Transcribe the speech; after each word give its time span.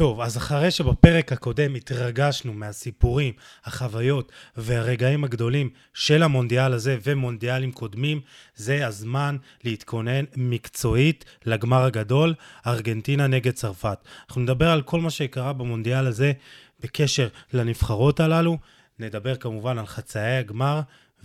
טוב, 0.00 0.20
אז 0.20 0.36
אחרי 0.36 0.70
שבפרק 0.70 1.32
הקודם 1.32 1.74
התרגשנו 1.74 2.52
מהסיפורים, 2.52 3.34
החוויות 3.64 4.32
והרגעים 4.56 5.24
הגדולים 5.24 5.70
של 5.94 6.22
המונדיאל 6.22 6.72
הזה 6.72 6.98
ומונדיאלים 7.02 7.72
קודמים, 7.72 8.20
זה 8.56 8.86
הזמן 8.86 9.36
להתכונן 9.64 10.24
מקצועית 10.36 11.24
לגמר 11.46 11.84
הגדול, 11.84 12.34
ארגנטינה 12.66 13.26
נגד 13.26 13.52
צרפת. 13.52 13.98
אנחנו 14.28 14.40
נדבר 14.40 14.68
על 14.70 14.82
כל 14.82 15.00
מה 15.00 15.10
שקרה 15.10 15.52
במונדיאל 15.52 16.06
הזה 16.06 16.32
בקשר 16.80 17.28
לנבחרות 17.52 18.20
הללו, 18.20 18.58
נדבר 18.98 19.36
כמובן 19.36 19.78
על 19.78 19.86
חצאי 19.86 20.36
הגמר 20.36 20.80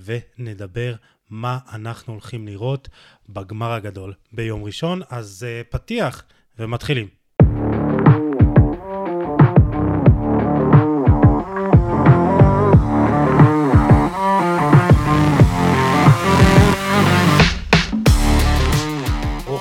ונדבר 0.05 0.95
מה 1.29 1.59
אנחנו 1.73 2.13
הולכים 2.13 2.47
לראות 2.47 2.89
בגמר 3.29 3.71
הגדול 3.71 4.13
ביום 4.31 4.63
ראשון. 4.63 5.01
אז 5.09 5.45
uh, 5.45 5.73
פתיח 5.73 6.23
ומתחילים. 6.59 7.24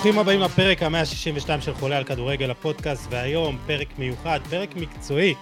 ברוכים 0.05 0.21
הבאים 0.21 0.41
לפרק 0.41 0.83
ה-162 0.83 1.61
של 1.61 1.75
חולה 1.75 1.97
על 1.97 2.05
כדורגל 2.05 2.51
הפודקאסט, 2.51 3.07
והיום 3.11 3.59
פרק 3.67 3.99
מיוחד, 3.99 4.41
פרק 4.51 4.77
מקצועי 4.77 5.35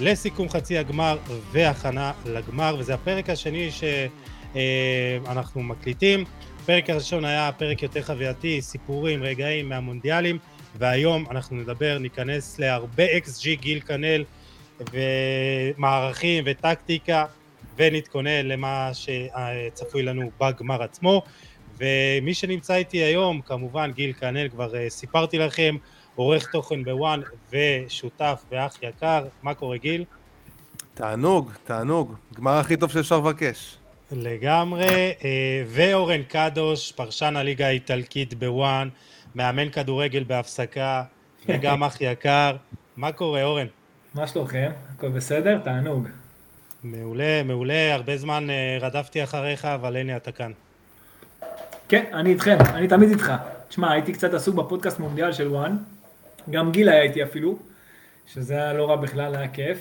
לסיכום 0.00 0.48
חצי 0.48 0.78
הגמר 0.78 1.18
והכנה 1.52 2.12
לגמר, 2.26 2.76
וזה 2.78 2.94
הפרק 2.94 3.30
השני 3.30 3.68
שאנחנו 4.54 5.62
מקליטים. 5.62 6.24
הפרק 6.62 6.90
הראשון 6.90 7.24
היה 7.24 7.50
פרק 7.58 7.82
יותר 7.82 8.02
חווייתי, 8.02 8.62
סיפורים, 8.62 9.22
רגעים 9.22 9.68
מהמונדיאלים, 9.68 10.38
והיום 10.78 11.24
אנחנו 11.30 11.56
נדבר, 11.56 11.98
ניכנס 11.98 12.58
להרבה 12.58 13.04
XG 13.04 13.60
גיל 13.60 13.80
כנל 13.80 14.24
ומערכים 14.92 16.44
וטקטיקה, 16.46 17.24
ונתכונן 17.76 18.46
למה 18.46 18.90
שצפוי 18.92 20.02
לנו 20.02 20.30
בגמר 20.40 20.82
עצמו. 20.82 21.22
ומי 21.78 22.34
שנמצא 22.34 22.74
איתי 22.74 22.96
היום, 22.96 23.40
כמובן 23.40 23.90
גיל 23.94 24.12
כנל, 24.12 24.48
כבר 24.48 24.72
uh, 24.72 24.76
סיפרתי 24.88 25.38
לכם, 25.38 25.76
עורך 26.14 26.50
תוכן 26.50 26.84
בוואן 26.84 27.20
ושותף 27.52 28.44
ואח 28.50 28.76
יקר, 28.82 29.26
מה 29.42 29.54
קורה 29.54 29.76
גיל? 29.76 30.04
תענוג, 30.94 31.50
תענוג, 31.64 32.14
גמר 32.34 32.52
הכי 32.52 32.76
טוב 32.76 32.90
שאפשר 32.90 33.18
לבקש. 33.18 33.76
לגמרי, 34.12 35.12
uh, 35.18 35.22
ואורן 35.66 36.22
קדוש, 36.22 36.92
פרשן 36.92 37.36
הליגה 37.36 37.66
האיטלקית 37.66 38.34
ב 38.34 38.45
ONE, 38.45 38.88
מאמן 39.34 39.70
כדורגל 39.70 40.24
בהפסקה, 40.24 41.02
וגם 41.48 41.84
אח 41.84 42.00
יקר, 42.00 42.56
מה 42.96 43.12
קורה 43.12 43.44
אורן? 43.44 43.66
מה 44.14 44.26
שלומכם? 44.26 44.70
הכל 44.94 45.08
בסדר? 45.08 45.58
תענוג. 45.64 46.08
מעולה, 46.82 47.42
מעולה, 47.42 47.94
הרבה 47.94 48.16
זמן 48.16 48.46
uh, 48.50 48.82
רדפתי 48.82 49.24
אחריך, 49.24 49.64
אבל 49.64 49.96
הנה 49.96 50.16
אתה 50.16 50.32
כאן. 50.32 50.52
כן, 51.88 52.04
אני 52.12 52.30
איתכם, 52.30 52.56
אני 52.74 52.88
תמיד 52.88 53.08
איתך. 53.08 53.32
תשמע, 53.68 53.92
הייתי 53.92 54.12
קצת 54.12 54.34
עסוק 54.34 54.54
בפודקאסט 54.54 54.98
מונדיאל 54.98 55.32
של 55.32 55.48
ONE, 55.48 55.76
גם 56.50 56.72
גיל 56.72 56.88
היה 56.88 57.02
איתי 57.02 57.22
אפילו, 57.22 57.58
שזה 58.26 58.54
היה 58.54 58.72
לא 58.72 58.90
רע 58.90 58.96
בכלל, 58.96 59.34
היה 59.34 59.48
כיף, 59.48 59.78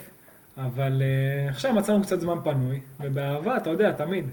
אבל 0.57 1.01
uh, 1.01 1.51
עכשיו 1.51 1.73
מצאנו 1.73 2.03
קצת 2.03 2.19
זמן 2.19 2.37
פנוי, 2.43 2.79
ובאהבה, 2.99 3.57
אתה 3.57 3.69
יודע, 3.69 3.91
תמיד. 3.91 4.25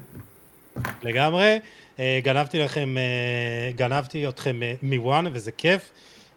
לגמרי, 1.02 1.58
uh, 1.96 2.00
גנבתי 2.22 2.58
לכם, 2.58 2.94
uh, 2.96 3.76
גנבתי 3.76 4.28
אתכם 4.28 4.60
uh, 4.60 4.78
מוואן, 4.82 5.24
וזה 5.32 5.52
כיף. 5.52 5.90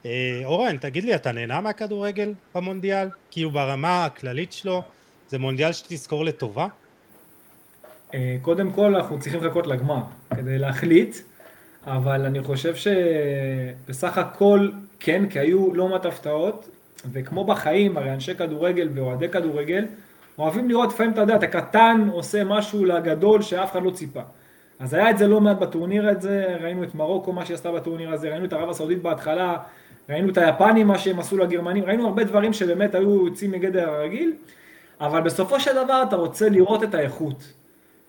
Uh, 0.04 0.08
אורן, 0.46 0.78
תגיד 0.78 1.04
לי, 1.04 1.16
אתה 1.16 1.32
נהנה 1.32 1.62
מהכדורגל 1.62 2.34
במונדיאל? 2.56 3.10
כאילו 3.32 3.52
ברמה 3.52 4.06
הכללית 4.06 4.54
שלו, 4.54 4.84
זה 5.30 5.40
מונדיאל 5.40 5.72
שתזכור 5.72 6.26
לטובה? 6.26 6.68
אה, 8.14 8.38
קודם 8.42 8.72
כל 8.72 8.96
אנחנו 8.96 9.20
צריכים 9.20 9.44
לחכות 9.44 9.68
לגמר 9.68 10.02
כדי 10.36 10.58
להחליט, 10.58 11.18
אבל 11.88 12.26
אני 12.26 12.44
חושב 12.44 12.74
שבסך 12.76 14.18
הכל 14.18 14.70
כן, 15.00 15.30
כי 15.30 15.40
היו 15.40 15.74
לא 15.74 15.88
מעט 15.88 16.06
הפתעות, 16.06 16.70
וכמו 17.12 17.44
בחיים, 17.44 17.98
הרי 17.98 18.14
אנשי 18.14 18.36
כדורגל 18.36 18.90
ואוהדי 18.94 19.30
כדורגל 19.30 19.86
אוהבים 20.38 20.70
לראות 20.70 20.90
לפעמים, 20.90 21.14
אתה 21.14 21.22
יודע, 21.22 21.36
אתה 21.36 21.48
קטן 21.48 22.08
עושה 22.12 22.44
משהו 22.44 22.86
לגדול 22.86 23.42
שאף 23.42 23.72
אחד 23.72 23.84
לא 23.84 23.92
ציפה. 23.92 24.22
אז 24.80 24.94
היה 24.94 25.10
את 25.10 25.18
זה 25.18 25.28
לא 25.28 25.42
מעט 25.42 25.58
בטורניר 25.58 26.10
הזה, 26.10 26.58
ראינו 26.62 26.84
את 26.84 26.96
מרוקו, 26.96 27.34
מה 27.34 27.46
שהיא 27.46 27.56
עשתה 27.56 27.72
בטורניר 27.72 28.14
הזה, 28.14 28.30
ראינו 28.30 28.46
את 28.46 28.54
ערב 28.54 28.70
הסעודית 28.70 29.02
בהתחלה, 29.02 29.58
ראינו 30.10 30.30
את 30.30 30.38
היפנים, 30.38 30.88
מה 30.88 30.98
שהם 30.98 31.20
עשו 31.20 31.38
לגרמנים, 31.38 31.84
ראינו 31.84 32.08
הרבה 32.08 32.24
דברים 32.24 32.54
שבאמת 32.54 32.96
היו 32.96 33.26
יוצאים 33.26 33.52
מגדר 33.52 33.90
הרגיל, 33.90 34.34
אבל 35.02 35.22
בסופו 35.22 35.60
של 35.60 35.84
דבר 35.84 36.04
אתה 36.08 36.16
רוצה 36.16 36.50
לראות 36.50 36.84
את 36.84 36.94
האיכות. 36.94 37.54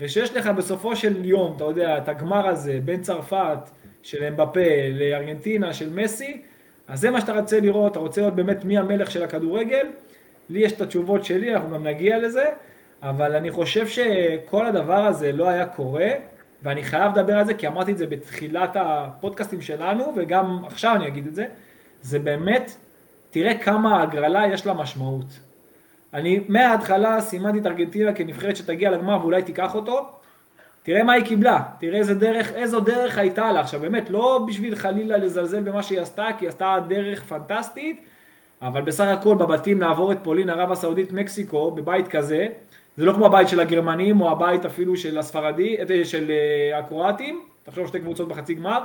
ושיש 0.00 0.36
לך 0.36 0.46
בסופו 0.46 0.96
של 0.96 1.24
יום, 1.24 1.52
אתה 1.56 1.64
יודע, 1.64 1.98
את 1.98 2.08
הגמר 2.08 2.48
הזה 2.48 2.78
בין 2.84 3.02
צרפת 3.02 3.58
של 4.02 4.24
אמבפה 4.24 4.60
לארגנטינה 4.92 5.72
של 5.72 5.90
מסי, 5.94 6.42
אז 6.88 7.00
זה 7.00 7.10
מה 7.10 7.20
שאתה 7.20 7.40
רוצה 7.40 7.60
לראות, 7.60 7.92
אתה 7.92 7.98
רוצה 7.98 8.20
לראות 8.20 8.34
באמת 8.34 8.64
מי 8.64 8.78
המלך 8.78 9.10
של 9.10 9.22
הכדורגל. 9.22 9.86
לי 10.50 10.58
יש 10.58 10.72
את 10.72 10.80
התשובות 10.80 11.24
שלי, 11.24 11.54
אנחנו 11.54 11.70
גם 11.70 11.86
נגיע 11.86 12.18
לזה, 12.18 12.44
אבל 13.02 13.36
אני 13.36 13.50
חושב 13.50 13.88
שכל 13.88 14.66
הדבר 14.66 15.06
הזה 15.06 15.32
לא 15.32 15.48
היה 15.48 15.66
קורה, 15.66 16.08
ואני 16.62 16.82
חייב 16.82 17.18
לדבר 17.18 17.38
על 17.38 17.44
זה, 17.44 17.54
כי 17.54 17.66
אמרתי 17.66 17.92
את 17.92 17.98
זה 17.98 18.06
בתחילת 18.06 18.70
הפודקאסטים 18.74 19.60
שלנו, 19.60 20.12
וגם 20.16 20.64
עכשיו 20.64 20.94
אני 20.94 21.08
אגיד 21.08 21.26
את 21.26 21.34
זה, 21.34 21.46
זה 22.02 22.18
באמת, 22.18 22.76
תראה 23.30 23.58
כמה 23.58 24.02
הגרלה 24.02 24.46
יש 24.52 24.66
לה 24.66 24.74
משמעות. 24.74 25.47
אני 26.14 26.40
מההתחלה 26.48 27.20
סימנתי 27.20 27.58
את 27.58 27.66
ארגנטינה 27.66 28.12
כנבחרת 28.12 28.56
שתגיע 28.56 28.90
לגמר 28.90 29.18
ואולי 29.20 29.42
תיקח 29.42 29.74
אותו. 29.74 30.08
תראה 30.82 31.02
מה 31.02 31.12
היא 31.12 31.24
קיבלה, 31.24 31.60
תראה 31.80 31.98
איזה 31.98 32.14
דרך, 32.14 32.52
איזו 32.52 32.80
דרך 32.80 33.18
הייתה 33.18 33.52
לה. 33.52 33.60
עכשיו 33.60 33.80
באמת, 33.80 34.10
לא 34.10 34.44
בשביל 34.48 34.76
חלילה 34.76 35.16
לזלזל 35.16 35.60
במה 35.60 35.82
שהיא 35.82 36.00
עשתה, 36.00 36.26
כי 36.38 36.44
היא 36.44 36.48
עשתה 36.48 36.78
דרך 36.88 37.22
פנטסטית, 37.22 38.04
אבל 38.62 38.82
בסך 38.82 39.04
הכל 39.04 39.34
בבתים 39.34 39.80
לעבור 39.80 40.12
את 40.12 40.18
פולין, 40.22 40.50
ערב 40.50 40.72
הסעודית, 40.72 41.12
מקסיקו, 41.12 41.70
בבית 41.70 42.08
כזה, 42.08 42.46
זה 42.96 43.04
לא 43.04 43.12
כמו 43.12 43.26
הבית 43.26 43.48
של 43.48 43.60
הגרמנים 43.60 44.20
או 44.20 44.30
הבית 44.30 44.64
אפילו 44.64 44.96
של 44.96 45.18
הספרדי, 45.18 45.76
אה, 45.78 46.04
של 46.04 46.30
אה, 46.30 46.78
הקרואטים, 46.78 47.42
תחשוב 47.64 47.86
שתי 47.86 48.00
קבוצות 48.00 48.28
בחצי 48.28 48.54
גמר, 48.54 48.82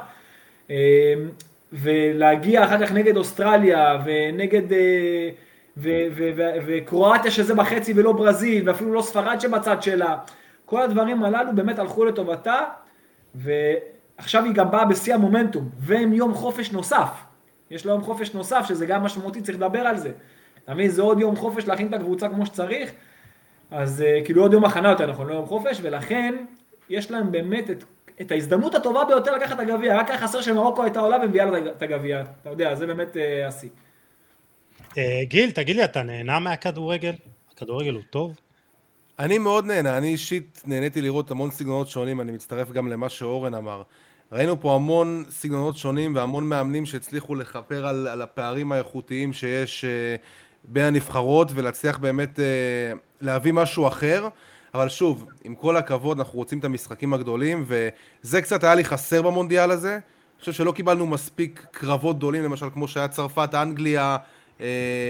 אה, 0.71 1.13
ולהגיע 1.73 2.63
אחר 2.63 2.85
כך 2.85 2.91
נגד 2.91 3.17
אוסטרליה 3.17 3.97
ונגד 4.05 4.73
וקרואטיה 5.77 7.31
שזה 7.31 7.55
בחצי 7.55 7.93
ולא 7.95 8.11
ברזיל, 8.11 8.69
ואפילו 8.69 8.93
לא 8.93 9.01
ספרד 9.01 9.41
שבצד 9.41 9.83
שלה. 9.83 10.17
כל 10.65 10.81
הדברים 10.81 11.23
הללו 11.23 11.55
באמת 11.55 11.79
הלכו 11.79 12.05
לטובתה, 12.05 12.59
ועכשיו 13.35 14.43
היא 14.43 14.53
גם 14.53 14.71
באה 14.71 14.85
בשיא 14.85 15.13
המומנטום, 15.13 15.69
ועם 15.79 16.13
יום 16.13 16.33
חופש 16.33 16.71
נוסף. 16.71 17.09
יש 17.71 17.85
לה 17.85 17.91
יום 17.91 18.01
חופש 18.01 18.33
נוסף, 18.33 18.65
שזה 18.67 18.85
גם 18.85 19.03
משמעותי, 19.03 19.41
צריך 19.41 19.57
לדבר 19.57 19.79
על 19.79 19.97
זה. 19.97 20.11
אתה 20.63 20.73
מבין, 20.73 20.89
זה 20.89 21.01
עוד 21.01 21.19
יום 21.19 21.35
חופש 21.35 21.67
להכין 21.67 21.87
את 21.87 21.93
הקבוצה 21.93 22.29
כמו 22.29 22.45
שצריך, 22.45 22.91
אז 23.71 24.01
אה, 24.01 24.19
כאילו 24.25 24.41
עוד 24.41 24.53
יום 24.53 24.65
הכנה 24.65 24.89
יותר 24.89 25.11
נכון, 25.11 25.27
לא 25.27 25.33
יום 25.33 25.45
חופש, 25.45 25.79
ולכן 25.81 26.35
יש 26.89 27.11
להם 27.11 27.31
באמת 27.31 27.69
את, 27.69 27.83
את 28.21 28.31
ההזדמנות 28.31 28.75
הטובה 28.75 29.05
ביותר 29.05 29.35
לקחת 29.35 29.55
את 29.55 29.59
הגביע, 29.59 29.97
רק 29.99 30.09
היה 30.09 30.19
חסר 30.19 30.41
שמרוקו 30.41 30.83
הייתה 30.83 30.99
עולה 30.99 31.17
ומביאה 31.23 31.45
לה 31.45 31.57
את 31.57 31.81
הגביע, 31.81 32.23
אתה 32.41 32.49
יודע, 32.49 32.75
זה 32.75 32.87
באמת 32.87 33.17
אה, 33.17 33.47
השיא. 33.47 33.69
אה, 34.97 35.21
גיל, 35.23 35.51
תגיד 35.51 35.75
לי, 35.75 35.83
אתה 35.83 36.03
נהנה 36.03 36.39
מהכדורגל? 36.39 37.13
הכדורגל 37.53 37.93
הוא 37.93 38.01
טוב? 38.09 38.35
אני 39.19 39.37
מאוד 39.37 39.65
נהנה, 39.65 39.97
אני 39.97 40.07
אישית 40.07 40.61
נהניתי 40.65 41.01
לראות 41.01 41.31
המון 41.31 41.51
סגנונות 41.51 41.89
שונים, 41.89 42.21
אני 42.21 42.31
מצטרף 42.31 42.71
גם 42.71 42.87
למה 42.87 43.09
שאורן 43.09 43.53
אמר. 43.53 43.81
ראינו 44.31 44.61
פה 44.61 44.75
המון 44.75 45.23
סגנונות 45.29 45.77
שונים 45.77 46.15
והמון 46.15 46.49
מאמנים 46.49 46.85
שהצליחו 46.85 47.35
לכפר 47.35 47.87
על, 47.87 48.07
על 48.07 48.21
הפערים 48.21 48.71
האיכותיים 48.71 49.33
שיש 49.33 49.85
uh, 49.85 50.21
בין 50.63 50.85
הנבחרות 50.85 51.51
ולהצליח 51.53 51.97
באמת 51.97 52.39
uh, 52.39 52.97
להביא 53.21 53.53
משהו 53.53 53.87
אחר. 53.87 54.27
אבל 54.73 54.89
שוב, 54.89 55.25
עם 55.43 55.55
כל 55.55 55.77
הכבוד, 55.77 56.19
אנחנו 56.19 56.39
רוצים 56.39 56.59
את 56.59 56.65
המשחקים 56.65 57.13
הגדולים, 57.13 57.65
וזה 57.67 58.41
קצת 58.41 58.63
היה 58.63 58.75
לי 58.75 58.83
חסר 58.83 59.21
במונדיאל 59.21 59.71
הזה. 59.71 59.93
אני 59.93 60.39
חושב 60.39 60.51
שלא 60.53 60.71
קיבלנו 60.71 61.07
מספיק 61.07 61.65
קרבות 61.71 62.17
גדולים, 62.17 62.43
למשל 62.43 62.65
כמו 62.73 62.87
שהיה 62.87 63.07
צרפת, 63.07 63.49
אנגליה, 63.53 64.17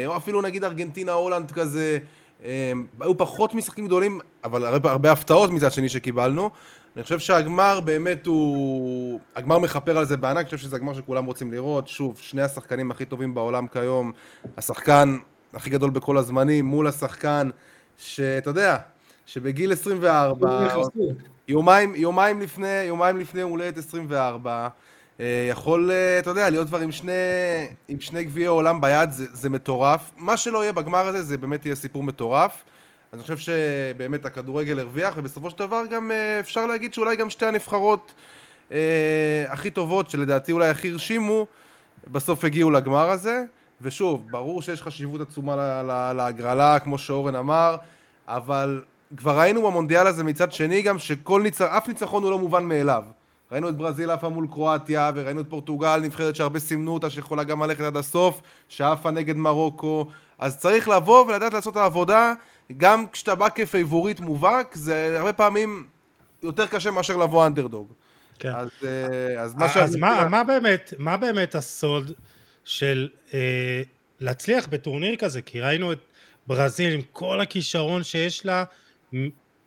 או 0.06 0.18
אפילו 0.18 0.42
נגיד 0.42 0.64
ארגנטינה, 0.64 1.12
הולנד 1.12 1.52
כזה, 1.52 1.98
אה, 2.46 2.72
היו 3.00 3.18
פחות 3.18 3.54
משחקים 3.54 3.86
גדולים, 3.86 4.20
אבל 4.44 4.66
הרבה, 4.66 4.92
הרבה 4.92 5.12
הפתעות 5.12 5.52
מצד 5.52 5.72
שני 5.72 5.90
שקיבלנו. 5.90 6.50
אני 6.96 7.04
חושב 7.04 7.20
שהגמר 7.20 7.80
באמת 7.80 8.26
הוא... 8.26 9.20
הגמר 9.36 9.60
מכפר 9.60 9.98
על 9.98 10.06
זה 10.06 10.18
בענק, 10.18 10.38
אני 10.38 10.46
חושב 10.46 10.58
שזה 10.58 10.76
הגמר 10.76 10.94
שכולם 10.94 11.26
רוצים 11.26 11.52
לראות. 11.52 11.88
שוב, 11.88 12.18
שני 12.22 12.42
השחקנים 12.42 12.92
הכי 12.92 13.06
טובים 13.06 13.34
בעולם 13.34 13.68
כיום, 13.68 14.12
השחקן 14.58 15.18
הכי 15.54 15.70
גדול 15.70 15.90
בכל 15.90 16.18
הזמנים, 16.18 16.66
מול 16.66 16.88
השחקן 16.88 17.50
שאתה 17.98 18.50
יודע, 18.50 18.78
שבגיל 19.26 19.72
24, 19.74 20.68
יומיים, 21.48 21.96
יומיים 21.96 22.42
לפני, 22.42 22.84
יומיים 22.84 23.18
לפני 23.18 23.42
הולדת 23.42 23.78
24, 23.78 24.52
אה, 24.52 24.68
יכול, 25.50 25.92
אה, 25.92 26.20
אתה 26.20 26.30
יודע, 26.30 26.50
להיות 26.50 26.68
כבר 26.68 26.80
עם 26.80 26.92
שני, 26.92 27.12
עם 27.88 28.00
שני 28.00 28.24
גביעי 28.24 28.46
עולם 28.46 28.82
ביד, 28.82 29.12
זה, 29.12 29.26
זה 29.34 29.50
מטורף. 29.50 30.12
מה 30.18 30.38
שלא 30.38 30.64
יהיה 30.64 30.74
בגמר 30.74 31.08
הזה, 31.08 31.24
זה 31.24 31.38
באמת 31.38 31.66
יהיה 31.66 31.76
סיפור 31.76 32.04
מטורף. 32.04 32.64
אני 33.14 33.22
חושב 33.22 33.38
שבאמת 33.38 34.26
הכדורגל 34.26 34.80
הרוויח, 34.80 35.14
ובסופו 35.18 35.50
של 35.50 35.58
דבר 35.58 35.82
גם 35.90 36.12
אה, 36.12 36.40
אפשר 36.40 36.66
להגיד 36.66 36.94
שאולי 36.94 37.16
גם 37.16 37.30
שתי 37.30 37.46
הנבחרות 37.46 38.14
אה, 38.72 39.46
הכי 39.48 39.72
טובות, 39.72 40.10
שלדעתי 40.10 40.52
אולי 40.52 40.70
הכי 40.70 40.92
הרשימו, 40.92 41.48
בסוף 42.08 42.44
הגיעו 42.44 42.72
לגמר 42.72 43.10
הזה. 43.10 43.44
ושוב, 43.82 44.32
ברור 44.32 44.62
שיש 44.62 44.82
חשיבות 44.82 45.22
עצומה 45.22 45.84
להגרלה, 46.14 46.80
כמו 46.80 46.98
שאורן 46.98 47.36
אמר, 47.36 47.76
אבל 48.28 48.82
כבר 49.18 49.40
ראינו 49.40 49.62
במונדיאל 49.62 50.08
הזה 50.08 50.24
מצד 50.24 50.52
שני 50.52 50.82
גם 50.82 51.00
שכל 51.00 51.42
ניצחון, 51.42 51.68
אף 51.68 51.88
ניצחון 51.88 52.24
הוא 52.24 52.32
לא 52.32 52.40
מובן 52.40 52.64
מאליו. 52.64 53.04
ראינו 53.54 53.70
את 53.70 53.78
ברזיל 53.78 54.12
עפה 54.12 54.30
מול 54.30 54.48
קרואטיה, 54.52 55.12
וראינו 55.16 55.42
את 55.42 55.46
פורטוגל, 55.50 56.00
נבחרת 56.00 56.36
שהרבה 56.36 56.60
סימנו 56.60 56.94
אותה, 56.94 57.10
שיכולה 57.10 57.44
גם 57.44 57.64
ללכת 57.64 57.82
עד 57.82 57.98
הסוף, 57.98 58.42
שעפה 58.70 59.12
נגד 59.12 59.36
מרוקו. 59.36 60.08
אז 60.40 60.58
צריך 60.58 60.90
לבוא 60.90 61.26
ולדעת 61.26 61.54
לעשות 61.54 61.74
את 61.74 61.78
העבודה, 61.78 62.34
גם 62.78 63.08
כשאתה 63.08 63.36
בא 63.36 63.50
כפייבוריט 63.50 64.20
מובהק, 64.20 64.76
זה 64.76 65.20
הרבה 65.20 65.34
פעמים 65.34 65.88
יותר 66.44 66.68
קשה 66.68 66.92
מאשר 66.92 67.18
לבוא 67.18 67.48
אנדרדוג. 67.48 67.94
כן. 68.40 68.52
אז, 68.56 68.70
אה, 68.84 69.42
אז 69.42 69.56
מה 69.56 69.66
אז. 69.76 69.96
מה, 69.96 70.28
מה, 70.30 70.44
באמת, 70.44 70.94
מה 70.98 71.18
באמת 71.18 71.56
הסוד 71.56 72.12
של 72.66 73.10
אה, 73.34 73.82
להצליח 74.20 74.68
בטורניר 74.68 75.16
כזה? 75.16 75.42
כי 75.42 75.62
ראינו 75.62 75.92
את 75.92 76.00
ברזיל 76.48 76.94
עם 76.94 77.02
כל 77.12 77.42
הכישרון 77.42 78.04
שיש 78.04 78.46
לה, 78.46 78.64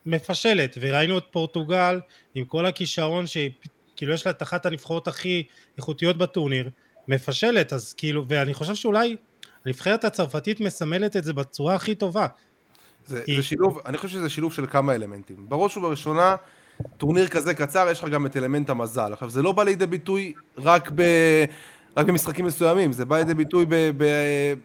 מפשלת, 0.06 0.78
וראינו 0.80 1.18
את 1.18 1.24
פורטוגל 1.30 2.00
עם 2.34 2.44
כל 2.44 2.66
הכישרון 2.66 3.26
שהיא, 3.26 3.50
כאילו 3.96 4.12
יש 4.12 4.26
לה 4.26 4.32
את 4.32 4.42
אחת 4.42 4.66
הנבחרות 4.66 5.08
הכי 5.08 5.42
איכותיות 5.78 6.18
בטורניר, 6.18 6.70
מפשלת, 7.08 7.72
אז 7.72 7.92
כאילו, 7.96 8.24
ואני 8.28 8.54
חושב 8.54 8.74
שאולי 8.74 9.16
הנבחרת 9.66 10.04
הצרפתית 10.04 10.60
מסמלת 10.60 11.16
את 11.16 11.24
זה 11.24 11.32
בצורה 11.32 11.74
הכי 11.74 11.94
טובה. 11.94 12.26
זה, 13.06 13.22
היא- 13.26 13.36
זה 13.36 13.42
שילוב, 13.42 13.80
אני 13.86 13.96
חושב 13.96 14.08
שזה 14.08 14.28
שילוב 14.28 14.52
של 14.52 14.66
כמה 14.66 14.94
אלמנטים. 14.94 15.36
בראש 15.48 15.76
ובראשונה, 15.76 16.36
טורניר 16.96 17.28
כזה 17.28 17.54
קצר, 17.54 17.88
יש 17.90 18.02
לך 18.02 18.08
גם 18.10 18.26
את 18.26 18.36
אלמנט 18.36 18.70
המזל. 18.70 19.12
עכשיו, 19.12 19.30
זה 19.30 19.42
לא 19.42 19.52
בא 19.52 19.62
לידי 19.62 19.86
ביטוי 19.86 20.32
רק, 20.58 20.90
ב, 20.94 21.02
רק 21.96 22.06
במשחקים 22.06 22.44
מסוימים, 22.44 22.92
זה 22.92 23.04
בא 23.04 23.18
לידי 23.18 23.34
ביטוי 23.34 23.66
ב, 23.68 23.74
ב, 23.96 24.04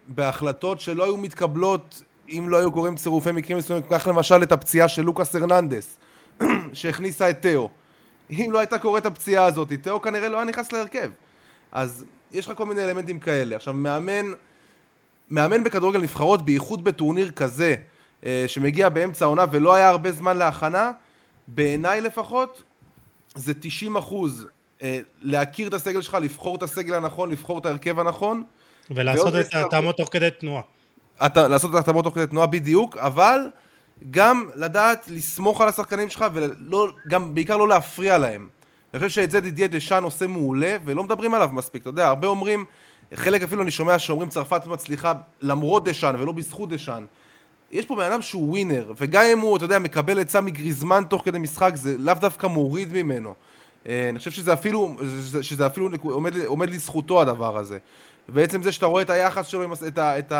בהחלטות 0.08 0.80
שלא 0.80 1.04
היו 1.04 1.18
מתקבלות 1.18 2.02
אם 2.30 2.46
לא 2.50 2.58
היו 2.58 2.72
קורים 2.72 2.96
צירופי 2.96 3.32
מקרים 3.32 3.58
מסוימים. 3.58 3.84
קח 3.90 4.08
למשל 4.08 4.44
את 4.44 4.52
הפציעה 4.52 4.88
של 4.88 5.02
לוקאס 5.02 5.36
הרננדס, 5.36 5.98
שהכניסה 6.74 7.30
את 7.30 7.42
תאו. 7.42 7.70
אם 8.32 8.50
לא 8.52 8.60
הייתה 8.60 8.80
קורית 8.80 9.06
הפציעה 9.06 9.46
הזאת, 9.46 9.74
תאו 9.74 10.02
כנראה 10.02 10.30
לא 10.30 10.38
היה 10.38 10.46
נכנס 10.46 10.72
להרכב. 10.72 11.12
אז 11.72 12.06
יש 12.32 12.48
לך 12.48 12.58
כל 12.58 12.66
מיני 12.66 12.84
אלמנטים 12.84 13.20
כאלה. 13.20 13.56
עכשיו, 13.56 13.74
מאמן... 13.74 14.26
מאמן 15.30 15.64
בכדורגל 15.64 16.02
נבחרות, 16.02 16.46
בייחוד 16.46 16.84
בטורניר 16.84 17.32
כזה, 17.32 17.76
אה, 18.26 18.44
שמגיע 18.48 18.90
באמצע 18.90 19.26
העונה 19.26 19.46
ולא 19.52 19.76
היה 19.76 19.90
הרבה 19.90 20.12
זמן 20.12 20.38
להכנה, 20.38 20.92
בעיניי 21.48 22.02
לפחות, 22.02 22.64
זה 23.36 23.54
90 23.60 23.96
אחוז 23.96 24.48
אה, 24.84 25.00
להכיר 25.22 25.68
את 25.68 25.74
הסגל 25.74 26.02
שלך, 26.02 26.18
לבחור 26.22 26.56
את 26.56 26.64
הסגל 26.64 26.94
הנכון, 26.94 27.32
לבחור 27.32 27.60
את 27.60 27.66
ההרכב 27.66 28.00
הנכון, 28.00 28.44
ולעשות 28.92 29.36
את 29.36 29.54
ההתאמות 29.54 29.98
תוך 29.98 30.10
כדי 30.12 30.30
תנועה. 30.40 30.62
אתה, 31.26 31.48
לעשות 31.48 31.72
את 31.72 31.76
ההתאמות 31.76 32.04
תוך 32.04 32.16
כדי 32.16 32.28
תנועה 32.28 32.48
בדיוק, 32.48 32.98
אבל 32.98 33.50
גם 34.12 34.46
לדעת 34.56 35.06
לסמוך 35.08 35.62
על 35.62 35.68
השחקנים 35.68 36.10
שלך 36.10 36.26
וגם 37.06 37.36
בעיקר 37.36 37.58
לא 37.58 37.68
להפריע 37.68 38.18
להם. 38.18 38.48
אני 38.94 39.00
חושב 39.00 39.10
שאת 39.10 39.32
זה 39.32 39.40
דידיה 39.40 39.68
דשאן 39.68 40.04
עושה 40.04 40.28
מעולה 40.28 40.78
ולא 40.86 41.04
מדברים 41.04 41.34
עליו 41.34 41.50
מספיק, 41.54 41.82
אתה 41.82 41.90
יודע, 41.90 42.08
הרבה 42.08 42.28
אומרים, 42.28 42.66
חלק 43.14 43.44
אפילו 43.44 43.62
אני 43.64 43.72
שומע 43.72 44.00
שאומרים 44.00 44.30
צרפת 44.30 44.66
מצליחה 44.68 45.14
למרות 45.42 45.84
דשאן 45.84 46.16
ולא 46.20 46.32
בזכות 46.32 46.70
דשאן. 46.70 47.06
יש 47.72 47.86
פה 47.86 47.96
בן 47.96 48.04
אדם 48.04 48.22
שהוא 48.22 48.50
ווינר, 48.50 48.94
וגם 48.98 49.24
אם 49.32 49.40
הוא, 49.40 49.58
אתה 49.58 49.66
יודע, 49.66 49.80
מקבל 49.80 50.20
עצה 50.20 50.42
מגריזמן 50.42 51.04
תוך 51.10 51.22
כדי 51.26 51.40
משחק, 51.40 51.72
זה 51.76 51.96
לאו 51.98 52.14
דווקא 52.14 52.48
מוריד 52.48 52.94
ממנו. 52.94 53.34
אה, 53.88 54.10
אני 54.10 54.20
חושב 54.20 54.32
שזה 54.32 54.54
אפילו, 54.54 54.96
שזה- 55.22 55.44
שזה 55.44 55.66
אפילו 55.68 55.90
עומד, 56.04 56.38
עומד 56.46 56.70
לזכותו 56.70 57.22
הדבר 57.22 57.58
הזה. 57.58 57.78
בעצם 58.30 58.64
זה 58.64 58.72
שאתה 58.72 58.86
רואה 58.86 59.02
את 59.02 59.10
היחס 59.10 59.48
שלו 59.48 59.64
עם, 59.64 59.72
הס- 59.72 59.84
את, 59.84 59.98
ה, 59.98 60.20
את 60.20 60.34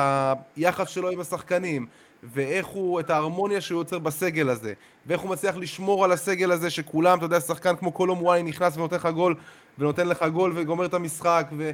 היחס 0.58 0.88
שלו 0.90 1.10
עם 1.10 1.20
השחקנים, 1.20 1.86
ואיך 2.24 2.66
הוא, 2.68 3.00
את 3.00 3.10
ההרמוניה 3.10 3.62
שהוא 3.62 3.82
יוצר 3.82 4.00
בסגל 4.00 4.50
הזה, 4.50 4.74
ואיך 5.06 5.22
הוא 5.22 5.30
מצליח 5.30 5.56
לשמור 5.56 6.06
על 6.06 6.12
הסגל 6.12 6.52
הזה, 6.52 6.70
שכולם, 6.70 7.18
אתה 7.18 7.26
יודע, 7.26 7.40
שחקן 7.40 7.76
כמו 7.76 7.92
קולום 7.92 8.22
וואי 8.24 8.44
נכנס 8.44 8.78
ונותן 8.78 8.96
לך 8.96 9.06
גול, 9.06 9.36
ונותן 9.80 10.08
לך 10.08 10.24
גול 10.24 10.54
וגומר 10.56 10.86
את 10.86 10.94
המשחק, 10.94 11.48
ו, 11.58 11.72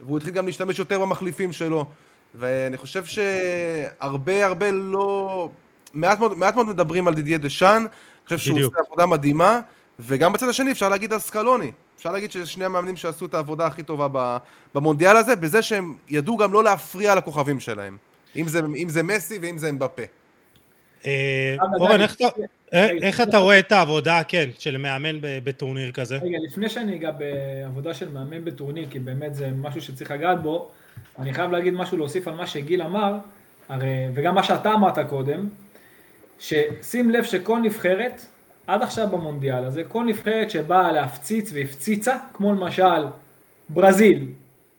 והוא 0.00 0.16
התחיל 0.16 0.32
גם 0.32 0.46
להשתמש 0.46 0.78
יותר 0.78 1.00
במחליפים 1.00 1.52
שלו. 1.52 1.86
ואני 2.34 2.76
חושב 2.76 3.04
שהרבה 3.04 4.46
הרבה 4.46 4.70
לא... 4.70 5.48
מעט 5.94 6.18
מאוד, 6.18 6.38
מעט 6.38 6.54
מאוד 6.54 6.66
מדברים 6.66 7.08
על 7.08 7.14
דידיה 7.14 7.38
דשאן, 7.38 7.76
אני 7.76 7.88
חושב 8.24 8.38
שהוא. 8.38 8.60
עושה 8.60 8.76
עבודה 8.86 9.06
מדהימה, 9.06 9.60
וגם 9.98 10.32
בצד 10.32 10.48
השני 10.48 10.72
אפשר 10.72 10.88
להגיד 10.88 11.12
על 11.12 11.18
סקלוני. 11.18 11.72
אפשר 11.96 12.12
להגיד 12.12 12.32
שזה 12.32 12.46
שני 12.46 12.64
המאמנים 12.64 12.96
שעשו 12.96 13.26
את 13.26 13.34
העבודה 13.34 13.66
הכי 13.66 13.82
טובה 13.82 14.38
במונדיאל 14.74 15.16
הזה, 15.16 15.36
בזה 15.36 15.62
שהם 15.62 15.94
ידעו 16.08 16.36
גם 16.36 16.52
לא 16.52 16.64
להפריע 16.64 17.14
לכוכבים 17.14 17.60
שלהם. 17.60 17.96
אם 18.36 18.48
זה, 18.48 18.60
אם 18.76 18.88
זה 18.88 19.02
מסי 19.02 19.38
ואם 19.42 19.58
זה 19.58 19.68
אמבפה. 19.70 20.02
אה, 21.06 21.56
אבל 21.60 21.78
אורן, 21.80 22.00
איך 22.00 22.16
אתה- 23.20 23.28
אתה 23.30 23.38
רואה 23.38 23.58
את 23.58 23.72
העבודה, 23.72 24.22
כן, 24.28 24.48
של 24.58 24.76
מאמן 24.76 25.20
ב- 25.20 25.38
בטורניר 25.44 25.92
כזה? 25.92 26.16
רגע, 26.16 26.38
לפני 26.48 26.68
שאני 26.68 26.96
אגע 26.96 27.10
בעבודה 27.10 27.94
של 27.94 28.08
מאמן 28.08 28.44
בטורניר, 28.44 28.86
כי 28.90 28.98
באמת 28.98 29.34
זה 29.34 29.50
משהו 29.62 29.80
שצריך 29.82 30.10
לגעת 30.10 30.42
בו, 30.42 30.70
אני 31.18 31.34
חייב 31.34 31.50
להגיד 31.50 31.74
משהו 31.74 31.98
להוסיף 31.98 32.28
על 32.28 32.34
מה 32.34 32.46
שגיל 32.46 32.82
אמר, 32.82 33.14
הרי, 33.68 33.88
וגם 34.14 34.34
מה 34.34 34.42
שאתה 34.42 34.72
אמרת 34.74 34.98
קודם, 35.08 35.48
ששים 36.38 37.10
לב 37.10 37.24
שכל 37.24 37.58
נבחרת, 37.58 38.26
עד 38.66 38.82
עכשיו 38.82 39.08
במונדיאל 39.08 39.64
הזה, 39.64 39.84
כל 39.84 40.04
נבחרת 40.04 40.50
שבאה 40.50 40.92
להפציץ 40.92 41.50
והפציצה, 41.54 42.16
כמו 42.32 42.52
למשל 42.54 43.04
ברזיל, 43.68 44.26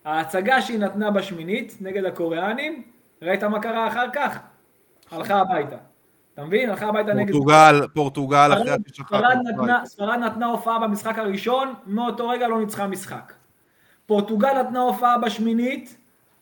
ההצגה 0.06 0.62
שהיא 0.62 0.80
נתנה 0.80 1.12
בשמינית 1.12 1.78
נגד 1.82 2.06
הקוריאנים, 2.06 2.84
ראית 3.26 3.44
מה 3.44 3.60
קרה 3.60 3.88
אחר 3.88 4.06
כך? 4.14 4.40
הלכה 5.12 5.36
הביתה. 5.36 5.76
אתה 6.34 6.44
מבין? 6.44 6.70
הלכה 6.70 6.86
הביתה 6.86 7.14
נגד... 7.14 7.32
פורטוגל, 7.32 7.88
פורטוגל 7.94 8.50
אחרי 8.54 8.72
התשעה 8.72 9.06
ספרד 9.86 10.20
נתנה- 10.20 10.46
הופעה 10.46 10.80
במשחק 10.80 11.18
הראשון, 11.18 11.74
מאותו 11.86 12.30
רגע 12.30 12.48
לא 12.48 12.60
ניצחה 12.60 12.88
משחק. 12.88 13.34
פורטוגל 14.06 14.62
נתנה 14.62 14.80
הופעה 14.82 15.18
בשמינית, 15.18 15.98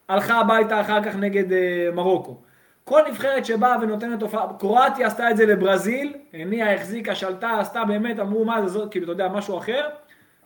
הלכה 0.10 0.40
הביתה 0.40 0.82
אחר 0.82 1.04
כך 1.04 1.16
נגד 1.16 1.52
אה, 1.54 1.90
מרוקו. 1.94 2.38
כל 2.84 3.02
נבחרת 3.10 3.46
שבאה 3.46 3.76
ונותנת 3.82 4.22
הופעה, 4.22 4.48
קרואטיה 4.60 5.08
עשתה 5.08 5.32
את 5.32 5.38
זה 5.38 5.46
לברזיל, 5.46 6.14
הניעה, 6.34 6.74
החזיקה, 6.76 7.16
שלטה, 7.16 7.60
עשתה 7.60 7.84
באמת, 7.86 8.20
אמרו 8.20 8.46
מה 8.46 8.62
זה, 8.62 8.68
זאת, 8.68 8.92
כאילו, 8.92 9.04
אתה 9.06 9.12
יודע, 9.12 9.28
משהו 9.28 9.58
אחר. 9.58 9.88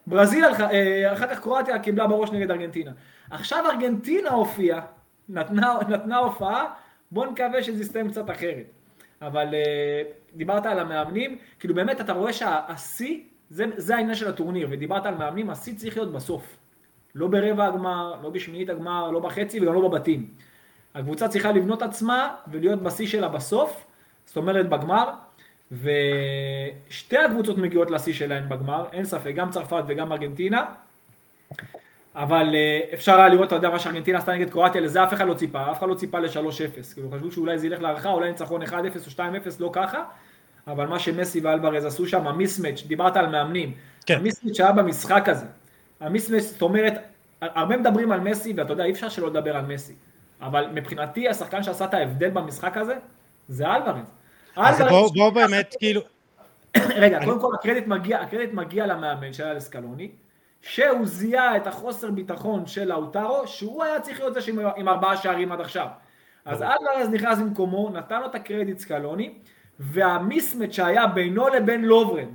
ברזיל, 0.08 0.46
אה, 0.46 1.14
אחר 1.14 1.28
כך 1.28 1.40
קרואטיה 1.40 1.80
קיבלה 1.80 2.08
בראש 2.08 2.32
נגד 2.32 2.52
ארגנטינה. 2.52 2.92
עכשיו 3.32 3.64
ארגנטינה 3.72 4.30
הופיעה, 4.30 4.82
נתנה, 5.30 5.78
נתנה 5.90 6.18
הופעה, 6.18 6.74
בוא 7.12 7.26
נקווה 7.26 7.64
שזה 7.64 7.82
יסתיים 7.82 8.10
קצת 8.10 8.30
אחרת. 8.30 8.66
אבל 9.22 9.54
אה, 9.54 10.02
דיברת 10.36 10.66
על 10.66 10.80
המאמנים, 10.80 11.38
כאילו 11.60 11.76
באמת 11.76 12.02
אתה 12.02 12.14
רואה 12.14 12.34
שהשיא, 12.34 13.20
זה, 13.50 13.66
זה 13.78 13.96
העניין 13.96 14.16
של 14.16 14.28
הטורניר, 14.28 14.68
ודיברת 14.72 15.06
על 15.06 15.16
מאמנים, 15.16 15.50
השיא 15.50 15.76
צריך 15.76 15.98
להיות 15.98 16.12
בסוף. 16.12 16.58
לא 17.16 17.28
ברבע 17.28 17.66
הגמר, 17.66 18.16
לא 18.24 18.30
בשמינית 18.30 18.70
הגמר, 18.70 19.12
לא 19.12 19.20
בחצי 19.20 19.60
וגם 19.60 19.74
לא 19.74 19.90
בבתים. 19.90 20.30
הקבוצה 20.96 21.28
צריכה 21.28 21.52
לבנות 21.52 21.82
עצמה 21.82 22.36
ולהיות 22.48 22.82
בשיא 22.84 23.08
שלה 23.08 23.28
בסוף, 23.28 23.86
זאת 24.26 24.38
אומרת 24.38 24.70
בגמר, 24.70 25.12
ושתי 25.72 27.18
הקבוצות 27.18 27.58
מגיעות 27.58 27.92
לשיא 27.92 28.14
שלהן 28.14 28.50
בגמר, 28.50 28.86
אין 28.94 29.06
ספק, 29.06 29.32
גם 29.36 29.50
צרפת 29.50 29.84
וגם 29.88 30.12
ארגנטינה. 30.12 30.66
אבל 32.18 32.56
אה, 32.56 32.80
אפשר 32.94 33.20
היה 33.20 33.30
לראות, 33.30 33.48
אתה 33.48 33.56
יודע, 33.56 33.70
מה 33.70 33.80
שארגנטינה 33.80 34.18
עשתה 34.18 34.34
נגד 34.34 34.50
קרואטיה, 34.50 34.82
לזה 34.82 35.04
אף 35.04 35.14
אחד 35.14 35.28
לא 35.28 35.34
ציפה, 35.34 35.72
אף 35.72 35.80
אחד 35.80 35.90
לא 35.90 35.96
ציפה 35.96 36.20
ל-3-0. 36.20 36.94
כאילו, 36.94 37.12
חשבו 37.12 37.32
שאולי 37.32 37.58
זה 37.60 37.68
ילך 37.68 37.82
להערכה, 37.82 38.10
אולי 38.10 38.30
ניצחון 38.30 38.62
1-0 38.62 38.72
או 38.74 39.12
2-0, 39.12 39.22
לא 39.60 39.70
ככה. 39.74 40.04
אבל 40.68 40.88
מה 40.88 41.00
שמסי 41.00 41.40
ואלברז 41.40 41.86
עשו 41.86 42.08
שם, 42.08 42.28
המיסמץ', 42.28 42.84
דיברת 42.88 43.18
על 43.18 43.28
מאמנים. 43.30 43.74
כן. 44.06 44.16
המיסמץ' 44.16 44.58
שהיה 44.58 44.72
במשחק 44.72 45.30
הזה. 45.30 45.46
המיסמץ', 46.00 46.42
זאת 46.44 46.62
אומרת, 46.62 46.94
הרבה 47.42 47.78
מדברים 47.78 48.12
על 48.12 48.20
מסי, 48.20 48.54
ואתה 48.58 48.74
יודע, 48.74 48.84
אי 48.86 48.92
אפשר 48.92 49.10
שלא 49.10 49.28
לדבר 49.28 49.58
על 49.58 49.66
מסי. 49.66 49.94
אבל 50.42 50.68
מבחינתי, 50.74 51.30
השחקן 51.30 51.64
שעשה 51.64 51.86
את 51.86 51.94
ההבדל 51.94 52.30
במשחק 52.30 52.78
הזה, 52.78 52.96
זה 53.50 53.68
אלברז. 53.76 54.14
אז 54.56 54.82
אלברז- 54.82 54.90
בואו 54.90 55.10
בואו 55.14 55.32
באמת, 55.32 55.76
כאילו, 55.80 56.02
רגע, 56.96 57.20
קודם 57.26 57.42
כל 57.42 57.52
הקרדיט 57.60 57.88
מגיע, 57.88 58.20
הקרדיט 58.20 58.54
מגיע 58.54 58.88
למאמן 58.88 59.34
של 59.34 59.44
אלס 59.44 59.68
קלוני, 59.70 60.10
שהוא 60.62 61.06
זיהה 61.06 61.58
את 61.58 61.68
החוסר 61.68 62.12
ביטחון 62.12 62.66
של 62.66 62.88
לאוטרו, 62.88 63.48
שהוא 63.48 63.84
היה 63.84 64.00
צריך 64.00 64.20
להיות 64.20 64.34
זה 64.34 64.42
שעם 64.42 64.60
עם 64.76 64.88
ארבעה 64.88 65.18
שערים 65.18 65.52
עד 65.52 65.62
עכשיו. 65.62 65.88
אז 66.46 66.62
אלברז 66.62 67.10
נכנס 67.12 67.40
במקומו, 67.40 67.90
נתן 67.90 68.20
לו 68.20 68.26
את 68.26 68.36
הקרדיט 68.36 68.80
סקלוני, 68.80 69.34
והמיסמט 69.80 70.72
שהיה 70.72 71.08
בינו 71.08 71.48
לבין 71.48 71.86
לוברן, 71.86 72.30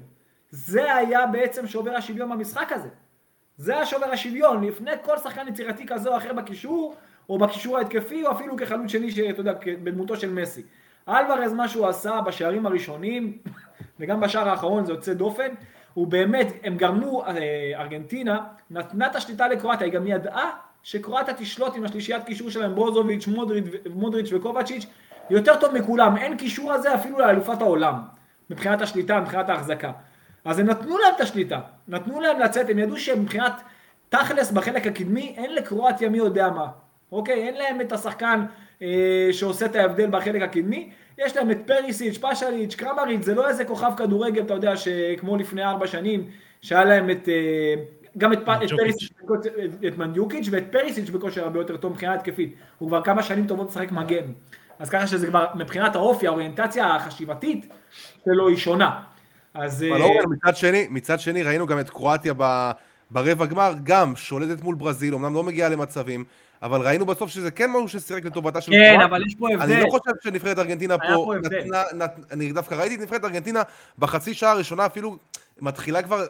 זה 0.51 0.95
היה 0.95 1.27
בעצם 1.27 1.67
שובר 1.67 1.97
השוויון 1.97 2.31
במשחק 2.31 2.73
הזה. 2.73 2.89
זה 3.57 3.79
השובר 3.79 4.07
השוויון, 4.07 4.65
לפני 4.65 4.91
כל 5.03 5.19
שחקן 5.19 5.49
יצירתי 5.49 5.87
כזה 5.87 6.09
או 6.09 6.17
אחר 6.17 6.33
בקישור, 6.33 6.95
או 7.29 7.39
בקישור 7.39 7.79
ההתקפי, 7.79 8.27
או 8.27 8.33
אפילו 8.33 8.57
כחלוץ 8.57 8.91
שני, 8.91 9.11
שאתה 9.11 9.41
יודע, 9.41 9.53
בדמותו 9.83 10.17
של 10.17 10.31
מסי. 10.31 10.63
אלוורז, 11.09 11.53
מה 11.53 11.69
שהוא 11.69 11.87
עשה 11.87 12.21
בשערים 12.21 12.67
הראשונים, 12.67 13.39
וגם 14.01 14.21
בשער 14.21 14.49
האחרון 14.49 14.85
זה 14.85 14.93
יוצא 14.93 15.15
דופן, 15.15 15.55
הוא 15.95 16.07
באמת, 16.07 16.47
הם 16.65 16.77
גרמו, 16.77 17.25
אה, 17.25 17.73
ארגנטינה 17.75 18.41
נתנה 18.71 19.07
את 19.07 19.17
השליטה 19.17 19.49
לקרואטיה, 19.49 19.87
היא 19.87 19.93
גם 19.93 20.07
ידעה 20.07 20.51
שקרואטיה 20.83 21.35
תשלוט 21.35 21.77
עם 21.77 21.85
השלישיית 21.85 22.25
קישור 22.25 22.51
שלהם, 22.51 22.75
ברוזוביץ', 22.75 23.27
מודריץ', 23.27 23.65
מודריץ' 23.95 24.33
וקובצ'יץ', 24.33 24.87
יותר 25.31 25.61
טוב 25.61 25.75
מכולם, 25.75 26.17
אין 26.17 26.37
קישור 26.37 26.73
הזה 26.73 26.95
אפילו 26.95 27.19
לאלופת 27.19 27.61
העולם, 27.61 27.95
מבחינת 28.51 28.83
השליטה, 28.83 29.21
מבחינת 29.21 29.49
ההחזקה. 29.49 29.93
אז 30.45 30.59
הם 30.59 30.67
נתנו 30.67 30.99
להם 30.99 31.15
את 31.17 31.21
השליטה, 31.21 31.61
נתנו 31.89 32.21
להם 32.21 32.41
לצאת, 32.41 32.71
הם 32.71 32.79
ידעו 32.79 32.97
שמבחינת 32.97 33.63
תכלס 34.09 34.51
בחלק 34.51 34.87
הקדמי, 34.87 35.35
אין 35.37 35.55
לקרואטיה 35.55 36.09
מי 36.09 36.19
יודע 36.19 36.51
מה, 36.51 36.67
אוקיי? 37.13 37.35
אין 37.35 37.55
להם 37.55 37.81
את 37.81 37.93
השחקן 37.93 38.45
אה, 38.83 39.29
שעושה 39.33 39.67
את 39.67 39.77
ההבדל 39.77 40.11
בחלק 40.11 40.43
הקדמי, 40.43 40.91
יש 41.19 41.37
להם 41.37 41.51
את 41.51 41.59
פריסיץ', 41.67 42.19
פשליץ', 42.19 42.75
קרמריץ', 42.75 43.23
זה 43.23 43.35
לא 43.35 43.49
איזה 43.49 43.65
כוכב 43.65 43.91
כדורגל, 43.97 44.43
אתה 44.43 44.55
יודע, 44.55 44.77
שכמו 44.77 45.37
לפני 45.37 45.65
ארבע 45.65 45.87
שנים, 45.87 46.27
שהיה 46.63 46.85
להם 46.85 47.11
את... 47.11 47.29
אה, 47.29 47.75
גם 48.19 48.33
את, 48.33 48.39
את 48.39 48.71
פריסיץ', 48.77 49.11
את 49.89 49.99
מנדיוקיץ' 49.99 50.47
ואת 50.51 50.65
פריסיץ' 50.73 51.11
בכושר 51.11 51.45
הרבה 51.45 51.61
יותר 51.61 51.77
טוב 51.77 51.93
מבחינה 51.93 52.15
התקפית. 52.15 52.55
הוא 52.79 52.89
כבר 52.89 53.03
כמה 53.03 53.23
שנים 53.23 53.47
טובות 53.47 53.69
משחק 53.69 53.93
מגן. 53.93 54.25
אז 54.79 54.91
ככה 54.91 55.07
שזה 55.07 55.27
כבר, 55.27 55.47
מבחינת 55.55 55.97
האופי, 55.97 56.27
האוריינטציה 56.27 56.97
החשיבתית 56.97 57.67
שלו 58.25 58.49
היא 58.49 58.57
שונה. 58.57 59.01
אז... 59.55 59.87
אבל 59.91 60.03
אורן, 60.03 60.25
מצד 60.31 60.57
שני, 60.57 60.87
מצד 60.91 61.21
שני 61.21 61.43
ראינו 61.43 61.67
גם 61.67 61.81
את 61.81 61.91
קרואטיה 61.91 62.35
ברבע 63.11 63.47
גמר, 63.47 63.73
גם 63.83 64.17
שולטת 64.17 64.63
מול 64.63 64.75
ברזיל, 64.75 65.15
אמנם 65.15 65.35
לא 65.35 65.43
מגיעה 65.43 65.69
למצבים, 65.69 66.25
אבל 66.63 66.81
ראינו 66.81 67.07
בסוף 67.07 67.31
שזה 67.31 67.51
כן 67.51 67.71
משהו 67.71 67.89
שסירק 67.89 68.25
לטובתה 68.25 68.61
של 68.61 68.73
קרואטיה. 68.73 68.97
כן, 68.97 69.01
אבל 69.01 69.27
יש 69.27 69.35
פה 69.35 69.49
הבדל. 69.55 69.73
אני 69.73 69.83
לא 69.83 69.91
חושב 69.91 70.11
שנבחרת 70.25 70.59
ארגנטינה 70.59 70.99
פה, 70.99 71.07
פה 71.15 71.35
נתנה, 71.43 71.83
נת, 71.95 72.15
אני 72.31 72.53
דווקא 72.53 72.75
ראיתי 72.75 72.95
את 72.95 73.01
נבחרת 73.01 73.25
ארגנטינה 73.25 73.63
בחצי 73.99 74.35
שעה 74.35 74.51
הראשונה 74.51 74.87
אפילו 74.87 75.17
מתחילה 75.61 76.03
כבר 76.03 76.27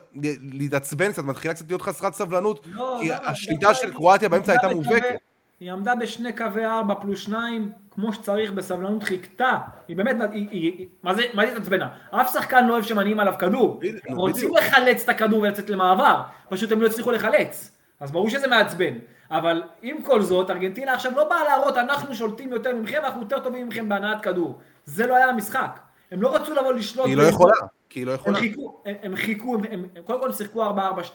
להתעצבן 0.52 1.12
קצת, 1.12 1.24
מתחילה 1.24 1.54
קצת 1.54 1.64
להיות 1.68 1.82
חסרת 1.82 2.14
סבלנות, 2.14 2.66
לא, 2.72 2.98
כי 3.00 3.08
לא, 3.08 3.14
השליטה 3.14 3.68
לא, 3.68 3.74
של 3.74 3.92
קרואטיה 3.92 4.28
באמצע 4.28 4.52
הייתה 4.52 4.68
מובהקת. 4.68 5.16
היא 5.60 5.72
עמדה 5.72 5.94
בשני 5.94 6.32
קווי 6.32 6.66
ארבע 6.66 6.94
פלוס 6.94 7.20
שניים, 7.20 7.72
כמו 7.90 8.12
שצריך, 8.12 8.52
בסבלנות 8.52 9.02
חיכתה. 9.02 9.58
היא 9.88 9.96
באמת, 9.96 10.16
היא, 10.32 10.48
היא, 10.50 10.72
היא, 10.78 10.86
מה 11.02 11.14
זה 11.14 11.52
התעצבנה? 11.52 11.88
אף 12.10 12.32
שחקן 12.32 12.66
לא 12.66 12.72
אוהב 12.72 12.84
שמניעים 12.84 13.20
עליו 13.20 13.34
כדור. 13.38 13.80
הם 14.08 14.16
רוצים 14.16 14.56
לחלץ 14.56 15.02
את 15.02 15.08
הכדור 15.08 15.40
ולצאת 15.40 15.70
למעבר, 15.70 16.22
פשוט 16.48 16.72
הם 16.72 16.80
לא 16.80 16.86
הצליחו 16.86 17.12
לחלץ. 17.12 17.70
אז 18.00 18.10
ברור 18.10 18.30
שזה 18.30 18.48
מעצבן. 18.48 18.94
אבל 19.32 19.62
עם 19.82 20.02
כל 20.02 20.22
זאת, 20.22 20.50
ארגנטינה 20.50 20.94
עכשיו 20.94 21.12
לא 21.16 21.28
באה 21.28 21.44
להראות, 21.44 21.76
אנחנו 21.76 22.14
שולטים 22.14 22.52
יותר 22.52 22.76
מכם, 22.76 23.00
אנחנו 23.04 23.20
יותר 23.20 23.40
טובים 23.40 23.68
מכם 23.68 23.88
בהנעת 23.88 24.22
כדור. 24.22 24.58
זה 24.84 25.06
לא 25.06 25.16
היה 25.16 25.28
המשחק. 25.28 25.80
הם 26.10 26.22
לא 26.22 26.34
רצו 26.34 26.54
לבוא 26.54 26.72
לשלוט. 26.72 27.06
היא 27.06 27.16
לא 27.16 27.22
יכולה. 27.22 27.54
כי 27.88 28.00
היא 28.00 28.06
לא 28.06 28.12
יכולה. 28.12 28.38
הם 28.38 28.42
חיכו, 28.42 28.82
הם, 28.86 28.94
הם 29.02 29.16
חיכו, 29.16 29.54
הם, 29.54 29.60
הם, 29.70 29.84
הם 29.96 30.02
קודם 30.02 30.20
כל 30.20 30.32
שיחקו 30.32 30.64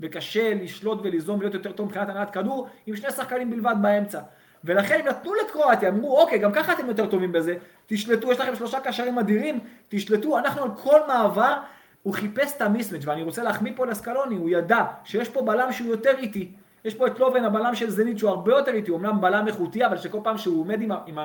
וקשה 0.00 0.54
לשלוט 0.54 0.98
וליזום 1.02 1.36
ולהיות 1.36 1.54
יותר 1.54 1.72
טוב 1.72 1.86
מבחינת 1.86 2.08
הנעת 2.08 2.30
כדור, 2.30 2.68
עם 2.86 2.96
שני 2.96 3.10
שחקנים 3.10 3.50
בלבד 3.50 3.74
באמצע. 3.82 4.20
ולכן 4.64 5.00
הם 5.00 5.06
נתנו 5.06 5.32
לקרואטיה, 5.34 5.88
אמרו, 5.88 6.20
אוקיי, 6.20 6.38
גם 6.38 6.52
ככה 6.52 6.72
אתם 6.72 6.86
יותר 6.86 7.06
טובים 7.06 7.32
בזה, 7.32 7.56
תשלטו, 7.86 8.32
יש 8.32 8.40
לכם 8.40 8.56
שלושה 8.56 8.80
קשרים 8.80 9.18
אדירים, 9.18 9.60
תשלטו, 9.88 10.38
אנחנו 10.38 10.62
על 10.62 10.70
כל 10.82 11.00
מעבר, 11.08 11.54
הוא 12.02 12.14
חיפש 12.14 12.52
את 12.56 12.62
המיסמג' 12.62 13.00
ואני 13.04 13.22
רוצה 13.22 13.42
להחמיא 13.42 13.72
פה 13.76 13.86
לסקלוני, 13.86 14.36
הוא 14.36 14.50
ידע 14.50 14.84
שיש 15.04 15.28
פה 15.28 15.42
בלם 15.42 15.72
שהוא 15.72 15.88
יותר 15.88 16.18
איטי, 16.18 16.52
יש 16.88 16.94
פה 16.94 17.06
את 17.06 17.18
לובן, 17.18 17.44
הבלם 17.44 17.74
של 17.74 17.90
זנית, 17.90 18.18
שהוא 18.18 18.30
הרבה 18.30 18.52
יותר 18.52 18.72
איטי, 18.72 18.90
הוא 18.90 18.98
אמנם 18.98 19.20
בלם 19.20 19.48
איכותי, 19.48 19.86
אבל 19.86 19.96
שכל 19.96 20.18
פעם 20.22 20.38
שהוא 20.38 20.60
עומד 20.60 20.82
עם, 20.82 20.90
עם, 21.06 21.18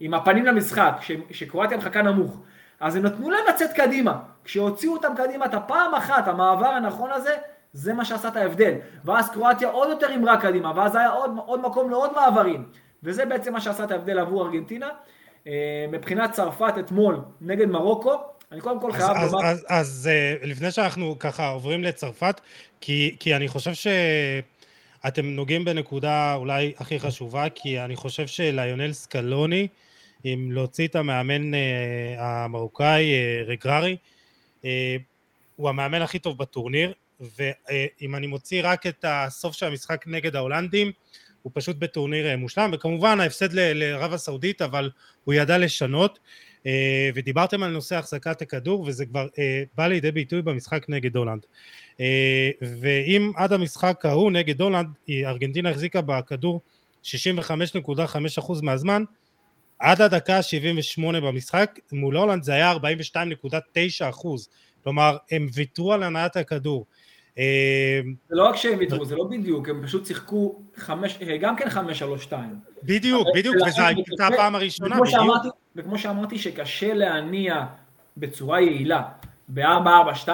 עם 0.00 0.14
הפנים 0.14 0.44
למשחק, 0.44 0.92
שקרואטיה 1.30 1.76
מחכה 1.76 2.02
נמוך, 2.02 2.40
אז 2.80 2.96
הם 2.96 3.02
נתנו 3.02 3.30
להם 3.30 3.44
לצאת 3.48 3.72
קדימה. 3.72 4.18
כשהוציאו 4.44 4.92
אותם 4.92 5.12
קדימה 5.16 5.46
את 5.46 5.54
הפעם 5.54 5.94
אחת, 5.94 6.28
המעבר 6.28 6.66
הנכון 6.66 7.10
הזה, 7.12 7.36
זה 7.72 7.94
מה 7.94 8.04
שעשה 8.04 8.28
את 8.28 8.36
ההבדל. 8.36 8.74
ואז 9.04 9.30
קרואטיה 9.30 9.68
עוד 9.68 9.88
יותר 9.88 10.06
הימרה 10.08 10.40
קדימה, 10.40 10.72
ואז 10.76 10.96
היה 10.96 11.08
עוד, 11.08 11.30
עוד 11.46 11.60
מקום 11.60 11.90
לעוד 11.90 12.12
מעברים. 12.12 12.64
וזה 13.02 13.26
בעצם 13.26 13.52
מה 13.52 13.60
שעשה 13.60 13.84
את 13.84 13.90
ההבדל 13.90 14.18
עבור 14.18 14.46
ארגנטינה. 14.46 14.88
אה, 15.46 15.86
מבחינת 15.92 16.32
צרפת 16.32 16.74
אתמול 16.78 17.20
נגד 17.40 17.66
מרוקו, 17.66 18.14
אני 18.52 18.60
קודם 18.60 18.80
כל 18.80 18.92
חייב 18.92 19.10
לומר... 19.10 19.46
אז, 19.46 19.58
אז, 19.58 19.66
אז 19.68 20.10
אה, 20.12 20.48
לפני 20.48 20.70
שאנחנו 20.70 21.16
ככה 21.18 21.48
עוברים 21.48 21.84
לצרפת, 21.84 22.40
כי, 22.80 23.16
כי 23.20 23.36
אני 23.36 23.48
חושב 23.48 23.74
שאתם 25.02 25.26
נוגעים 25.26 25.64
בנקודה 25.64 26.34
אולי 26.34 26.72
הכי 26.78 27.00
חשובה, 27.00 27.48
כי 27.48 27.80
אני 27.80 27.96
חושב 27.96 28.26
שליונל 28.26 28.92
סקלוני, 28.92 29.68
אם 30.24 30.48
להוציא 30.52 30.88
את 30.88 30.96
המאמן 30.96 31.54
אה, 31.54 32.14
המרוקאי 32.18 33.12
אה, 33.12 33.42
רגררי, 33.46 33.96
אה, 34.64 34.96
הוא 35.56 35.68
המאמן 35.68 36.02
הכי 36.02 36.18
טוב 36.18 36.38
בטורניר, 36.38 36.92
ואם 37.20 38.14
אני 38.14 38.26
מוציא 38.26 38.60
רק 38.64 38.86
את 38.86 39.04
הסוף 39.08 39.54
של 39.54 39.66
המשחק 39.66 40.04
נגד 40.06 40.36
ההולנדים, 40.36 40.92
הוא 41.42 41.52
פשוט 41.54 41.76
בטורניר 41.76 42.36
מושלם, 42.36 42.70
וכמובן 42.72 43.20
ההפסד 43.20 43.52
לערב 43.52 44.12
הסעודית, 44.12 44.62
אבל 44.62 44.90
הוא 45.24 45.34
ידע 45.34 45.58
לשנות, 45.58 46.18
ודיברתם 47.14 47.62
על 47.62 47.70
נושא 47.70 47.96
החזקת 47.96 48.42
הכדור, 48.42 48.84
וזה 48.86 49.06
כבר 49.06 49.26
בא 49.76 49.86
לידי 49.86 50.10
ביטוי 50.10 50.42
במשחק 50.42 50.86
נגד 50.88 51.16
הולנד. 51.16 51.46
ואם 52.80 53.32
עד 53.36 53.52
המשחק 53.52 54.06
ההוא 54.06 54.30
נגד 54.30 54.60
הולנד, 54.60 54.88
ארגנטינה 55.10 55.70
החזיקה 55.70 56.00
בכדור 56.00 56.60
65.5% 57.02 58.62
מהזמן, 58.62 59.04
עד 59.78 60.02
הדקה 60.02 60.36
ה-78 60.36 61.20
במשחק, 61.20 61.78
מול 61.92 62.16
הולנד 62.16 62.42
זה 62.42 62.52
היה 62.52 62.72
42.9 62.72 62.76
אחוז, 64.10 64.48
כלומר 64.84 65.16
הם 65.30 65.46
ויתרו 65.54 65.92
על 65.92 66.02
הנעת 66.02 66.36
הכדור. 66.36 66.86
אה, 67.38 68.00
זה 68.28 68.36
לא 68.36 68.48
רק 68.48 68.56
שהם 68.56 68.78
ויתרו, 68.78 69.04
זה 69.04 69.16
לא 69.16 69.24
בדיוק, 69.24 69.68
הם 69.68 69.82
פשוט 69.86 70.06
שיחקו 70.06 70.62
חמש, 70.76 71.18
אה, 71.22 71.36
גם 71.36 71.56
כן 71.56 71.70
חמש 71.70 71.98
שלוש 71.98 72.22
שתיים. 72.22 72.54
בדיוק, 72.82 73.28
בדיוק, 73.34 73.56
וזו 73.66 73.82
הייתה 73.82 74.26
הפעם 74.26 74.54
הראשונה, 74.54 74.96
בדיוק. 75.00 75.56
וכמו 75.78 75.98
שאמרתי 75.98 76.38
שקשה 76.38 76.94
להניע 76.94 77.64
בצורה 78.16 78.60
יעילה 78.60 79.02
ב-4-4-2, 79.48 80.28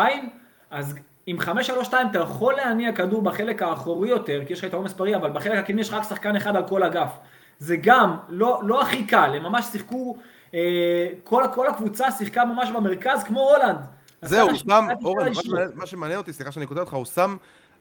אז 0.71 0.95
עם 1.27 1.39
5-3-2 1.41 1.95
אתה 2.11 2.19
יכול 2.19 2.55
להניע 2.55 2.93
כדור 2.93 3.23
בחלק 3.23 3.63
האחורי 3.63 4.09
יותר, 4.09 4.41
כי 4.47 4.53
יש 4.53 4.59
לך 4.59 4.65
את 4.65 4.73
העומס 4.73 4.93
פרי, 4.93 5.17
אבל 5.17 5.31
בחלק 5.31 5.59
הקדמי 5.59 5.81
יש 5.81 5.93
רק 5.93 6.03
שחקן 6.09 6.37
אחד 6.37 6.57
על 6.57 6.69
כל 6.69 6.83
אגף. 6.83 7.11
זה 7.59 7.77
גם 7.77 8.17
לא, 8.29 8.61
לא 8.65 8.83
הכי 8.83 9.05
קל, 9.07 9.33
הם 9.37 9.43
ממש 9.43 9.65
שיחקו, 9.65 10.17
אה, 10.55 11.09
כל, 11.25 11.45
כל 11.55 11.67
הקבוצה 11.67 12.11
שיחקה 12.11 12.45
ממש 12.45 12.71
במרכז 12.71 13.25
כמו 13.25 13.41
הולנד. 13.41 13.79
זהו, 14.23 14.49
הוא 14.49 14.57
שם, 14.57 14.87
אורן, 15.05 15.33
מה 15.75 15.87
שמעניין 15.87 16.19
אותי, 16.19 16.33
סליחה 16.33 16.53
שאני 16.53 16.67
כותב 16.67 16.81
אותך, 16.81 16.95
הוא 16.95 17.05
שם 17.05 17.37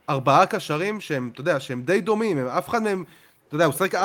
ארבעה 0.10 0.46
קשרים 0.46 1.02
שהם, 1.02 1.30
אתה 1.34 1.42
יודע, 1.42 1.60
שהם 1.60 1.82
די 1.82 2.02
דומים, 2.02 2.38
הם, 2.38 2.48
אף 2.48 2.70
אחד 2.70 2.84
מהם, 2.84 3.04
אתה 3.48 3.56
יודע, 3.56 3.66
הוא 3.66 3.74
שחק 3.74 3.96
4-4-2 3.96 3.98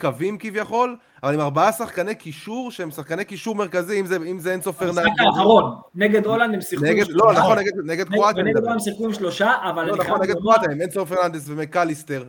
קווים 0.00 0.38
כביכול, 0.38 0.96
אבל 1.22 1.34
עם 1.34 1.40
ארבעה 1.40 1.72
שחקני 1.72 2.14
קישור, 2.14 2.70
שהם 2.70 2.90
שחקני 2.90 3.24
קישור 3.24 3.54
מרכזי, 3.54 4.00
אם 4.00 4.06
זה, 4.06 4.16
אם 4.16 4.38
זה 4.38 4.52
אנסו 4.52 4.76
פרננדס. 4.76 4.98
המשחק 4.98 5.20
האחרון, 5.26 5.74
נגד 5.94 6.26
הולנד 6.26 6.54
הם 6.54 6.60
שיחקו 6.60 6.86
עם 6.86 7.04
שלושה. 7.04 7.24
לא, 7.24 7.32
נכון, 7.32 7.58
נגד, 7.58 7.72
נגד 7.84 8.08
קרואטיה. 8.08 8.42
נגד 8.42 8.56
הולנד 8.56 8.72
הם 8.72 8.80
שיחקו 8.80 9.04
עם 9.04 9.12
שלושה, 9.12 9.52
אבל 9.70 9.84
לא, 9.84 9.96
נכון, 9.96 10.22
נגד 10.22 10.34
קרואטיה, 10.34 10.68
הם 10.72 10.80
אנסו 10.80 11.12
פרננדס 11.12 11.44
ומקליסטר 11.48 12.24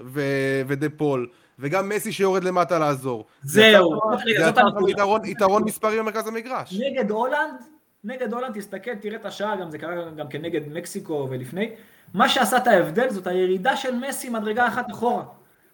ודה 0.68 0.88
פול. 0.98 1.28
וגם 1.60 1.90
מסי 1.90 2.12
שיורד 2.12 2.44
למטה 2.44 2.80
לעזור. 2.80 3.26
זהו. 3.44 4.00
זה 4.24 4.32
יצר 4.32 4.62
יתרון, 4.88 5.26
יתרון 5.26 5.64
מספרי 5.64 6.00
במרכז 6.00 6.28
המגרש. 6.28 6.80
נגד 6.80 7.12
הולנד, 7.12 7.54
נגד 8.04 8.34
הולנד, 8.34 8.56
תסתכל, 8.56 8.96
תראה 8.96 9.16
את 9.16 9.26
השער, 9.26 9.56
גם 9.62 9.72
זה 9.72 9.78
קרה 9.78 10.10
גם 10.18 10.28
כנגד 10.28 10.62
מקסיקו 10.74 11.28
ולפני. 11.30 11.70
מה 12.14 12.30
שעשה 12.30 12.58
את 12.58 12.68
ההבדל 12.68 13.10
זאת 13.10 13.28
הירידה 13.28 13.76
של 13.76 13.96
מסי 13.96 14.30
מדרגה 14.30 14.68
אחת 14.68 14.92
אחורה. 14.92 15.24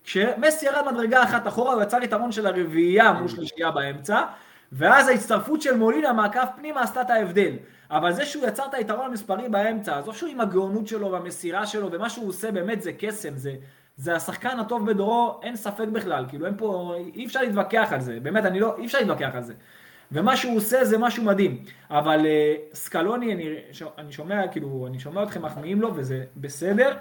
כשמסי 0.08 0.66
ירד 0.66 0.92
מדרגה 0.92 1.24
אחת 1.24 1.48
אחורה 1.48 1.74
הוא 1.74 1.84
יצר 1.84 2.04
יתרון 2.04 2.32
של 2.32 2.46
הרביעייה 2.48 3.14
מול 3.14 3.28
שלישייה 3.28 3.72
באמצע, 3.72 4.22
ואז 4.72 5.08
ההצטרפות 5.08 5.62
של 5.62 5.78
מולינה 5.78 6.14
מהקו 6.14 6.40
פנימה 6.56 6.82
עשתה 6.82 7.02
את 7.02 7.10
ההבדל. 7.10 7.52
אבל 7.92 8.14
זה 8.14 8.26
שהוא 8.26 8.48
יצר 8.48 8.66
את 8.66 8.74
היתרון 8.74 9.06
המספרי 9.06 9.50
באמצע, 9.50 9.98
עזוב 9.98 10.16
שהוא 10.16 10.30
עם 10.30 10.42
הגאונות 10.42 10.88
שלו 10.88 11.12
והמסירה 11.12 11.66
שלו, 11.66 11.92
ומה 11.92 12.10
שהוא 12.10 12.30
עושה 12.30 12.52
באמת 12.52 12.82
זה 12.82 12.92
קסם, 13.00 13.38
זה, 13.38 13.56
זה 13.98 14.16
השחקן 14.16 14.60
הטוב 14.60 14.86
בדורו, 14.86 15.40
אין 15.44 15.56
ספק 15.56 15.88
בכלל, 15.92 16.26
כאילו 16.30 16.46
אין 16.46 16.54
פה, 16.58 16.96
אי 17.16 17.26
אפשר 17.26 17.42
להתווכח 17.42 17.88
על 17.92 18.02
זה, 18.02 18.20
באמת, 18.22 18.46
אני 18.46 18.60
לא, 18.60 18.76
אי 18.78 18.86
אפשר 18.86 19.00
להתווכח 19.00 19.30
על 19.34 19.44
זה. 19.44 19.54
ומה 20.12 20.38
שהוא 20.38 20.58
עושה 20.58 20.86
זה 20.86 20.98
משהו 20.98 21.24
מדהים, 21.24 21.64
אבל 21.90 22.22
uh, 22.22 22.76
סקלוני, 22.76 23.34
אני, 23.34 23.56
אני 23.98 24.12
שומע, 24.12 24.48
כאילו, 24.48 24.88
אני 24.88 25.00
שומע 25.00 25.24
אתכם 25.24 25.42
מחמיאים 25.42 25.82
לו 25.82 25.96
וזה 25.96 26.24
בסדר, 26.38 26.98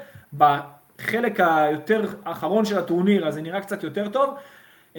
בחלק 0.99 1.41
היותר 1.41 2.05
האחרון 2.25 2.65
של 2.65 2.79
הטורניר, 2.79 3.29
אז 3.29 3.35
זה 3.35 3.43
נראה 3.43 3.61
קצת 3.61 3.83
יותר 3.83 4.09
טוב, 4.09 4.35
um, 4.95 4.99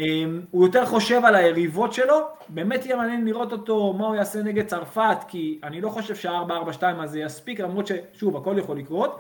הוא 0.52 0.66
יותר 0.66 0.86
חושב 0.86 1.26
על 1.26 1.36
היריבות 1.36 1.94
שלו, 1.94 2.28
באמת 2.50 2.86
יהיה 2.86 2.96
מעניין 2.96 3.26
לראות 3.26 3.52
אותו, 3.52 3.94
מה 3.94 4.08
הוא 4.08 4.16
יעשה 4.16 4.44
נגד 4.44 4.66
צרפת, 4.66 5.18
כי 5.28 5.60
אני 5.64 5.82
לא 5.82 5.90
חושב 5.90 6.16
שה-442 6.16 6.84
הזה 6.84 7.20
יספיק, 7.20 7.60
למרות 7.60 7.88
ששוב, 7.88 8.38
הכל 8.38 8.56
יכול 8.58 8.78
לקרות. 8.78 9.20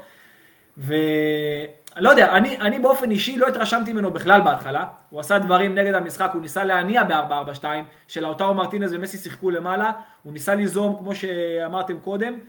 ולא 0.77 2.09
יודע, 2.09 2.37
אני, 2.37 2.57
אני 2.57 2.79
באופן 2.79 3.11
אישי 3.11 3.37
לא 3.37 3.47
התרשמתי 3.47 3.93
ממנו 3.93 4.11
בכלל 4.11 4.41
בהתחלה. 4.41 4.85
הוא 5.09 5.19
עשה 5.19 5.39
דברים 5.39 5.75
נגד 5.75 5.93
המשחק, 5.93 6.29
הוא 6.33 6.41
ניסה 6.41 6.63
להניע 6.63 7.03
ב-442, 7.03 7.65
שלאוטרו 8.07 8.53
מרטינז 8.53 8.93
ומסי 8.93 9.17
שיחקו 9.17 9.51
למעלה, 9.51 9.91
הוא 10.23 10.33
ניסה 10.33 10.55
ליזום 10.55 10.95
כמו 10.99 11.15
שאמרתם 11.15 11.99
קודם, 11.99 12.39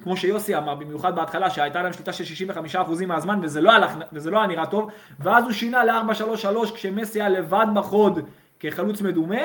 וכמו 0.00 0.16
שיוסי 0.16 0.56
אמר, 0.56 0.74
במיוחד 0.74 1.16
בהתחלה, 1.16 1.50
שהייתה 1.50 1.82
להם 1.82 1.92
שליטה 1.92 2.12
של 2.12 2.46
65% 2.74 3.06
מהזמן, 3.06 3.38
וזה 3.42 3.60
לא, 3.60 3.72
הלך, 3.72 3.92
וזה 4.12 4.30
לא 4.30 4.38
היה 4.38 4.46
נראה 4.46 4.66
טוב, 4.66 4.90
ואז 5.20 5.44
הוא 5.44 5.52
שינה 5.52 5.84
ל-433 5.84 6.74
כשמסי 6.74 7.20
היה 7.20 7.28
לבד 7.28 7.66
בחוד 7.74 8.18
כחלוץ 8.60 9.02
מדומה, 9.02 9.40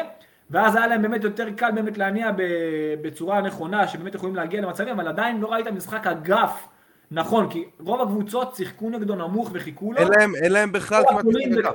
ואז 0.49 0.75
היה 0.75 0.87
להם 0.87 1.01
באמת 1.01 1.23
יותר 1.23 1.47
קל 1.57 1.71
באמת 1.75 1.97
להניע 1.97 2.31
בצורה 3.01 3.41
נכונה, 3.41 3.87
שבאמת 3.87 4.15
יכולים 4.15 4.35
להגיע 4.35 4.61
למצבים, 4.61 4.89
אבל 4.99 5.07
עדיין 5.07 5.39
לא 5.39 5.51
ראית 5.51 5.67
משחק 5.67 6.07
אגף 6.07 6.67
נכון, 7.13 7.49
כי 7.49 7.65
רוב 7.79 8.01
הקבוצות 8.01 8.55
שיחקו 8.55 8.89
נגדו 8.89 9.15
נמוך 9.15 9.49
וחיכו 9.53 9.93
לו. 9.93 9.97
אין 9.97 10.07
להם, 10.07 10.35
אין 10.35 10.51
להם 10.51 10.71
בכלל 10.71 11.03
כמעט 11.09 11.25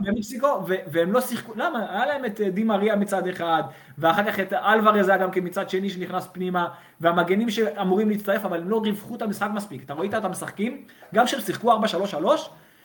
במקסיקו, 0.00 0.66
והם 0.66 1.12
לא 1.12 1.20
שיחקו, 1.20 1.52
למה? 1.56 1.86
היה 1.90 2.06
להם 2.06 2.24
את 2.24 2.40
אה, 2.40 2.50
דימריה 2.50 2.96
מצד 2.96 3.28
אחד, 3.28 3.62
ואחר 3.98 4.24
כך 4.32 4.40
את 4.40 4.52
אלוורז 4.52 5.08
היה 5.08 5.18
גם 5.18 5.30
כמצד 5.30 5.70
שני 5.70 5.90
שנכנס 5.90 6.28
פנימה, 6.32 6.68
והמגנים 7.00 7.50
שאמורים 7.50 8.10
להצטרף, 8.10 8.44
אבל 8.44 8.60
הם 8.60 8.70
לא 8.70 8.80
ריווחו 8.84 9.16
את 9.16 9.22
המשחק 9.22 9.48
מספיק. 9.54 9.84
אתה 9.84 9.94
ראית 9.94 10.14
אותם 10.14 10.30
משחקים? 10.30 10.84
גם 11.14 11.26
כשהם 11.26 11.40
שיחקו 11.40 11.72
4-3-3, 11.72 11.76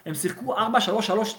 הם 0.06 0.14
שיחקו 0.14 0.56
4-3-3 0.58 0.60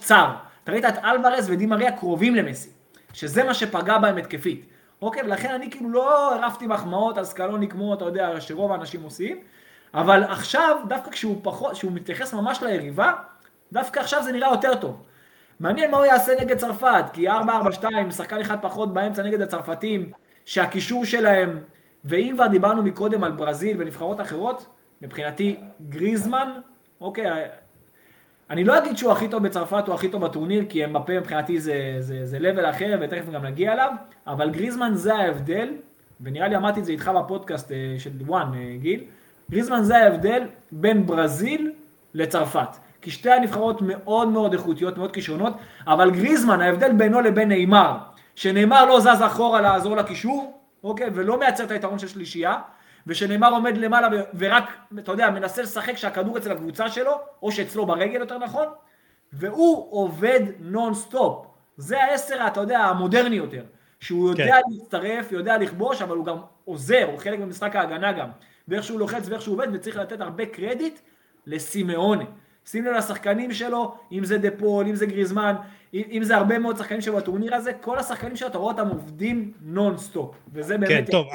צר. 0.01 0.27
אתה 0.65 0.73
ראית 0.73 0.85
את 0.85 0.95
אלוורז 1.05 1.51
ודימריה 1.51 1.93
קרובים 1.93 2.35
למסי, 2.35 2.71
שזה 3.13 3.45
מה 3.45 3.55
שפגע 3.55 3.99
בהם 3.99 4.17
התקפית. 4.17 4.67
אוקיי, 5.03 5.23
ולכן 5.23 5.55
אני 5.55 5.71
כאילו 5.71 5.91
לא 5.91 6.35
הרפתי 6.35 6.67
מחמאות 6.67 7.19
על 7.19 7.25
סקלוני 7.25 7.69
כמו, 7.69 7.95
אתה 7.95 8.05
יודע, 8.05 8.41
שרוב 8.41 8.73
האנשים 8.73 9.03
עושים. 9.03 9.39
אבל 9.95 10.25
עכשיו, 10.25 10.77
דווקא 10.89 11.11
כשהוא 11.11 11.41
פחות, 11.43 11.73
כשהוא 11.73 11.93
מתייחס 11.93 12.35
ממש 12.35 12.63
ליריבה, 12.63 13.13
דווקא 13.73 14.01
עכשיו 14.01 14.23
זה 14.23 14.33
נראה 14.33 14.49
יותר 14.49 14.75
טוב. 14.75 15.03
מעניין 15.61 15.91
מה 15.91 15.97
הוא 15.97 16.07
יעשה 16.07 16.33
נגד 16.41 16.57
צרפת, 16.57 17.05
כי 17.13 17.31
4-4-2, 17.31 17.33
שחקן 18.11 18.41
אחד 18.41 18.57
פחות 18.63 18.95
באמצע 18.95 19.23
נגד 19.23 19.41
הצרפתים, 19.41 20.11
שהקישור 20.45 21.05
שלהם, 21.05 21.59
ואם 22.05 22.33
כבר 22.35 22.47
דיברנו 22.47 22.83
מקודם 22.83 23.25
על 23.25 23.33
ברזיל 23.33 23.77
ונבחרות 23.81 24.21
אחרות, 24.21 24.67
מבחינתי 25.03 25.57
גריזמן, 25.89 26.53
אוקיי, 27.01 27.31
אני 28.51 28.65
לא 28.65 28.79
אגיד 28.79 28.97
שהוא 28.97 29.13
הכי 29.13 29.29
טוב 29.29 29.43
בצרפת 29.43 29.85
או 29.89 29.95
הכי 29.95 30.09
טוב 30.09 30.25
בטורניר, 30.25 30.65
כי 30.69 30.85
אמבפה 30.85 31.21
מבחינתי 31.21 31.61
זה, 31.61 31.97
זה, 31.99 32.27
זה 32.27 32.39
level 32.39 32.71
אחר, 32.71 32.99
ותכף 33.01 33.31
גם 33.31 33.45
נגיע 33.45 33.73
אליו, 33.73 33.93
אבל 34.27 34.51
גריזמן 34.51 34.95
זה 34.95 35.15
ההבדל, 35.15 35.75
ונראה 36.21 36.49
לי 36.49 36.57
אמרתי 36.57 36.81
את 36.81 36.85
זה 36.85 36.93
איתך 36.93 37.11
בפודקאסט 37.17 37.73
אה, 37.73 37.95
של 37.99 38.11
וואן, 38.27 38.55
אה, 38.55 38.77
גיל, 38.79 39.05
גריזמן 39.51 39.83
זה 39.83 39.97
ההבדל 39.97 40.43
בין 40.73 41.07
ברזיל 41.07 41.73
לצרפת. 42.15 42.77
כי 43.03 43.11
שתי 43.11 43.31
הנבחרות 43.31 43.83
מאוד 43.83 44.29
מאוד 44.29 44.53
איכותיות, 44.53 44.99
מאוד 44.99 45.13
כישרוניות, 45.13 45.53
אבל 45.87 46.11
גריזמן, 46.11 46.61
ההבדל 46.61 46.93
בינו 46.93 47.21
לבין 47.21 47.49
נאמר, 47.49 47.97
שנאמר 48.35 48.85
לא 48.85 49.01
זז 49.01 49.23
אחורה 49.27 49.61
לעזור 49.61 49.97
לקישור, 49.97 50.61
אוקיי, 50.85 51.07
ולא 51.15 51.39
מייצר 51.39 51.65
את 51.65 51.71
היתרון 51.71 51.99
של 51.99 52.09
שלישייה, 52.09 52.59
ושנאמר 53.07 53.51
עומד 53.51 53.77
למעלה 53.77 54.09
ורק, 54.35 54.65
אתה 54.99 55.13
יודע, 55.13 55.31
מנסה 55.31 55.63
לשחק 55.63 55.97
שהכדור 55.97 56.39
אצל 56.39 56.53
הקבוצה 56.53 56.89
שלו, 56.89 57.13
או 57.43 57.53
שאצלו 57.53 57.87
ברגל 57.87 58.21
יותר 58.21 58.39
נכון, 58.39 58.67
והוא 59.33 59.87
עובד 59.91 60.41
נון 60.61 60.95
סטופ. 60.95 61.47
זה 61.77 62.03
העשר, 62.03 62.47
אתה 62.47 62.61
יודע, 62.61 62.79
המודרני 62.79 63.37
יותר. 63.37 63.63
שהוא 64.01 64.31
יודע 64.31 64.45
כן. 64.45 64.61
להצטרף, 64.71 65.33
יודע 65.33 65.59
לכבוש, 65.59 66.03
אבל 66.03 66.17
הוא 66.17 66.25
גם 66.25 66.37
עוזר, 66.65 67.05
הוא 67.13 67.19
חלק 67.19 67.39
ממשחק 67.39 67.77
ההגנה 67.77 68.13
גם. 68.13 68.29
ואיך 68.69 68.85
שהוא 68.85 68.99
לוחץ 68.99 69.29
ואיך 69.29 69.43
שהוא 69.43 69.55
עובד, 69.55 69.69
וצריך 69.73 69.97
לתת 69.97 70.21
הרבה 70.21 70.47
קרדיט 70.47 70.99
לסימאונה. 71.47 72.25
שים 72.67 72.85
לב 72.85 72.93
לשחקנים 72.93 73.53
שלו, 73.53 73.95
אם 74.13 74.25
זה 74.25 74.39
דה 74.39 74.51
פול, 74.51 74.87
אם 74.87 74.95
זה 74.95 75.07
גריזמן, 75.07 75.55
אם 75.95 76.21
זה 76.23 76.37
הרבה 76.37 76.59
מאוד 76.59 76.77
שחקנים 76.77 77.01
שלו 77.01 77.17
בטורניר 77.17 77.55
הזה, 77.55 77.73
כל 77.73 77.99
השחקנים 77.99 78.37
שלו, 78.37 78.49
אתה 78.49 78.59
רואה 78.59 78.73
אותם 78.73 78.89
עובדים 78.89 79.53
נונסטופ, 79.61 80.37
וזה 80.53 80.79
באמת... 80.79 81.07
כן, 81.07 81.13
טוב, 81.13 81.27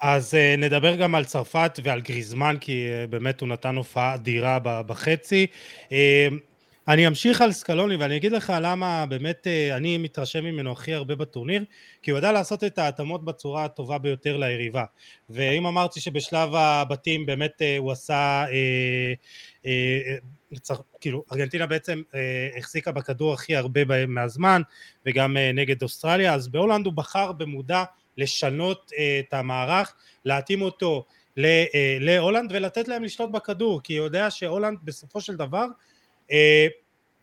אז 0.00 0.34
uh, 0.34 0.60
נדבר 0.60 0.94
גם 0.96 1.14
על 1.14 1.24
צרפת 1.24 1.80
ועל 1.82 2.00
גריזמן, 2.00 2.56
כי 2.60 2.88
uh, 2.88 3.10
באמת 3.10 3.40
הוא 3.40 3.48
נתן 3.48 3.76
הופעה 3.76 4.14
אדירה 4.14 4.58
בחצי. 4.62 5.46
Uh, 5.88 5.92
אני 6.88 7.06
אמשיך 7.06 7.40
על 7.40 7.52
סקלוני 7.52 7.96
ואני 7.96 8.16
אגיד 8.16 8.32
לך 8.32 8.52
למה 8.62 9.06
באמת 9.06 9.46
אה, 9.46 9.76
אני 9.76 9.98
מתרשם 9.98 10.44
ממנו 10.44 10.72
הכי 10.72 10.94
הרבה 10.94 11.14
בטורניר 11.14 11.64
כי 12.02 12.10
הוא 12.10 12.18
ידע 12.18 12.32
לעשות 12.32 12.64
את 12.64 12.78
ההתאמות 12.78 13.24
בצורה 13.24 13.64
הטובה 13.64 13.98
ביותר 13.98 14.36
ליריבה. 14.36 14.84
ואם 15.30 15.66
אמרתי 15.66 16.00
שבשלב 16.00 16.54
הבתים 16.54 17.26
באמת 17.26 17.62
אה, 17.62 17.78
הוא 17.78 17.92
עשה 17.92 18.44
אה, 18.50 19.12
אה, 19.66 20.16
צריך, 20.60 20.80
כאילו 21.00 21.24
ארגנטינה 21.32 21.66
בעצם 21.66 22.02
אה, 22.14 22.48
החזיקה 22.58 22.92
בכדור 22.92 23.34
הכי 23.34 23.56
הרבה 23.56 24.06
מהזמן 24.06 24.62
וגם 25.06 25.36
אה, 25.36 25.52
נגד 25.54 25.82
אוסטרליה 25.82 26.34
אז 26.34 26.48
בהולנד 26.48 26.86
הוא 26.86 26.94
בחר 26.94 27.32
במודע 27.32 27.84
לשנות 28.16 28.92
אה, 28.98 29.20
את 29.28 29.34
המערך 29.34 29.94
להתאים 30.24 30.62
אותו 30.62 31.04
להולנד 32.00 32.52
ולתת 32.54 32.88
להם 32.88 33.04
לשלוט 33.04 33.30
בכדור 33.30 33.82
כי 33.82 33.96
הוא 33.96 34.04
יודע 34.04 34.30
שהולנד 34.30 34.78
בסופו 34.84 35.20
של 35.20 35.36
דבר 35.36 35.64
אה, 35.64 35.87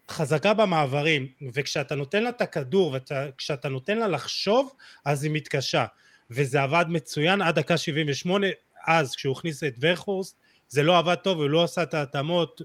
חזקה 0.10 0.54
במעברים, 0.54 1.28
וכשאתה 1.54 1.96
נותן 1.96 2.24
לה 2.24 2.30
את 2.30 2.42
הכדור 2.42 2.96
וכשאתה 2.96 3.70
נותן 3.70 3.98
לה 3.98 4.08
לחשוב, 4.08 4.74
אז 5.06 5.24
היא 5.24 5.32
מתקשה. 5.32 5.86
וזה 6.32 6.62
עבד 6.62 6.86
מצוין 6.90 7.42
עד 7.42 7.60
דקה 7.60 7.78
78, 7.78 8.48
אז 8.88 9.16
כשהוא 9.16 9.34
הכניס 9.34 9.64
את 9.64 9.74
ורכורסט, 9.80 10.38
זה 10.68 10.84
לא 10.84 10.98
עבד 10.98 11.16
טוב, 11.16 11.38
הוא 11.38 11.50
לא 11.50 11.64
עשה 11.64 11.84
את 11.84 11.94
ההתאמות 11.94 12.62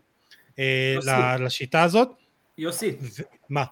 אה, 0.59 1.37
לשיטה 1.39 1.83
הזאת. 1.83 2.09
יוסי. 2.59 2.97
ו- 3.01 3.23
מה? 3.49 3.65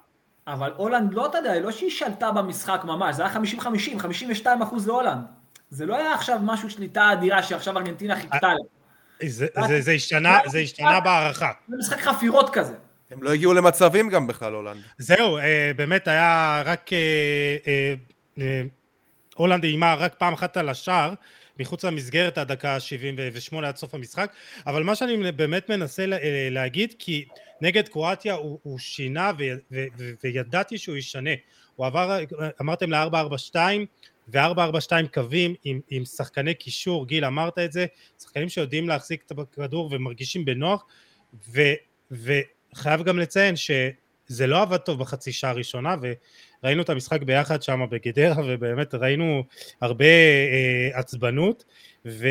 אבל 0.46 0.72
הולנד 0.76 1.14
לא, 1.14 1.26
אתה 1.26 1.38
יודע, 1.38 1.61
לא 1.61 1.72
שהיא 1.72 1.90
שלטה 1.90 2.33
במשחק 2.33 2.81
ממש, 2.85 3.16
זה 3.16 3.22
היה 3.26 3.35
50-50, 3.35 3.98
52 3.98 4.62
אחוז 4.62 4.87
להולנד. 4.87 5.24
זה 5.70 5.87
לא 5.87 5.96
היה 5.96 6.14
עכשיו 6.14 6.38
משהו 6.42 6.70
שליטה 6.70 7.12
אדירה 7.12 7.42
שעכשיו 7.42 7.78
ארגנטינה 7.78 8.16
חיכתה 8.16 8.48
לה. 8.48 8.78
זה, 9.26 9.46
זה, 9.68 9.81
זה 9.81 9.92
השתנה, 9.92 10.38
זה 10.46 10.59
השתנה 10.59 11.00
בהערכה. 11.00 11.52
זה 11.68 11.76
משחק 11.76 12.00
חפירות 12.00 12.50
כזה. 12.52 12.74
הם 13.11 13.22
לא 13.22 13.33
הגיעו 13.33 13.54
למצבים 13.54 14.09
גם 14.09 14.26
בכלל, 14.26 14.52
הולנד. 14.52 14.83
זהו, 14.98 15.38
אה, 15.38 15.70
באמת 15.76 16.09
היה 16.09 16.62
רק... 16.64 16.92
אה, 16.92 17.57
אה, 18.38 18.62
הולנד 19.35 19.64
איימה 19.64 19.94
רק 19.94 20.14
פעם 20.18 20.33
אחת 20.33 20.57
על 20.57 20.68
השער, 20.68 21.14
מחוץ 21.59 21.85
למסגרת 21.85 22.38
עד 22.38 22.52
דקה 22.52 22.81
78 22.81 23.68
עד 23.68 23.76
סוף 23.76 23.94
המשחק, 23.94 24.33
אבל 24.66 24.83
מה 24.83 24.94
שאני 24.94 25.33
באמת 25.33 25.68
מנסה 25.68 26.04
להגיד, 26.50 26.94
כי 26.98 27.24
נגד 27.61 27.88
קרואטיה 27.88 28.35
הוא, 28.35 28.59
הוא 28.62 28.78
שינה 28.78 29.33
ו, 29.38 29.42
ו, 29.72 29.85
ו, 29.98 30.11
וידעתי 30.24 30.78
שהוא 30.78 30.96
ישנה. 30.96 31.31
הוא 31.76 31.87
עבר, 31.87 32.18
אמרתם 32.61 32.90
ל-442, 32.90 33.57
ו-442 34.33 35.09
קווים 35.14 35.55
עם, 35.64 35.81
עם 35.91 36.05
שחקני 36.05 36.55
קישור, 36.55 37.07
גיל 37.07 37.25
אמרת 37.25 37.59
את 37.59 37.73
זה, 37.73 37.87
שחקנים 38.23 38.49
שיודעים 38.49 38.88
להחזיק 38.88 39.23
את 39.27 39.33
הכדור 39.38 39.88
ומרגישים 39.93 40.45
בנוח, 40.45 40.85
ו, 41.53 41.61
וחייב 42.11 43.03
גם 43.03 43.19
לציין 43.19 43.57
שזה 43.57 44.47
לא 44.47 44.62
עבד 44.62 44.77
טוב 44.77 44.99
בחצי 44.99 45.33
שעה 45.33 45.51
הראשונה, 45.51 45.97
וראינו 46.62 46.83
את 46.83 46.91
המשחק 46.91 47.23
ביחד 47.23 47.62
שם 47.62 47.81
בגדרה, 47.91 48.43
ובאמת 48.47 48.95
ראינו 48.95 49.45
הרבה 49.81 50.05
אה, 50.05 50.99
עצבנות. 50.99 51.64
ו... 52.07 52.29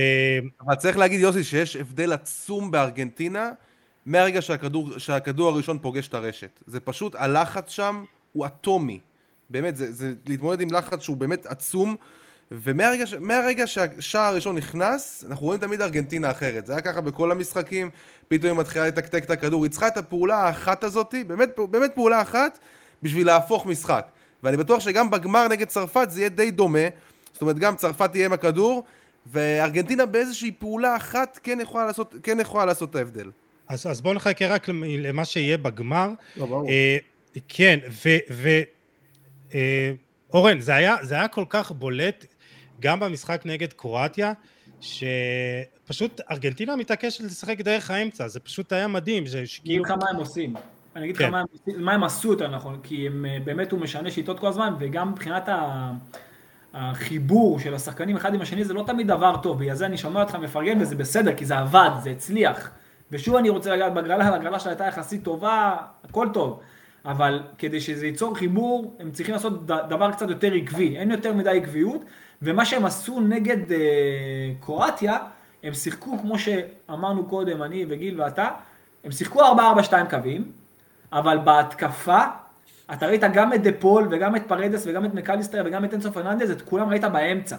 אבל 0.62 0.76
צריך 0.76 0.98
להגיד 0.98 1.20
יוסי 1.20 1.44
שיש 1.44 1.76
הבדל 1.76 2.14
עצום 2.14 2.72
בארגנטינה 2.72 3.52
מהרגע 4.06 4.42
שהכדור, 4.42 5.00
שהכדור 5.00 5.50
הראשון 5.50 5.80
פוגש 5.80 6.08
את 6.08 6.14
הרשת. 6.14 6.60
זה 6.68 6.80
פשוט, 6.80 7.16
הלחץ 7.16 7.72
שם 7.72 8.04
הוא 8.34 8.46
אטומי. 8.46 9.00
באמת, 9.50 9.78
זה, 9.78 9.92
זה 9.92 10.14
להתמודד 10.26 10.62
עם 10.62 10.72
לחץ 10.72 11.02
שהוא 11.02 11.18
באמת 11.18 11.46
עצום, 11.46 11.96
ומהרגע 12.52 13.06
מהרגע 13.20 13.68
שהשער 13.68 14.24
הראשון 14.24 14.56
נכנס, 14.56 15.26
אנחנו 15.30 15.46
רואים 15.46 15.62
תמיד 15.62 15.82
ארגנטינה 15.82 16.32
אחרת. 16.32 16.66
זה 16.66 16.74
היה 16.74 16.82
ככה 16.82 17.02
בכל 17.02 17.32
המשחקים, 17.32 17.90
פתאום 18.28 18.52
היא 18.52 18.60
מתחילה 18.60 18.88
לתקתק 18.88 19.24
את 19.24 19.32
הכדור. 19.32 19.64
היא 19.64 19.72
צריכה 19.72 19.88
את 19.88 19.98
הפעולה 19.98 20.36
האחת 20.36 20.84
הזאת, 20.84 21.16
באמת, 21.28 21.50
באמת 21.70 21.92
פעולה 21.96 22.22
אחת, 22.22 22.60
בשביל 23.04 23.28
להפוך 23.28 23.66
משחק. 23.66 24.08
ואני 24.44 24.58
בטוח 24.58 24.80
שגם 24.80 25.10
בגמר 25.10 25.48
נגד 25.48 25.68
צרפת 25.68 26.08
זה 26.10 26.20
יהיה 26.20 26.30
די 26.30 26.52
דומה. 26.52 26.88
זאת 27.34 27.42
אומרת, 27.42 27.60
גם 27.60 27.76
צרפת 27.76 28.12
תהיה 28.12 28.26
עם 28.26 28.34
הכדור, 28.34 28.84
וארגנטינה 29.32 30.06
באיזושהי 30.06 30.52
פעולה 30.52 30.96
אחת 30.96 31.40
כן 31.44 31.60
יכולה 31.62 31.86
לעשות, 31.86 32.16
כן 32.24 32.40
יכולה 32.40 32.66
לעשות 32.66 32.90
את 32.90 32.96
ההבדל. 32.96 33.32
אז, 33.68 33.88
אז 33.88 34.02
בואו 34.02 34.14
נחכה 34.14 34.48
רק 34.48 34.70
למה 35.00 35.26
שיהיה 35.26 35.58
בגמר. 35.58 36.10
לא, 36.38 36.46
ברור. 36.46 36.70
אה, 36.70 36.98
כן, 37.48 37.80
ו... 38.06 38.10
ו- 38.32 38.77
אורן, 40.34 40.60
זה 40.60 40.76
היה, 40.76 40.96
זה 41.02 41.16
היה 41.16 41.28
כל 41.28 41.46
כך 41.50 41.72
בולט 41.72 42.26
גם 42.80 43.00
במשחק 43.00 43.42
נגד 43.46 43.74
קרואטיה, 43.74 44.34
שפשוט 44.82 46.22
ארגנטינה 46.32 46.76
מתעקשת 46.76 47.24
לשחק 47.24 47.62
דרך 47.62 47.92
האמצע, 47.92 48.28
זה 48.28 48.40
פשוט 48.40 48.74
היה 48.74 48.88
מדהים. 48.88 49.24
אני 49.24 49.44
אגיד 49.66 49.82
לך 49.82 49.92
מה 49.92 50.10
הם 50.10 50.16
עושים. 50.16 50.54
אני 50.96 51.06
אגיד 51.06 51.16
לך 51.16 51.22
כן. 51.22 51.32
מה, 51.32 51.44
מה 51.78 51.94
הם 51.94 52.04
עשו 52.04 52.32
יותר 52.32 52.48
נכון, 52.48 52.80
כי 52.84 53.08
הם, 53.08 53.26
אה, 53.26 53.38
באמת 53.44 53.72
הוא 53.72 53.80
משנה 53.80 54.12
שיטות 54.12 54.40
כל 54.40 54.48
הזמן, 54.48 54.74
וגם 54.80 55.12
מבחינת 55.12 55.50
ה... 55.50 55.92
החיבור 56.74 57.60
של 57.60 57.74
השחקנים 57.74 58.16
אחד 58.16 58.34
עם 58.34 58.42
השני 58.42 58.64
זה 58.64 58.74
לא 58.74 58.84
תמיד 58.88 59.08
דבר 59.08 59.38
טוב, 59.38 59.60
בגלל 59.60 59.76
זה 59.76 59.86
אני 59.86 59.98
שומע 59.98 60.22
אותך 60.22 60.36
מפרגן 60.36 60.82
וזה 60.82 60.96
בסדר, 60.96 61.36
כי 61.36 61.46
זה 61.46 61.58
עבד, 61.58 61.90
זה 62.04 62.10
הצליח. 62.10 62.72
ושוב 63.12 63.36
אני 63.36 63.50
רוצה 63.50 63.76
לגעת 63.76 63.94
בהגרלה, 63.94 64.28
ההגרלה 64.28 64.60
שלה 64.60 64.72
הייתה 64.72 64.86
יחסית 64.86 65.24
טובה, 65.24 65.76
הכל 66.04 66.28
טוב. 66.34 66.60
אבל 67.08 67.42
כדי 67.58 67.82
שזה 67.82 68.06
ייצור 68.06 68.38
חיבור, 68.38 68.96
הם 69.00 69.12
צריכים 69.12 69.36
לעשות 69.36 69.66
דבר 69.66 70.12
קצת 70.12 70.30
יותר 70.30 70.54
עקבי, 70.54 70.98
אין 70.98 71.12
יותר 71.12 71.34
מדי 71.34 71.58
עקביות, 71.58 72.02
ומה 72.42 72.66
שהם 72.66 72.86
עשו 72.86 73.20
נגד 73.20 73.72
אה, 73.72 73.78
קרואטיה, 74.60 75.18
הם 75.64 75.74
שיחקו, 75.74 76.18
כמו 76.22 76.36
שאמרנו 76.40 77.26
קודם, 77.26 77.64
אני 77.64 77.86
וגיל 77.90 78.22
ואתה, 78.22 78.50
הם 79.04 79.12
שיחקו 79.12 79.42
4-4-2 79.42 79.44
קווים, 80.10 80.52
אבל 81.14 81.38
בהתקפה, 81.38 82.20
אתה 82.94 83.08
ראית 83.08 83.22
גם 83.34 83.54
את 83.54 83.64
דה 83.64 83.70
פול 83.80 84.08
וגם 84.12 84.36
את 84.36 84.42
פרדס 84.48 84.84
וגם 84.88 85.06
את 85.06 85.14
מקליסטר 85.14 85.64
וגם 85.66 85.86
את 85.86 85.94
אנסו 85.94 86.14
פרננדז, 86.14 86.52
את 86.52 86.62
כולם 86.62 86.90
ראית 86.90 87.04
באמצע. 87.04 87.56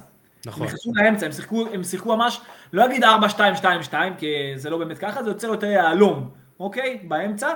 נכון. 0.47 0.63
הם 0.63 0.67
נכנסו 0.67 0.93
לאמצע, 0.95 1.27
הם 1.27 1.33
שיחקו, 1.33 1.67
הם 1.73 1.85
שיחקו 1.85 2.17
ממש, 2.17 2.41
לא 2.73 2.87
אגיד 2.87 3.05
4-2-2-2, 3.05 3.95
כי 4.19 4.53
זה 4.57 4.71
לא 4.71 4.79
באמת 4.79 4.99
ככה, 4.99 5.23
זה 5.23 5.31
יוצר 5.31 5.49
יותר 5.49 5.67
יהלום, 5.67 6.31
אוקיי? 6.61 6.99
באמצע, 7.09 7.49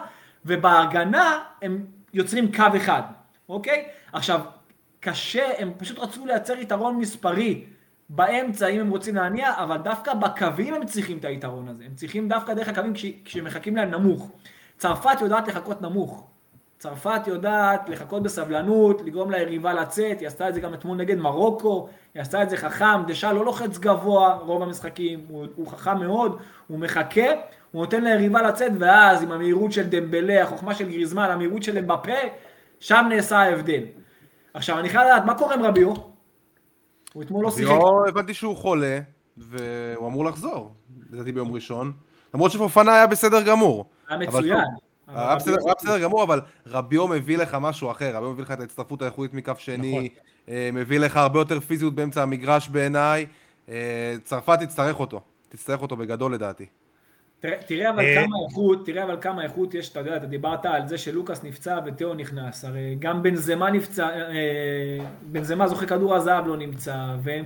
ובהגנה 0.46 1.38
הם 1.62 1.86
יוצרים 2.14 2.52
קו 2.52 2.64
אחד, 2.76 3.02
אוקיי? 3.48 3.88
עכשיו, 4.12 4.40
קשה, 5.00 5.50
הם 5.58 5.72
פשוט 5.78 5.98
רצו 5.98 6.26
לייצר 6.26 6.58
יתרון 6.58 6.96
מספרי 6.96 7.64
באמצע 8.08 8.66
אם 8.66 8.80
הם 8.80 8.90
רוצים 8.90 9.14
להניע, 9.14 9.52
אבל 9.56 9.76
דווקא 9.76 10.14
בקווים 10.14 10.74
הם 10.74 10.86
צריכים 10.86 11.18
את 11.18 11.24
היתרון 11.24 11.68
הזה. 11.68 11.84
הם 11.84 11.94
צריכים 11.94 12.28
דווקא 12.28 12.54
דרך 12.54 12.68
הקווים 12.68 12.94
כש, 12.94 13.06
כשמחכים 13.24 13.76
להם 13.76 13.90
נמוך. 13.90 14.30
צרפת 14.78 15.20
יודעת 15.20 15.48
לחכות 15.48 15.82
נמוך. 15.82 16.28
צרפת 16.78 17.26
יודעת 17.26 17.88
לחכות 17.88 18.22
בסבלנות, 18.22 19.02
לגרום 19.02 19.30
ליריבה 19.30 19.72
לצאת, 19.72 20.20
היא 20.20 20.28
עשתה 20.28 20.48
את 20.48 20.54
זה 20.54 20.60
גם 20.60 20.74
אתמול 20.74 20.96
נגד 20.96 21.18
מרוקו, 21.18 21.88
היא 22.14 22.20
עשתה 22.20 22.42
את 22.42 22.50
זה 22.50 22.56
חכם, 22.56 23.02
דשא 23.06 23.26
לא 23.26 23.44
לוחץ 23.44 23.78
גבוה 23.78 24.34
רוב 24.34 24.62
המשחקים, 24.62 25.24
הוא, 25.28 25.46
הוא 25.54 25.68
חכם 25.68 25.98
מאוד, 25.98 26.38
הוא 26.66 26.78
מחכה, 26.78 27.26
הוא 27.72 27.80
נותן 27.84 28.04
ליריבה 28.04 28.42
לצאת, 28.42 28.72
ואז 28.78 29.22
עם 29.22 29.32
המהירות 29.32 29.72
של 29.72 29.82
דמבלה, 29.82 30.42
החוכמה 30.42 30.74
של 30.74 30.88
גריזמן, 30.88 31.30
המהירות 31.30 31.62
של 31.62 31.78
אמבפה, 31.78 32.12
שם 32.80 33.06
נעשה 33.08 33.38
ההבדל. 33.38 33.82
עכשיו 34.54 34.78
אני 34.78 34.88
חייב 34.88 35.04
לדעת, 35.04 35.24
מה 35.24 35.34
קורה 35.34 35.54
עם 35.54 35.62
רביו? 35.62 35.94
הוא 37.12 37.22
אתמול 37.22 37.44
לא 37.44 37.50
שיחק. 37.50 37.70
רביו, 37.70 38.06
הבנתי 38.08 38.34
שהוא 38.34 38.56
חולה, 38.56 38.98
והוא 39.36 40.08
אמור 40.08 40.24
לחזור, 40.24 40.72
לדעתי 41.10 41.32
ביום 41.32 41.52
ראשון, 41.52 41.92
למרות 42.34 42.50
שפופנה 42.50 42.94
היה 42.94 43.06
בסדר 43.06 43.42
גמור. 43.42 43.84
היה 44.08 44.18
מצוין. 44.18 44.64
היה 45.08 45.36
בסדר, 45.36 45.56
היה 45.64 45.74
בסדר 45.78 45.98
גמור, 45.98 46.22
אבל 46.22 46.40
רביו 46.66 47.08
מביא 47.08 47.38
לך 47.38 47.56
משהו 47.60 47.90
אחר, 47.90 48.16
רביו 48.16 48.30
מביא 48.30 48.44
לך 48.44 48.50
את 48.50 48.60
ההצטרפות 48.60 49.02
האיכותית 49.02 49.34
מכף 49.34 49.58
שני, 49.58 49.92
נכון. 49.92 50.06
אה, 50.48 50.70
מביא 50.72 50.98
לך 50.98 51.16
הרבה 51.16 51.38
יותר 51.38 51.60
פיזיות 51.60 51.94
באמצע 51.94 52.22
המגרש 52.22 52.68
בעיניי, 52.68 53.26
אה, 53.68 54.14
צרפת 54.24 54.58
תצטרך 54.60 55.00
אותו, 55.00 55.20
תצטרך 55.48 55.82
אותו 55.82 55.96
בגדול 55.96 56.34
לדעתי. 56.34 56.66
תראה 57.66 57.90
אבל 57.90 58.04
אה, 58.04 58.14
כמה 58.14 58.36
איכות, 58.48 58.86
תראה 58.86 59.04
אבל 59.04 59.16
כמה 59.20 59.42
איכות 59.42 59.74
יש, 59.74 59.88
אתה 59.88 60.00
יודע, 60.00 60.16
אתה 60.16 60.26
דיברת 60.26 60.66
על 60.66 60.88
זה 60.88 60.98
שלוקאס 60.98 61.44
נפצע 61.44 61.78
ותאו 61.86 62.14
נכנס, 62.14 62.64
הרי 62.64 62.96
גם 62.98 63.22
בנזמה 63.22 63.70
נפצע, 63.70 64.08
בנזמה 65.22 65.68
זוכה 65.68 65.86
כדור 65.86 66.14
הזהב 66.14 66.46
לא 66.46 66.56
נמצא, 66.56 66.96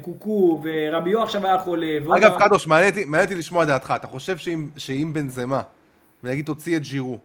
קוקו, 0.03 0.63
ורביו 0.65 1.23
עכשיו 1.23 1.47
היה 1.47 1.59
חולה. 1.59 1.99
אגב, 2.17 2.39
קדוש, 2.39 2.67
מעניין 2.67 3.07
אותי 3.23 3.35
לשמוע 3.35 3.65
דעתך, 3.65 3.95
אתה 3.97 4.07
חושב 4.07 4.37
שאם 4.77 5.13
בנזמה, 5.13 5.63
ונגיד 6.25 6.47
תוציא 6.47 6.77
את 6.77 6.83
ג'ירו, 6.83 7.19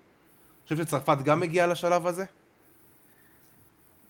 חושב 0.63 0.77
שצרפת 0.77 1.17
גם 1.23 1.39
מגיעה 1.39 1.67
לשלב 1.67 2.07
הזה? 2.07 2.25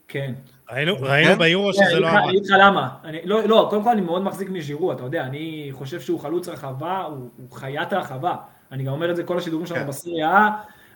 כן. 0.08 0.34
ראינו, 0.72 0.96
ראינו 1.00 1.34
כן? 1.34 1.40
ביורו 1.40 1.74
שזה 1.74 2.00
לא 2.00 2.08
עבד. 2.08 2.18
אני 2.18 2.30
אגיד 2.30 2.46
לך 2.46 2.56
למה. 2.60 2.90
לא, 3.24 3.44
לא, 3.44 3.68
קודם 3.70 3.84
כל 3.84 3.90
אני 3.90 4.02
מאוד 4.02 4.22
מחזיק 4.22 4.50
מז'ירו, 4.50 4.92
אתה 4.92 5.04
יודע, 5.04 5.24
אני 5.24 5.70
חושב 5.72 6.02
שהוא 6.02 6.20
חלוץ 6.20 6.48
רחבה, 6.48 6.98
הוא, 7.02 7.30
הוא 7.38 7.52
חיית 7.52 7.94
רחבה. 7.94 8.36
אני 8.72 8.84
גם 8.84 8.94
אומר 8.94 9.12
את 9.12 9.16
זה 9.16 9.24
כל 9.24 9.38
השידורים 9.38 9.66
שלנו 9.66 9.82
כן. 9.82 9.88
בסריה 9.88 10.50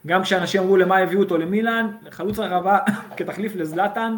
גם 0.07 0.23
כשאנשים 0.23 0.61
אמרו 0.61 0.77
למה 0.77 0.97
הביאו 0.97 1.19
אותו 1.21 1.37
למילאן, 1.37 1.87
חלוץ 2.09 2.39
רחבה 2.39 2.79
כתחליף 3.17 3.55
לזלטן, 3.55 4.15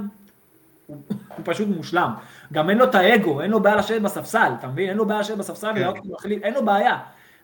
הוא, 0.87 0.97
הוא 1.09 1.41
פשוט 1.43 1.67
מושלם. 1.67 2.11
גם 2.53 2.69
אין 2.69 2.77
לו 2.77 2.85
את 2.85 2.95
האגו, 2.95 3.41
אין 3.41 3.51
לו 3.51 3.59
בעיה 3.59 3.75
לשבת 3.75 4.01
בספסל, 4.01 4.51
אתה 4.59 4.67
מבין? 4.67 4.89
אין 4.89 4.97
לו 4.97 5.05
בעיה 5.05 5.19
לשבת 5.19 5.37
בספסל 5.37 5.71
כן. 5.75 6.31
אין 6.43 6.53
לו 6.53 6.65
בעיה. 6.65 6.97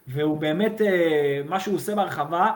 והוא 0.08 0.38
באמת, 0.38 0.82
אה, 0.82 1.42
מה 1.50 1.60
שהוא 1.60 1.76
עושה 1.76 1.96
בהרחבה, 1.96 2.52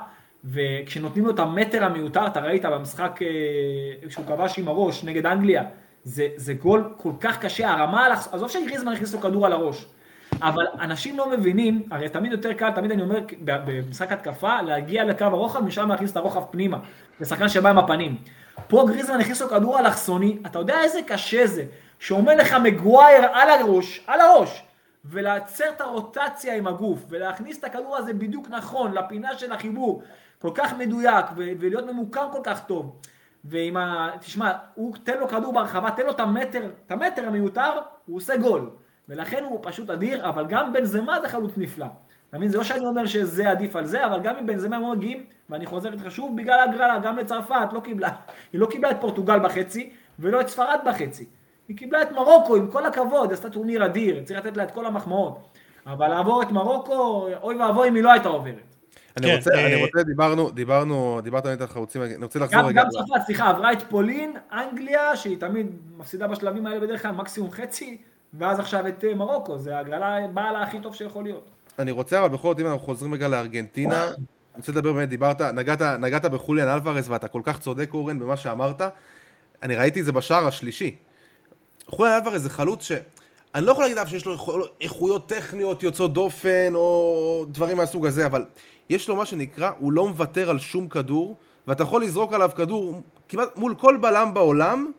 וכשנותנים 0.51 1.25
לו 1.25 1.31
את 1.31 1.39
המטר 1.39 1.83
המיותר, 1.83 2.27
אתה 2.27 2.39
ראית 2.39 2.65
במשחק 2.65 3.19
אה, 3.21 4.09
שהוא 4.09 4.25
כבש 4.25 4.59
עם 4.59 4.67
הראש 4.67 5.03
נגד 5.03 5.25
אנגליה, 5.25 5.63
זה, 6.03 6.27
זה 6.35 6.53
גול 6.53 6.93
כל 6.97 7.11
כך 7.19 7.39
קשה, 7.39 7.71
הרמה, 7.71 8.07
עזוב 8.31 8.49
שגריזמן 8.49 8.93
הכניס 8.93 9.13
לו 9.13 9.19
כדור 9.19 9.45
על 9.45 9.53
הראש, 9.53 9.85
אבל 10.41 10.65
אנשים 10.81 11.17
לא 11.17 11.29
מבינים, 11.29 11.83
הרי 11.91 12.09
תמיד 12.09 12.31
יותר 12.31 12.53
קל, 12.53 12.71
תמיד 12.71 12.91
אני 12.91 13.01
אומר 13.01 13.19
במשחק 13.41 14.11
התקפה, 14.11 14.61
להגיע 14.61 15.05
לקו 15.05 15.25
הרוחב, 15.25 15.63
משם 15.63 15.89
להכניס 15.89 16.11
את 16.11 16.17
הרוחב 16.17 16.41
פנימה, 16.51 16.77
לשחקן 17.19 17.49
שבא 17.49 17.69
עם 17.69 17.77
הפנים. 17.77 18.17
פה 18.67 18.85
גריזמן 18.87 19.19
הכניס 19.19 19.41
לו 19.41 19.49
כדור 19.49 19.79
אלכסוני, 19.79 20.37
אתה 20.45 20.59
יודע 20.59 20.81
איזה 20.83 20.99
קשה 21.07 21.47
זה, 21.47 21.65
שעומד 21.99 22.35
לך 22.39 22.53
מגווייר 22.63 23.25
על 23.33 23.49
הראש, 23.49 24.01
על 24.07 24.21
הראש, 24.21 24.63
ולעצר 25.09 25.69
את 25.69 25.81
הרוטציה 25.81 26.55
עם 26.55 26.67
הגוף, 26.67 27.05
ולהכניס 27.09 27.59
את 27.59 27.63
הכדור 27.63 27.97
הזה 27.97 28.13
בדיוק 28.13 28.49
נכון, 28.49 28.93
לפינה 28.93 29.37
של 29.37 29.51
החיבור, 29.51 30.01
כל 30.39 30.51
כך 30.53 30.73
מדויק 30.77 31.25
ולהיות 31.35 31.85
ממוקם 31.85 32.25
כל 32.31 32.41
כך 32.43 32.65
טוב. 32.65 32.99
ועם 33.45 33.77
ה... 33.77 34.09
תשמע, 34.19 34.51
הוא 34.75 34.95
תן 35.03 35.17
לו 35.19 35.27
כדור 35.27 35.53
ברחבה, 35.53 35.91
תן 35.91 36.05
לו 36.05 36.11
את 36.11 36.19
המטר, 36.19 36.71
את 36.85 36.91
המטר 36.91 37.27
המיותר, 37.27 37.71
הוא 38.05 38.17
עושה 38.17 38.37
גול. 38.37 38.69
ולכן 39.09 39.43
הוא 39.43 39.59
פשוט 39.61 39.89
אדיר, 39.89 40.29
אבל 40.29 40.45
גם 40.47 40.73
בן 40.73 40.85
זמה 40.85 41.21
זה 41.21 41.29
חלוץ 41.29 41.51
נפלא. 41.57 41.85
אתה 42.29 42.37
מבין? 42.37 42.49
זה 42.49 42.57
לא 42.57 42.63
שאני 42.63 42.85
אומר 42.85 43.05
שזה 43.05 43.49
עדיף 43.49 43.75
על 43.75 43.85
זה, 43.85 44.05
אבל 44.05 44.19
גם 44.19 44.35
אם 44.35 44.45
בן 44.45 44.57
זמה 44.57 44.75
הם 44.75 44.81
לא 44.81 44.91
מגיעים, 44.95 45.25
ואני 45.49 45.65
חוזר 45.65 45.93
איתך 45.93 46.11
שוב, 46.11 46.37
בגלל 46.37 46.59
ההגרלה, 46.59 46.99
גם 46.99 47.17
לצרפת 47.17 47.73
לא 47.73 47.79
קיבלה. 47.79 48.09
היא 48.53 48.61
לא 48.61 48.67
קיבלה 48.71 48.91
את 48.91 48.97
פורטוגל 49.01 49.39
בחצי, 49.39 49.89
ולא 50.19 50.41
את 50.41 50.47
ספרד 50.47 50.79
בחצי. 50.85 51.25
היא 51.67 51.77
קיבלה 51.77 52.01
את 52.01 52.11
מרוקו, 52.11 52.55
עם 52.55 52.71
כל 52.71 52.85
הכבוד, 52.85 53.33
עשתה 53.33 53.49
טורניר 53.49 53.85
אדיר, 53.85 54.23
צריך 54.23 54.39
לתת 54.39 54.57
לה 54.57 54.63
את 54.63 54.71
כל 54.71 54.85
המחמאות. 54.85 55.47
אבל 55.87 56.07
לעבור 56.07 56.41
את 56.41 56.51
מרוקו, 56.51 57.27
אוי 57.41 57.55
ואבוי 57.55 57.89
אם 57.89 57.95
היא 57.95 58.03
לא 58.03 58.11
הייתה 58.11 58.29
עוברת. 58.29 58.55
אני 59.17 59.27
כן, 59.27 59.35
רוצה, 59.35 59.53
אני 59.53 59.73
אה, 59.73 59.81
רוצה, 59.81 60.03
דיברנו, 60.03 60.51
דיברנו, 60.51 61.19
דיברת 61.23 61.45
על 61.45 61.57
החלוצים, 61.59 62.03
אני 62.03 62.23
רוצה 62.23 62.39
לחזור 62.39 62.61
רגע. 62.61 62.83
גם 62.83 62.89
צרפת, 62.89 63.25
סליחה, 63.25 63.49
עברה 63.49 63.73
את 63.73 63.83
פולין, 63.89 64.33
אנגליה, 64.51 65.15
שהיא 65.15 65.37
תמיד 65.39 65.67
מפסידה 65.97 66.27
בשלבים 66.27 66.65
האלה 66.65 66.79
בדרך 66.79 67.01
כלל 67.01 67.11
מקסימום 67.11 67.51
חצי, 67.51 67.97
ואז 68.33 68.59
עכשיו 68.59 68.87
את 68.87 69.03
אה, 69.03 69.13
מרוקו, 69.13 69.57
זה 69.57 69.79
הגרלה, 69.79 70.27
בעלה 70.33 70.63
הכי 70.63 70.79
טוב 70.79 70.95
שיכול 70.95 71.23
להיות. 71.23 71.49
אני 71.79 71.91
רוצה, 71.91 72.19
אבל 72.19 72.29
בכל 72.29 72.47
זאת, 72.47 72.59
אם 72.59 72.65
אנחנו 72.65 72.79
חוזרים 72.79 73.13
רגע 73.13 73.27
לארגנטינה, 73.27 74.03
אני 74.05 74.15
רוצה 74.57 74.71
לדבר 74.71 74.93
באמת, 74.93 75.09
דיברת, 75.09 75.41
נגעת, 75.41 75.81
נגעת 75.81 76.25
בחוליאן 76.25 76.67
אלוורז, 76.67 77.09
ואתה 77.09 77.27
כל 77.27 77.41
כך 77.43 77.59
צודק, 77.59 77.89
אורן, 77.93 78.19
במה 78.19 78.37
שאמרת. 78.37 78.81
אני 79.63 79.75
ראיתי 79.75 79.99
את 79.99 80.05
זה 80.05 80.11
בשער 80.11 80.47
השלישי. 80.47 80.95
חוליאן 81.87 82.15
אלוורז 82.21 82.43
זה 82.43 82.49
חלוץ 82.49 82.83
ש... 82.83 82.91
אני 83.55 83.65
לא 83.65 83.71
יכול 83.71 83.83
להגיד 83.83 83.97
עליו 83.97 84.09
שיש 84.09 84.25
לו 84.25 84.35
איכויות 84.81 85.29
טכניות 85.29 85.83
יוצאות 85.83 86.13
דופן, 86.13 86.75
או 86.75 87.45
דברים 87.47 87.77
מהסוג 87.77 88.05
הזה, 88.05 88.25
אבל 88.25 88.45
יש 88.89 89.09
לו 89.09 89.15
מה 89.15 89.25
שנקרא, 89.25 89.71
הוא 89.79 89.91
לא 89.91 90.07
מוותר 90.07 90.49
על 90.49 90.59
שום 90.59 90.87
כדור, 90.87 91.37
ואתה 91.67 91.83
יכול 91.83 92.03
לזרוק 92.03 92.33
עליו 92.33 92.51
כדור 92.55 93.01
כמעט 93.29 93.55
מול 93.55 93.75
כל 93.75 93.97
בלם 94.01 94.33
בעולם. 94.33 94.91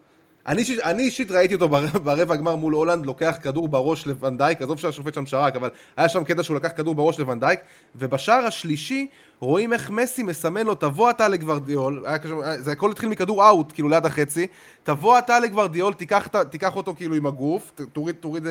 אני, 0.48 0.62
אני 0.84 1.02
אישית 1.02 1.30
ראיתי 1.30 1.54
אותו 1.54 1.68
ברבע 2.04 2.34
הגמר 2.34 2.56
מול 2.56 2.74
הולנד, 2.74 3.06
לוקח 3.06 3.36
כדור 3.42 3.68
בראש 3.68 4.06
לוונדייק, 4.06 4.62
עזוב 4.62 4.78
שהשופט 4.78 5.14
שם 5.14 5.26
שרק, 5.26 5.56
אבל 5.56 5.70
היה 5.96 6.08
שם 6.08 6.24
קטע 6.24 6.42
שהוא 6.42 6.56
לקח 6.56 6.68
כדור 6.76 6.94
בראש 6.94 7.18
לוונדייק, 7.18 7.60
ובשער 7.96 8.44
השלישי 8.44 9.06
רואים 9.40 9.72
איך 9.72 9.90
מסי 9.90 10.22
מסמן 10.22 10.66
לו, 10.66 10.74
תבוא 10.74 11.10
אתה 11.10 11.28
לגוורדיאול, 11.28 12.04
זה 12.58 12.72
הכל 12.72 12.90
התחיל 12.90 13.08
מכדור 13.08 13.48
אאוט, 13.48 13.72
כאילו 13.72 13.88
ליד 13.88 14.06
החצי, 14.06 14.46
תבוא 14.82 15.18
אתה 15.18 15.40
לגוורדיאול, 15.40 15.94
תיקח, 15.94 16.28
תיקח 16.50 16.76
אותו 16.76 16.94
כאילו 16.94 17.14
עם 17.14 17.26
הגוף, 17.26 17.72
תוריד, 17.92 18.14
תוריד, 18.14 18.14
תוריד, 18.20 18.46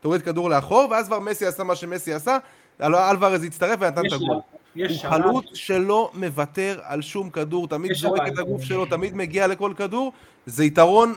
תוריד 0.00 0.22
כדור 0.22 0.50
לאחור, 0.50 0.86
ואז 0.90 1.06
כבר 1.06 1.20
מסי 1.20 1.46
עשה 1.46 1.64
מה 1.64 1.76
שמסי 1.76 2.12
עשה, 2.12 2.38
אלוורז 2.82 3.44
הצטרף 3.44 3.78
ונתן 3.80 4.06
את 4.06 4.12
הגול. 4.12 4.40
הוא 4.74 4.86
חלוץ 5.08 5.44
שלא 5.54 6.10
מוותר 6.14 6.80
על 6.82 7.02
שום 7.02 7.30
כדור, 7.30 7.68
תמיד 7.68 7.92
זורק 7.92 8.28
את 8.28 8.38
הגוף 8.38 8.62
שלו, 8.62 8.86
תמיד 8.86 9.16
מגיע 9.16 9.46
לכל 9.46 9.72
כדור, 9.76 10.12
זה 10.46 10.64
יתרון 10.64 11.14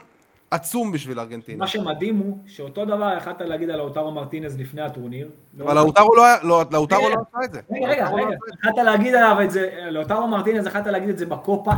עצום 0.54 0.92
בשביל 0.92 1.20
ארגנטינה. 1.20 1.58
מה 1.58 1.68
שמדהים 1.68 2.18
הוא 2.18 2.38
שאותו 2.48 2.86
דבר 2.86 3.14
יכלת 3.18 3.42
להגיד 3.42 3.70
על 3.70 3.78
לאוטרו 3.78 4.12
מרטינז 4.12 4.60
לפני 4.60 4.82
הטורניר. 4.82 5.30
אבל 5.60 5.76
לאוטרו 5.76 6.16
לא, 6.16 6.24
לא, 6.44 6.64
לא 6.72 6.88
עשה 6.92 7.46
את 7.46 7.54
זה. 7.54 7.62
רגע, 7.72 7.88
רגע, 7.88 8.10
רגע, 8.10 8.36
יכלת 8.60 8.78
להגיד 8.86 9.16
עליו 9.16 9.42
את 9.44 9.52
זה, 9.52 9.70
לאוטרו 9.92 10.28
מרטינז 10.28 10.68
יכלת 10.68 10.88
להגיד 10.88 11.10
את 11.10 11.18
זה 11.18 11.26
בקופה, 11.26 11.72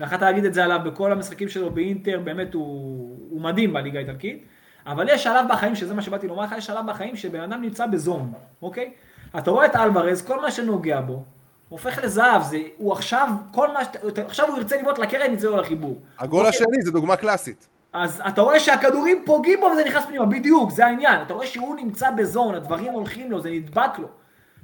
ויכלת 0.00 0.22
להגיד 0.22 0.44
את 0.44 0.54
זה 0.54 0.64
עליו 0.64 0.80
בכל 0.84 1.12
המשחקים 1.12 1.48
שלו 1.48 1.70
באינטר, 1.70 2.20
באמת 2.24 2.54
הוא 2.54 3.40
מדהים 3.40 3.72
בליגה 3.72 3.98
האיטלקית. 3.98 4.44
אבל 4.86 5.08
יש 5.08 5.24
שלב 5.24 5.46
בחיים, 5.50 5.74
שזה 5.74 5.94
מה 5.94 6.02
שבאתי 6.02 6.28
לומר 6.28 6.42
לך, 6.42 6.54
יש 6.58 6.66
שלב 6.66 6.86
בחיים 6.86 7.16
שבן 7.16 7.40
אדם 7.40 7.62
נמצא 7.62 7.86
בזון, 7.86 8.32
אוקיי? 8.62 8.92
אתה 9.38 9.50
רואה 9.50 9.66
את 9.66 9.76
אלוורז, 9.76 10.22
כל 10.22 10.40
מה 10.40 10.50
שנוגע 10.50 11.00
בו, 11.00 11.22
הופך 11.68 11.98
לזהב, 12.04 12.42
זה, 12.42 12.58
הוא 12.76 12.92
עכשיו, 12.92 13.28
כל 13.52 13.68
מה, 13.72 13.80
עכשיו 14.26 14.48
הוא 14.48 14.58
ירצה 14.58 14.76
לבעוט 14.76 14.98
לקרן, 14.98 15.32
יצא 15.32 15.46
לו 15.46 15.56
לחיבור. 15.56 16.00
הגול 16.18 16.38
אוקיי? 16.38 16.48
השני 16.48 16.82
זה 16.82 16.90
דוגמה 16.90 17.16
קלאסית. 17.16 17.68
אז 17.98 18.22
אתה 18.28 18.40
רואה 18.40 18.60
שהכדורים 18.60 19.22
פוגעים 19.26 19.60
בו 19.60 19.66
וזה 19.66 19.84
נכנס 19.84 20.04
פנימה, 20.04 20.26
בדיוק, 20.26 20.70
זה 20.70 20.86
העניין. 20.86 21.22
אתה 21.22 21.34
רואה 21.34 21.46
שהוא 21.46 21.76
נמצא 21.76 22.10
בזון, 22.10 22.54
הדברים 22.54 22.92
הולכים 22.92 23.30
לו, 23.30 23.40
זה 23.40 23.50
נדבק 23.50 23.98
לו. 23.98 24.08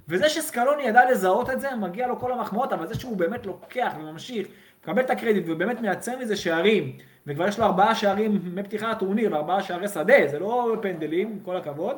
וזה 0.09 0.29
שסקלוני 0.29 0.83
ידע 0.83 1.11
לזהות 1.11 1.51
את 1.51 1.61
זה, 1.61 1.75
מגיע 1.75 2.07
לו 2.07 2.19
כל 2.19 2.33
המחמאות, 2.33 2.73
אבל 2.73 2.87
זה 2.87 2.95
שהוא 2.95 3.17
באמת 3.17 3.47
לוקח 3.47 3.93
וממשיך, 4.01 4.47
מקבל 4.83 5.03
את 5.03 5.11
הקרדיט 5.11 5.45
ובאמת 5.47 5.81
מייצר 5.81 6.19
מזה 6.19 6.37
שערים, 6.37 6.93
וכבר 7.27 7.49
יש 7.49 7.59
לו 7.59 7.65
ארבעה 7.65 7.95
שערים 7.95 8.41
מפתיחת 8.55 8.97
הטורניר 8.97 9.33
וארבעה 9.33 9.63
שערי 9.63 9.89
שדה, 9.89 10.15
זה 10.31 10.39
לא 10.39 10.77
פנדלים, 10.83 11.29
עם 11.29 11.39
כל 11.45 11.57
הכבוד, 11.57 11.97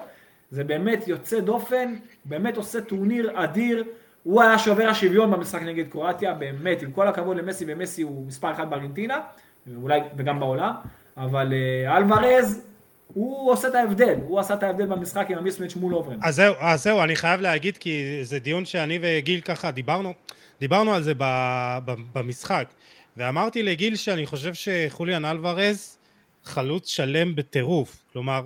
זה 0.50 0.64
באמת 0.64 1.08
יוצא 1.08 1.40
דופן, 1.40 1.94
באמת 2.24 2.56
עושה 2.56 2.80
טורניר 2.80 3.44
אדיר, 3.44 3.84
הוא 4.22 4.42
היה 4.42 4.58
שובר 4.58 4.88
השוויון 4.88 5.30
במשחק 5.30 5.62
נגד 5.62 5.88
קרואטיה, 5.88 6.34
באמת, 6.34 6.82
עם 6.82 6.92
כל 6.92 7.08
הכבוד 7.08 7.36
למסי, 7.36 7.64
ומסי 7.68 8.02
הוא 8.02 8.26
מספר 8.26 8.52
אחד 8.52 8.70
בארגנטינה, 8.70 9.20
ואולי 9.66 10.00
וגם 10.16 10.40
בעולם, 10.40 10.72
אבל 11.16 11.52
uh, 11.52 11.96
אלוורז, 11.96 12.60
הוא 13.06 13.52
עושה 13.52 13.68
את 13.68 13.74
ההבדל, 13.74 14.14
הוא 14.26 14.40
עשה 14.40 14.54
את 14.54 14.62
ההבדל 14.62 14.86
במשחק 14.86 15.26
עם 15.30 15.38
ה 15.38 15.43
mismatch 15.43 15.76
מול 15.76 15.94
לוברן. 15.94 16.18
אז 16.22 16.36
זהו, 16.36 16.54
אז 16.58 16.82
זהו, 16.82 17.02
אני 17.02 17.16
חייב 17.16 17.40
להגיד, 17.40 17.76
כי 17.76 18.20
זה 18.22 18.38
דיון 18.38 18.64
שאני 18.64 18.98
וגיל 19.02 19.40
ככה 19.40 19.70
דיברנו, 19.70 20.12
דיברנו 20.60 20.94
על 20.94 21.02
זה 21.02 21.12
ב, 21.18 21.24
ב, 21.84 21.94
במשחק, 22.14 22.68
ואמרתי 23.16 23.62
לגיל 23.62 23.96
שאני 23.96 24.26
חושב 24.26 24.54
שחוליאן 24.54 25.24
אלוורז 25.24 25.98
חלוץ 26.44 26.88
שלם 26.88 27.36
בטירוף, 27.36 28.02
כלומר, 28.12 28.42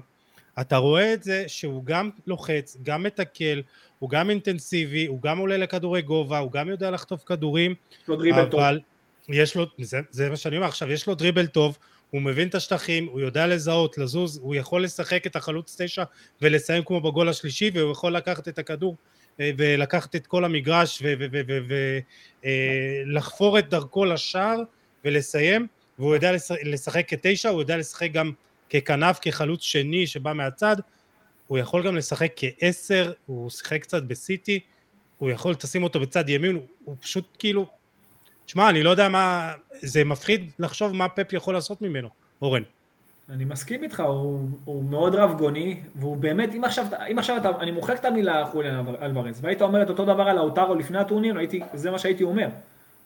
אתה 0.60 0.76
רואה 0.76 1.14
את 1.14 1.22
זה 1.22 1.44
שהוא 1.46 1.84
גם 1.84 2.10
לוחץ, 2.26 2.76
גם 2.82 3.02
מתקל, 3.02 3.62
הוא 3.98 4.10
גם 4.10 4.30
אינטנסיבי, 4.30 5.06
הוא 5.06 5.22
גם 5.22 5.38
עולה 5.38 5.56
לכדורי 5.56 6.02
גובה, 6.02 6.38
הוא 6.38 6.52
גם 6.52 6.68
יודע 6.68 6.90
לחטוף 6.90 7.24
כדורים, 7.24 7.74
יש 8.02 8.08
לו 8.08 8.16
דריבל 8.16 8.44
טוב. 8.44 8.60
אבל 8.60 8.80
יש 9.28 9.56
לו, 9.56 9.66
זה, 9.78 10.00
זה 10.10 10.30
מה 10.30 10.36
שאני 10.36 10.56
אומר 10.56 10.68
עכשיו, 10.68 10.92
יש 10.92 11.06
לו 11.06 11.14
דריבל 11.14 11.46
טוב, 11.46 11.78
הוא 12.10 12.22
מבין 12.22 12.48
את 12.48 12.54
השטחים, 12.54 13.06
הוא 13.06 13.20
יודע 13.20 13.46
לזהות, 13.46 13.98
לזוז, 13.98 14.38
הוא 14.42 14.54
יכול 14.54 14.84
לשחק 14.84 15.26
את 15.26 15.36
החלוץ 15.36 15.76
תשע 15.80 16.02
ולסיים 16.42 16.84
כמו 16.84 17.00
בגול 17.00 17.28
השלישי, 17.28 17.70
והוא 17.74 17.92
יכול 17.92 18.16
לקחת 18.16 18.48
את 18.48 18.58
הכדור 18.58 18.96
אה, 19.40 19.50
ולקחת 19.58 20.16
את 20.16 20.26
כל 20.26 20.44
המגרש 20.44 21.02
ולחפור 23.04 23.58
את 23.58 23.68
דרכו 23.68 24.04
לשער 24.04 24.62
ולסיים, 25.04 25.66
והוא 25.98 26.14
יודע 26.14 26.32
לשחק- 26.64 27.08
כתשע, 27.08 27.48
הוא 27.48 27.60
יודע 27.60 27.76
לשחק 27.76 28.12
גם 28.12 28.32
ככנף, 28.70 29.18
כחלוץ 29.22 29.62
שני 29.62 30.06
שבא 30.06 30.32
מהצד, 30.32 30.76
הוא 31.46 31.58
יכול 31.58 31.86
גם 31.86 31.96
לשחק 31.96 32.32
כעשר, 32.36 33.12
הוא 33.26 33.50
שיחק 33.50 33.82
קצת 33.82 34.02
בסיטי, 34.02 34.60
הוא 35.18 35.30
יכול 35.30 35.54
לשים 35.64 35.82
אותו 35.82 36.00
בצד 36.00 36.28
ימין, 36.28 36.60
הוא 36.84 36.96
פשוט 37.00 37.36
כאילו, 37.38 37.66
תשמע, 38.48 38.68
אני 38.70 38.82
לא 38.82 38.90
יודע 38.90 39.08
מה, 39.08 39.52
זה 39.72 40.04
מפחיד 40.04 40.50
לחשוב 40.58 40.92
מה 40.92 41.08
פפ 41.08 41.32
יכול 41.32 41.54
לעשות 41.54 41.82
ממנו, 41.82 42.08
אורן. 42.42 42.62
אני 43.30 43.44
מסכים 43.44 43.82
איתך, 43.82 44.00
הוא, 44.00 44.48
הוא 44.64 44.84
מאוד 44.84 45.14
רב 45.14 45.38
גוני, 45.38 45.80
והוא 45.94 46.16
באמת, 46.16 46.54
אם 46.54 46.64
עכשיו, 46.64 46.86
אם 47.12 47.18
עכשיו 47.18 47.36
אתה, 47.36 47.50
אני 47.60 47.70
מוחק 47.70 48.00
את 48.00 48.04
המילה 48.04 48.46
חוליאן 48.46 48.84
אלוורז, 49.02 49.38
והיית 49.40 49.62
אומר 49.62 49.82
את 49.82 49.90
אותו 49.90 50.04
דבר 50.04 50.22
על 50.22 50.36
לאוטרו 50.36 50.74
לפני 50.74 50.98
הטורניר, 50.98 51.36
זה 51.74 51.90
מה 51.90 51.98
שהייתי 51.98 52.24
אומר. 52.24 52.48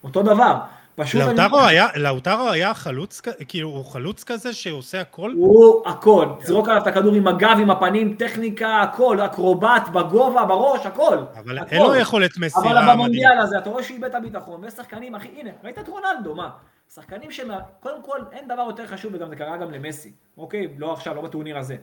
אותו 0.04 0.22
דבר. 0.22 0.54
פשוט 0.96 1.20
אני- 1.20 1.36
לאוטרו 1.36 1.60
היה, 1.60 1.86
לאוטרו 1.96 2.48
היה 2.50 2.74
חלוץ, 2.74 3.20
כאילו, 3.48 3.68
הוא 3.68 3.84
חלוץ 3.84 4.24
כזה 4.24 4.52
שעושה 4.52 5.00
הכל? 5.00 5.32
הוא 5.36 5.88
הכל, 5.88 6.26
תזרוק 6.40 6.68
עליו 6.68 6.82
את 6.82 6.86
הכדור 6.86 7.14
עם 7.14 7.26
הגב, 7.26 7.56
עם 7.60 7.70
הפנים, 7.70 8.14
טכניקה, 8.14 8.80
הכל, 8.82 9.20
אקרובט, 9.20 9.88
בגובה, 9.92 10.44
בראש, 10.44 10.86
הכל. 10.86 11.18
אבל 11.38 11.58
הכל. 11.58 11.74
אין 11.74 11.82
לו 11.82 11.96
יכולת 11.96 12.36
אבל 12.36 12.46
מסירה 12.46 12.92
במונדיאל 12.94 13.38
הזה, 13.38 13.58
אתה 13.58 13.70
רואה 13.70 13.82
שהוא 13.82 13.94
איבד 13.94 14.08
את 14.08 14.14
הביטחון, 14.14 14.64
ויש 14.64 14.74
שחקנים, 14.74 15.14
אחי, 15.14 15.28
הנה, 15.40 15.50
ראית 15.64 15.78
את 15.78 15.88
רונלדו, 15.88 16.34
מה? 16.34 16.50
שחקנים 16.94 17.30
שמה... 17.30 17.58
קודם 17.80 18.02
כל, 18.02 18.18
אין 18.32 18.48
דבר 18.48 18.64
יותר 18.66 18.86
חשוב, 18.86 19.14
וגם 19.14 19.28
זה 19.28 19.36
קרה 19.36 19.56
גם 19.56 19.70
למסי, 19.70 20.12
אוקיי? 20.38 20.68
לא 20.78 20.92
עכשיו, 20.92 21.14
לא 21.14 21.22
בטורניר 21.22 21.58
הזה. 21.58 21.76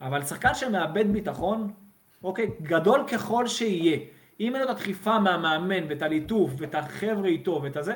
אבל 0.00 0.24
שחקן 0.24 0.54
שמאבד 0.54 1.12
ביטחון, 1.12 1.70
אוקיי? 2.24 2.50
גדול 2.62 3.04
ככל 3.12 3.46
שיהיה. 3.46 3.98
אם 4.40 4.54
אין 4.56 4.62
לו 4.64 4.70
את 4.70 4.76
הדחיפה 4.76 5.18
מהמאמן, 5.18 5.84
ואת 5.88 6.02
הליטוף, 6.02 6.50
ואת 6.58 6.74
החבר'ה 6.74 7.28
איתו, 7.28 7.60
ואת 7.62 7.76
הזה, 7.76 7.94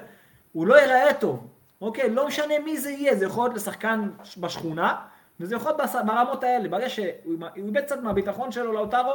הוא 0.56 0.66
לא 0.66 0.74
ייראה 0.74 1.14
טוב. 1.14 1.46
אוקיי? 1.80 2.10
לא 2.10 2.26
משנה 2.26 2.54
מי 2.64 2.78
זה 2.78 2.90
יהיה, 2.90 3.16
זה 3.16 3.24
יכול 3.24 3.44
להיות 3.44 3.54
לשחקן 3.54 4.10
בשכונה, 4.38 4.94
וזה 5.40 5.54
יכול 5.54 5.72
להיות 5.78 6.06
ברמות 6.06 6.44
האלה. 6.44 6.68
ברגע 6.68 6.90
שהוא 6.90 7.06
הוא 7.26 7.48
איבד 7.56 7.80
קצת 7.80 8.02
מהביטחון 8.02 8.52
שלו, 8.52 8.72
לאוטרו, 8.72 9.12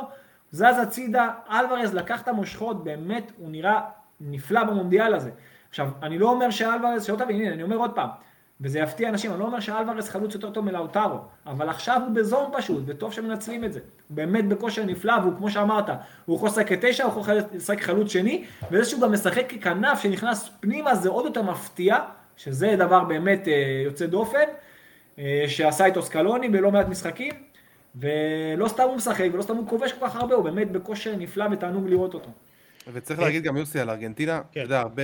זז 0.52 0.80
הצידה, 0.82 1.30
אלוורז 1.52 1.94
לקח 1.94 2.22
את 2.22 2.28
המושכות, 2.28 2.84
באמת, 2.84 3.32
הוא 3.38 3.50
נראה 3.50 3.82
נפלא 4.20 4.64
במונדיאל 4.64 5.14
הזה. 5.14 5.32
עכשיו, 5.70 5.90
אני 6.04 6.20
לא 6.20 6.30
אומר 6.30 6.50
שאלוורז, 6.50 7.06
שלא 7.06 7.16
תבין, 7.16 7.42
הנה, 7.42 7.54
אני 7.54 7.64
אומר 7.64 7.76
עוד 7.76 7.96
פעם, 7.96 8.10
וזה 8.62 8.80
יפתיע 8.80 9.10
אנשים, 9.10 9.32
אני 9.32 9.40
לא 9.40 9.46
אומר 9.46 9.60
שאלוורז 9.60 10.10
חלוץ 10.10 10.34
יותר 10.34 10.50
טוב 10.50 10.66
מלאוטרו, 10.66 11.18
אבל 11.46 11.70
עכשיו 11.70 12.02
הוא 12.06 12.16
בזון 12.16 12.52
פשוט, 12.58 12.84
וטוב 12.86 13.14
שמנצלים 13.14 13.64
את 13.64 13.74
זה. 13.74 13.80
הוא 13.80 14.16
באמת 14.16 14.48
בכושר 14.48 14.86
נפלא, 14.86 15.14
והוא 15.22 15.38
כמו 15.38 15.52
שאמרת, 15.52 15.90
הוא 16.26 16.36
יכול 16.36 16.50
לשחק 16.50 16.70
כתשע, 16.70 17.04
הוא 17.04 17.22
יכול 17.22 17.34
לשחק 17.54 17.82
חלוץ 17.82 18.12
שני, 18.12 18.46
וזה 18.72 18.90
שהוא 18.90 19.02
גם 19.02 19.12
משחק 19.12 19.54
ככנף 19.54 20.02
שנכנס 20.02 20.50
פנימה, 20.60 20.96
זה 20.96 21.10
עוד 21.10 21.26
יותר 21.26 21.42
מפתיע, 21.42 21.98
שזה 22.38 22.76
דבר 22.78 23.04
באמת 23.04 23.48
אה, 23.48 23.82
יוצא 23.86 24.06
דופן, 24.06 24.48
אה, 25.20 25.44
שעשה 25.48 25.86
איתו 25.86 26.02
סקלוני 26.02 26.50
בלא 26.50 26.72
מעט 26.72 26.88
משחקים, 26.88 27.34
ולא 27.96 28.68
סתם 28.68 28.84
הוא 28.84 28.96
משחק, 28.96 29.28
ולא 29.34 29.42
סתם 29.42 29.56
הוא 29.56 29.68
כובש 29.68 29.94
כל 29.94 30.08
כך 30.08 30.16
הרבה, 30.16 30.36
הוא 30.36 30.44
באמת 30.44 30.72
בכושר 30.72 31.16
נפלא 31.16 31.46
ותענוג 31.52 31.88
לראות 31.90 32.14
אותו. 32.14 32.30
וצריך 32.94 33.20
להגיד 33.20 33.44
גם 33.44 33.58
יוסי 33.58 33.80
על 33.80 33.90
ארגנטינה, 33.90 34.38
אתה 34.38 34.48
כן. 34.52 34.60
יודע, 34.60 34.80
הרבה, 34.80 35.04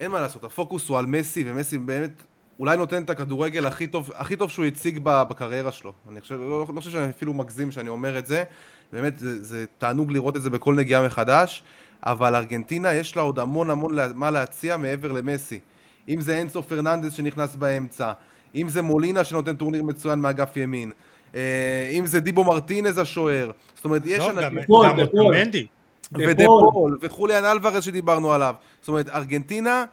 אין 0.00 0.10
מה 0.10 0.20
לעשות, 0.20 0.44
הפוקוס 0.44 0.88
הוא 0.88 0.98
על 0.98 1.06
מסי, 1.06 1.44
ומסי 1.46 1.78
באמת 1.78 2.22
אולי 2.60 2.76
נותן 2.76 3.02
את 3.02 3.10
הכדורגל 3.10 3.66
הכי 3.66 3.86
טוב, 3.86 4.10
הכי 4.14 4.36
טוב 4.36 4.50
שהוא 4.50 4.64
הציג 4.64 4.98
בקריירה 5.02 5.72
שלו. 5.72 5.92
אני 6.08 6.20
חושב, 6.20 6.34
לא, 6.34 6.66
לא 6.74 6.80
חושב 6.80 6.90
שאני 6.90 7.10
אפילו 7.10 7.34
מגזים 7.34 7.70
שאני 7.70 7.88
אומר 7.88 8.18
את 8.18 8.26
זה, 8.26 8.44
באמת 8.92 9.18
זה, 9.18 9.44
זה 9.44 9.64
תענוג 9.78 10.12
לראות 10.12 10.36
את 10.36 10.42
זה 10.42 10.50
בכל 10.50 10.74
נגיעה 10.74 11.06
מחדש, 11.06 11.62
אבל 12.02 12.34
ארגנטינה 12.34 12.94
יש 12.94 13.16
לה 13.16 13.22
עוד 13.22 13.38
המון 13.38 13.70
המון 13.70 13.96
מה 14.14 14.30
להציע 14.30 14.76
מעבר 14.76 15.12
למסי. 15.12 15.60
אם 16.08 16.20
זה 16.20 16.42
אנסו 16.42 16.62
פרננדס 16.62 17.12
שנכנס 17.12 17.56
באמצע, 17.56 18.12
אם 18.54 18.68
זה 18.68 18.82
מולינה 18.82 19.24
שנותן 19.24 19.56
טורניר 19.56 19.82
מצוין 19.82 20.18
מאגף 20.18 20.56
ימין, 20.56 20.90
אה, 21.34 21.90
אם 21.92 22.06
זה 22.06 22.20
דיבו 22.20 22.44
מרטינז 22.44 22.98
השוער, 22.98 23.50
זאת 23.74 23.84
אומרת, 23.84 24.02
יש 24.04 24.18
לא, 24.18 24.32
גם 24.32 24.38
אנשים... 24.38 24.62
פול, 24.66 24.86
גם. 24.88 24.96
מנדי. 25.30 25.66
ודפול, 26.12 26.98
וחוליאן 27.02 27.44
אלוורז 27.44 27.84
שדיברנו 27.84 28.32
עליו. 28.32 28.54
זאת 28.80 28.88
אומרת, 28.88 29.08
ארגנטינה, 29.08 29.84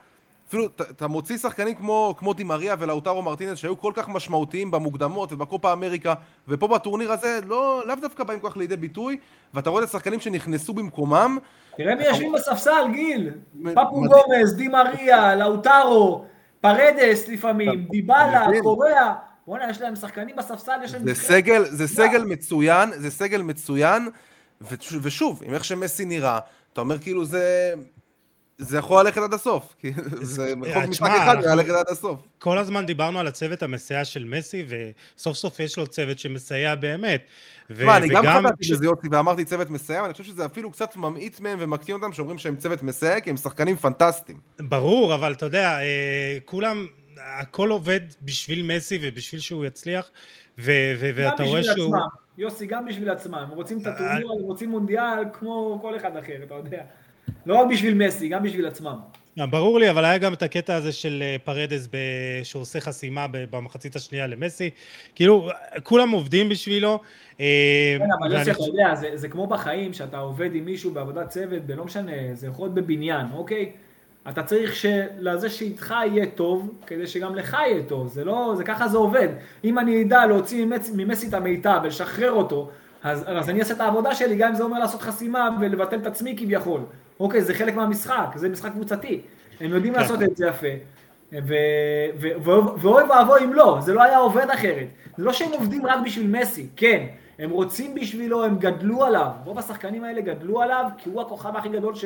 אפילו 0.54 0.68
אתה 0.92 1.08
מוציא 1.08 1.38
שחקנים 1.38 1.76
כמו, 1.76 2.16
כמו 2.18 2.34
דימריה 2.34 2.76
ולאוטרו 2.80 3.22
מרטינס 3.22 3.58
שהיו 3.58 3.78
כל 3.78 3.92
כך 3.96 4.10
משמעותיים 4.10 4.72
במוקדמות 4.72 5.34
ובקופה 5.34 5.74
אמריקה, 5.74 6.14
ופה 6.48 6.68
בטורניר 6.68 7.12
הזה 7.12 7.40
לא, 7.46 7.84
לאו 7.88 7.96
דווקא 8.02 8.24
באים 8.24 8.40
כל 8.40 8.50
כך 8.50 8.58
לידי 8.58 8.76
ביטוי, 8.78 9.18
ואתה 9.54 9.70
רואה 9.70 9.84
את 9.84 9.88
השחקנים 9.90 10.20
שנכנסו 10.20 10.74
במקומם, 10.74 11.38
תראה 11.78 11.96
מי 11.96 12.04
יושבים 12.04 12.32
בספסל, 12.32 12.86
גיל. 12.94 13.30
פפו. 13.74 13.90
גומז, 13.92 14.56
די 14.56 14.68
מריה, 14.68 15.36
לאוטרו, 15.36 16.26
פרדס 16.62 17.28
לפעמים, 17.28 17.86
דיבלה, 17.90 18.46
מדהים. 18.48 18.64
קוריאה. 18.64 19.14
בוא'נה, 19.48 19.70
יש 19.70 19.82
להם 19.82 19.96
שחקנים 19.96 20.36
בספסל, 20.36 20.80
יש 20.84 20.94
להם... 20.94 21.04
זה 21.04 21.16
סגל, 21.16 21.66
זה 21.66 21.88
סגל 21.88 22.24
מצוין, 22.24 22.90
זה 22.96 23.12
סגל 23.12 23.42
מצוין, 23.42 24.10
וש- 24.62 24.98
ושוב, 25.02 25.42
עם 25.46 25.54
איך 25.54 25.66
שמסי 25.66 26.06
נראה, 26.06 26.40
אתה 26.74 26.82
אומר 26.82 27.00
כאילו 27.00 27.26
זה... 27.26 27.74
זה 28.58 28.78
יכול 28.78 29.06
ללכת 29.06 29.18
עד 29.22 29.34
הסוף, 29.34 29.76
כי 29.80 29.92
זה 30.22 30.54
אה, 30.66 30.74
חוק 30.82 30.90
משחק 30.90 31.10
אחד, 31.10 31.36
אנחנו- 31.36 31.52
וללכת 31.52 31.70
עד 31.70 31.86
הסוף. 31.90 32.20
כל 32.40 32.58
הזמן 32.58 32.86
דיברנו 32.86 33.20
על 33.20 33.28
הצוות 33.28 33.64
המסייע 33.64 34.06
של 34.06 34.24
מסי, 34.26 34.66
וסוף 35.18 35.38
סוף 35.38 35.60
יש 35.60 35.78
לו 35.78 35.88
צוות 35.88 36.20
שמסייע 36.20 36.76
באמת. 36.76 37.24
תשמע, 37.74 37.98
אני 37.98 38.08
גם 38.10 38.24
חטאתי 38.26 38.74
בזה 38.74 38.86
יוסי 38.86 39.08
ואמרתי 39.12 39.46
צוות 39.46 39.70
מסייע, 39.70 40.02
ואני 40.02 40.12
חושב 40.14 40.24
שזה 40.24 40.46
אפילו 40.46 40.72
קצת 40.72 40.96
ממעיט 40.96 41.40
מהם 41.40 41.58
ומקטין 41.62 41.96
אותם 41.96 42.14
שאומרים 42.14 42.38
שהם 42.38 42.56
צוות 42.56 42.84
מסייע, 42.84 43.20
כי 43.20 43.30
הם 43.30 43.38
שחקנים 43.38 43.76
פנטסטיים. 43.76 44.40
ברור, 44.60 45.16
אבל 45.16 45.34
אתה 45.34 45.46
יודע, 45.46 45.80
אה, 45.80 46.38
כולם, 46.46 46.88
הכל 47.40 47.70
עובד 47.70 48.00
בשביל 48.22 48.76
מסי 48.76 49.00
ובשביל 49.02 49.42
שהוא 49.42 49.66
יצליח, 49.66 50.10
ו- 50.60 50.72
ו- 51.00 51.12
גם 51.18 51.32
ואתה 51.32 51.44
רואה 51.44 51.64
שהוא... 51.64 51.96
יוסי, 52.38 52.66
גם 52.66 52.86
בשביל 52.86 53.10
עצמם. 53.10 53.34
הם 53.34 53.50
רוצים 53.50 53.82
את 53.82 53.88
הטורניר, 53.88 54.28
הם 54.32 54.42
רוצים 54.42 54.70
מונדיאל 54.70 55.24
כמו 55.34 55.80
כל 55.82 55.96
אחד 55.98 56.18
אחר, 56.18 56.44
אתה 56.44 56.54
יודע. 56.56 56.84
לא 57.46 57.56
רק 57.56 57.68
בשביל 57.72 57.94
מסי, 57.94 58.28
גם 58.28 58.44
בשביל 58.44 58.66
עצמם. 58.66 58.96
אה, 59.40 59.46
ברור 59.46 59.80
לי, 59.80 59.90
אבל 59.90 60.06
היה 60.06 60.18
גם 60.18 60.34
את 60.34 60.44
הקטע 60.44 60.76
הזה 60.76 60.92
של 60.92 61.20
אה, 61.22 61.36
פרדס 61.44 61.88
ב... 61.92 61.98
שעושה 62.44 62.80
חסימה 62.80 63.26
במחצית 63.32 63.96
השנייה 63.96 64.28
למסי. 64.28 64.70
כאילו, 65.16 65.50
כולם 65.84 66.12
עובדים 66.12 66.50
בשבילו. 66.50 67.00
אה, 67.40 67.96
כן, 68.00 68.06
אבל 68.20 68.34
יוסי, 68.34 68.52
אתה 68.52 68.64
יודע, 68.64 68.96
זה, 68.96 69.10
זה 69.14 69.30
כמו 69.30 69.48
בחיים, 69.48 69.94
שאתה 69.94 70.18
עובד 70.18 70.56
עם 70.56 70.66
מישהו 70.66 70.92
בעבודת 70.92 71.30
צוות, 71.30 71.62
ולא 71.68 71.86
משנה, 71.86 72.12
זה 72.34 72.48
יכול 72.48 72.66
להיות 72.66 72.76
בבניין, 72.76 73.26
אוקיי? 73.34 73.72
אתה 74.30 74.44
צריך 74.44 74.76
שלזה 74.76 75.50
שאיתך 75.50 75.94
יהיה 76.06 76.26
טוב, 76.26 76.74
כדי 76.88 77.08
שגם 77.08 77.36
לך 77.36 77.58
יהיה 77.68 77.84
טוב, 77.84 78.08
זה 78.08 78.26
לא, 78.26 78.54
זה 78.58 78.64
ככה 78.64 78.88
זה 78.88 78.98
עובד. 78.98 79.28
אם 79.64 79.80
אני 79.80 80.04
אדע 80.04 80.26
להוציא 80.26 80.66
ממס, 80.66 80.92
ממסי 80.96 81.28
את 81.28 81.34
המיטב 81.34 81.80
ולשחרר 81.84 82.32
אותו, 82.32 82.70
אז, 83.04 83.24
אז 83.28 83.50
אני 83.50 83.60
אעשה 83.60 83.74
את 83.74 83.80
העבודה 83.80 84.16
שלי, 84.16 84.36
גם 84.36 84.50
אם 84.50 84.56
זה 84.56 84.64
אומר 84.64 84.80
לעשות 84.80 85.02
חסימה 85.02 85.50
ולבטל 85.62 85.98
את 85.98 86.06
עצמי 86.06 86.36
כביכול. 86.38 86.82
אוקיי, 87.20 87.42
זה 87.42 87.54
חלק 87.54 87.76
מהמשחק, 87.76 88.28
זה 88.36 88.50
משחק 88.50 88.72
קבוצתי. 88.72 89.22
הם 89.60 89.72
יודעים 89.72 89.94
כן. 89.94 90.00
לעשות 90.00 90.22
את 90.24 90.38
זה 90.38 90.48
יפה. 90.48 90.68
ואוי 92.82 93.04
ואבוי 93.10 93.44
אם 93.44 93.54
לא, 93.54 93.78
זה 93.82 93.94
לא 93.94 94.04
היה 94.04 94.18
עובד 94.18 94.50
אחרת. 94.50 94.88
זה 95.18 95.24
לא 95.24 95.34
שהם 95.34 95.52
עובדים 95.52 95.86
רק 95.86 96.00
בשביל 96.06 96.28
מסי, 96.28 96.68
כן, 96.76 97.06
הם 97.40 97.50
רוצים 97.50 97.96
בשבילו, 97.96 98.46
הם 98.46 98.58
גדלו 98.58 99.04
עליו. 99.04 99.28
רוב 99.46 99.60
השחקנים 99.60 100.04
האלה 100.04 100.22
גדלו 100.22 100.62
עליו, 100.62 100.86
כי 100.98 101.10
הוא 101.10 101.22
הכוכב 101.22 101.56
הכי 101.56 101.70
גדול 101.70 101.96
ש, 101.96 102.06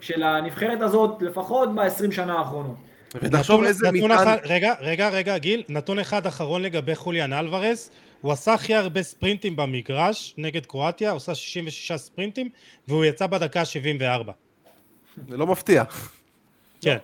של 0.00 0.22
הנבחרת 0.22 0.80
הזאת, 0.80 1.22
לפחות 1.22 1.74
ב-20 1.74 2.12
שנה 2.12 2.38
האחרונות. 2.38 2.76
ותחשוב 3.14 3.64
איזה 3.64 3.90
נתון 3.92 4.12
מטען... 4.12 4.28
אחד, 4.28 4.36
רגע, 4.44 4.74
רגע, 4.80 5.08
רגע, 5.08 5.38
גיל, 5.38 5.62
נתון 5.68 5.98
אחד 5.98 6.26
אחרון 6.26 6.62
לגבי 6.62 6.94
חוליאן 6.94 7.32
אלוורז, 7.32 7.90
הוא 8.20 8.32
עשה 8.32 8.54
הכי 8.54 8.74
הרבה 8.74 9.02
ספרינטים 9.02 9.56
במגרש 9.56 10.34
נגד 10.38 10.66
קרואטיה, 10.66 11.10
הוא 11.10 11.16
עשה 11.16 11.34
66 11.34 11.92
ספרינטים, 11.92 12.48
והוא 12.88 13.04
יצא 13.04 13.26
בדקה 13.26 13.64
74. 13.64 14.32
זה 15.28 15.36
לא 15.36 15.46
מפתיע. 15.46 15.84
כן, 16.80 16.96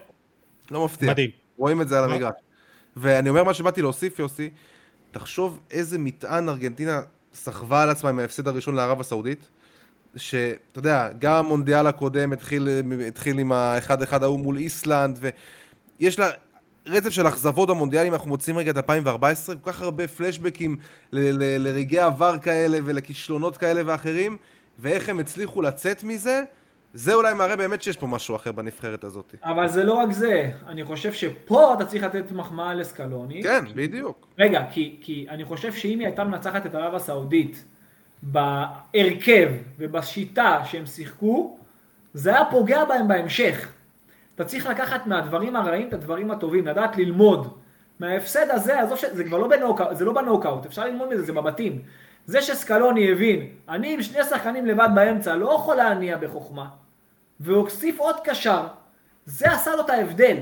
לא 0.71 0.85
מפתיע. 0.85 1.11
מדהים. 1.11 1.31
רואים 1.57 1.81
את 1.81 1.89
זה 1.89 1.99
על? 1.99 2.11
המגרש. 2.11 2.33
ואני 2.97 3.29
אומר 3.29 3.45
מה 3.45 3.55
שבאתי 3.55 3.83
להוסיף, 3.83 4.19
יוסי, 4.19 4.51
תחשוב 5.11 5.61
איזה 5.71 5.99
מטען 5.99 6.49
ארגנטינה 6.49 7.01
סחבה 7.35 7.83
על 7.83 7.91
עצמה 7.91 8.11
עם 8.11 8.19
ההפסד 8.19 8.49
הראשון 8.49 8.75
לערב 8.75 9.01
הסעודית, 9.01 9.49
שאתה 10.17 10.79
יודע, 10.79 11.09
גם 11.19 11.35
המונדיאל 11.35 11.87
הקודם 11.87 12.33
התחיל, 12.33 12.69
התחיל 13.09 13.39
עם 13.39 13.53
האחד-אחד 13.53 14.23
ההוא 14.23 14.41
מול 14.41 14.57
איסלנד, 14.57 15.19
ויש 16.01 16.19
לה 16.19 16.31
רצף 16.87 17.11
של 17.11 17.29
אכזבות 17.29 17.69
במונדיאלים, 17.69 18.13
אנחנו 18.13 18.29
מוצאים 18.29 18.59
רגע 18.59 18.71
את 18.71 18.77
2014, 18.77 19.57
כל 19.57 19.73
כך 19.73 19.83
הרבה 19.83 20.09
פלשבקים 20.09 20.77
לרגעי 21.13 21.99
עבר 21.99 22.39
כאלה 22.39 22.79
ולכישלונות 22.85 23.57
כאלה 23.57 23.83
ואחרים, 23.87 24.37
ואיך 24.79 25.09
הם 25.09 25.19
הצליחו 25.19 25.63
לצאת 25.63 26.05
מזה, 26.05 26.43
זה 26.95 27.15
אולי 27.15 27.35
מראה 27.35 27.57
באמת 27.57 27.83
שיש 27.83 27.97
פה 27.97 28.07
משהו 28.07 28.37
אחר 28.37 28.53
בנבחרת 28.53 29.05
הזאת. 29.05 29.35
אבל 29.45 29.69
זה 29.69 29.85
לא 29.85 29.93
רק 29.93 30.13
זה, 30.13 30.51
אני 30.67 30.85
חושב 30.85 31.13
שפה 31.13 31.75
אתה 31.75 31.85
צריך 31.85 32.03
לתת 32.03 32.33
מחמאה 32.33 32.75
לסקלוני. 32.75 33.43
כן, 33.43 33.65
בדיוק. 33.75 34.27
רגע, 34.39 34.65
כי, 34.73 34.97
כי 35.01 35.27
אני 35.29 35.45
חושב 35.45 35.73
שאם 35.73 35.99
היא 35.99 36.07
הייתה 36.07 36.25
מנצחת 36.25 36.67
את 36.67 36.75
ערב 36.75 36.95
הסעודית 36.95 37.65
בהרכב 38.23 39.51
ובשיטה 39.79 40.63
שהם 40.65 40.87
שיחקו, 40.87 41.59
זה 42.15 42.31
היה 42.31 42.45
פוגע 42.51 42.85
בהם 42.85 43.09
בהמשך. 43.09 43.73
אתה 44.35 44.45
צריך 44.45 44.67
לקחת 44.67 45.07
מהדברים 45.07 45.57
הרעים 45.57 45.89
את 45.89 45.93
הדברים 45.93 46.31
הטובים, 46.31 46.67
לדעת 46.67 46.97
ללמוד. 46.97 47.59
מההפסד 48.01 48.51
הזה, 48.51 48.81
עזוב 48.81 48.99
שזה 48.99 49.25
כבר 49.25 49.39
לא 49.39 49.49
בנוקאוט, 49.49 49.97
זה 49.97 50.05
לא 50.05 50.13
בנוקאוט, 50.13 50.67
אפשר 50.67 50.85
ללמוד 50.85 51.09
מזה, 51.09 51.23
זה 51.23 51.33
בבתים. 51.33 51.83
זה 52.27 52.43
שסקלוני 52.43 53.13
הבין, 53.13 53.49
אני 53.69 53.95
עם 53.95 54.03
שני 54.03 54.25
שחקנים 54.25 54.67
לבד 54.67 54.89
באמצע, 54.95 55.35
לא 55.35 55.55
יכול 55.55 55.77
להניע 55.77 56.17
בחוכמה. 56.17 56.67
והוסיף 57.41 57.99
עוד 57.99 58.17
קשר, 58.25 58.67
זה 59.27 59.53
עשה 59.53 59.77
לו 59.77 59.81
את 59.81 59.91
ההבדל. 59.91 60.37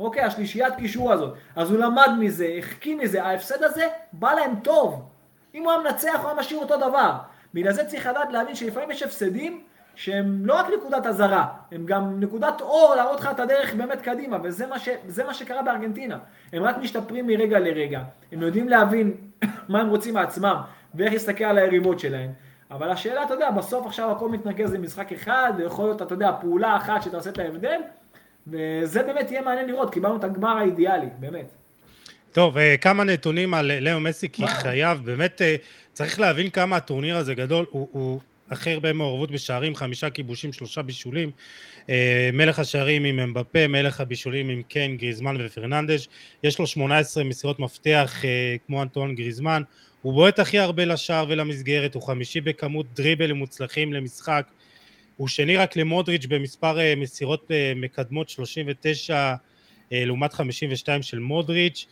אוקיי, 0.00 0.22
השלישיית 0.22 0.74
קישור 0.74 1.12
הזאת. 1.12 1.34
אז 1.56 1.70
הוא 1.70 1.78
למד 1.78 2.10
מזה, 2.18 2.54
החכים 2.58 2.98
מזה, 2.98 3.24
ההפסד 3.24 3.62
הזה 3.62 3.88
בא 4.12 4.32
להם 4.32 4.52
טוב. 4.62 5.08
אם 5.54 5.62
הוא 5.64 5.72
היה 5.72 5.80
מנצח, 5.80 6.18
הוא 6.20 6.28
היה 6.28 6.38
משאיר 6.38 6.60
אותו 6.60 6.76
דבר. 6.76 7.12
בגלל 7.54 7.72
זה 7.72 7.84
צריך 7.84 8.06
לדעת 8.06 8.32
להבין 8.32 8.54
שלפעמים 8.54 8.90
יש 8.90 9.02
הפסדים 9.02 9.64
שהם 9.94 10.46
לא 10.46 10.54
רק 10.54 10.66
נקודת 10.78 11.06
אזהרה, 11.06 11.46
הם 11.72 11.86
גם 11.86 12.20
נקודת 12.20 12.60
אור 12.60 12.94
להראות 12.96 13.20
לך 13.20 13.28
את 13.30 13.40
הדרך 13.40 13.74
באמת 13.74 14.00
קדימה, 14.02 14.38
וזה 14.42 14.66
מה, 14.66 14.78
ש, 14.78 14.88
מה 15.26 15.34
שקרה 15.34 15.62
בארגנטינה. 15.62 16.18
הם 16.52 16.62
רק 16.62 16.78
משתפרים 16.78 17.26
מרגע 17.26 17.58
לרגע, 17.58 18.02
הם 18.32 18.42
יודעים 18.42 18.68
להבין 18.68 19.14
מה 19.68 19.80
הם 19.80 19.88
רוצים 19.88 20.14
מעצמם, 20.14 20.56
ואיך 20.94 21.12
להסתכל 21.12 21.44
על 21.44 21.58
היריבות 21.58 22.00
שלהם. 22.00 22.30
אבל 22.70 22.90
השאלה, 22.90 23.24
אתה 23.24 23.34
יודע, 23.34 23.50
בסוף 23.50 23.86
עכשיו 23.86 24.10
הכל 24.10 24.28
מתנקז 24.28 24.74
למשחק 24.74 25.12
אחד, 25.12 25.52
ויכול 25.56 25.84
להיות, 25.84 26.02
אתה 26.02 26.14
יודע, 26.14 26.32
פעולה 26.40 26.76
אחת 26.76 27.02
שתעשה 27.02 27.30
את 27.30 27.38
ההבדל, 27.38 27.80
וזה 28.46 29.02
באמת 29.02 29.30
יהיה 29.30 29.42
מעניין 29.42 29.66
לראות, 29.66 29.92
קיבלנו 29.92 30.16
את 30.16 30.24
הגמר 30.24 30.58
האידיאלי, 30.58 31.08
באמת. 31.18 31.46
טוב, 32.32 32.58
אה, 32.58 32.76
כמה 32.76 33.04
נתונים 33.04 33.54
על 33.54 33.70
אה, 33.70 33.80
לאו 33.80 34.00
מסי, 34.00 34.28
כי 34.28 34.46
חייב, 34.46 35.00
באמת 35.04 35.42
אה, 35.42 35.56
צריך 35.92 36.20
להבין 36.20 36.50
כמה 36.50 36.76
הטורניר 36.76 37.16
הזה 37.16 37.34
גדול, 37.34 37.66
הוא, 37.70 37.88
הוא 37.92 38.20
הכי 38.50 38.72
הרבה 38.72 38.92
מעורבות 38.92 39.30
בשערים, 39.30 39.74
חמישה 39.74 40.10
כיבושים, 40.10 40.52
שלושה 40.52 40.82
בישולים, 40.82 41.30
אה, 41.88 42.30
מלך 42.32 42.58
השערים 42.58 43.04
עם 43.04 43.18
אמבפה, 43.18 43.66
מלך 43.66 44.00
הבישולים 44.00 44.48
עם 44.48 44.62
קיין, 44.62 44.96
גריזמן 44.96 45.36
ופרננדש, 45.38 46.08
יש 46.42 46.58
לו 46.58 46.66
18 46.66 47.24
מסירות 47.24 47.58
מפתח 47.58 48.24
אה, 48.24 48.56
כמו 48.66 48.82
אנטואן 48.82 49.14
גריזמן, 49.14 49.62
הוא 50.02 50.12
בועט 50.12 50.38
הכי 50.38 50.58
הרבה 50.58 50.84
לשער 50.84 51.24
ולמסגרת, 51.28 51.94
הוא 51.94 52.02
חמישי 52.02 52.40
בכמות 52.40 52.86
דריבלים 52.94 53.36
מוצלחים 53.36 53.92
למשחק, 53.92 54.46
הוא 55.16 55.28
שני 55.28 55.56
רק 55.56 55.76
למודריץ' 55.76 56.26
במספר 56.26 56.80
אה, 56.80 56.94
מסירות 56.96 57.50
מקדמות 57.76 58.28
39 58.28 59.34
אה, 59.92 60.04
לעומת 60.04 60.32
52 60.32 61.02
של 61.02 61.18
מודריץ', 61.18 61.86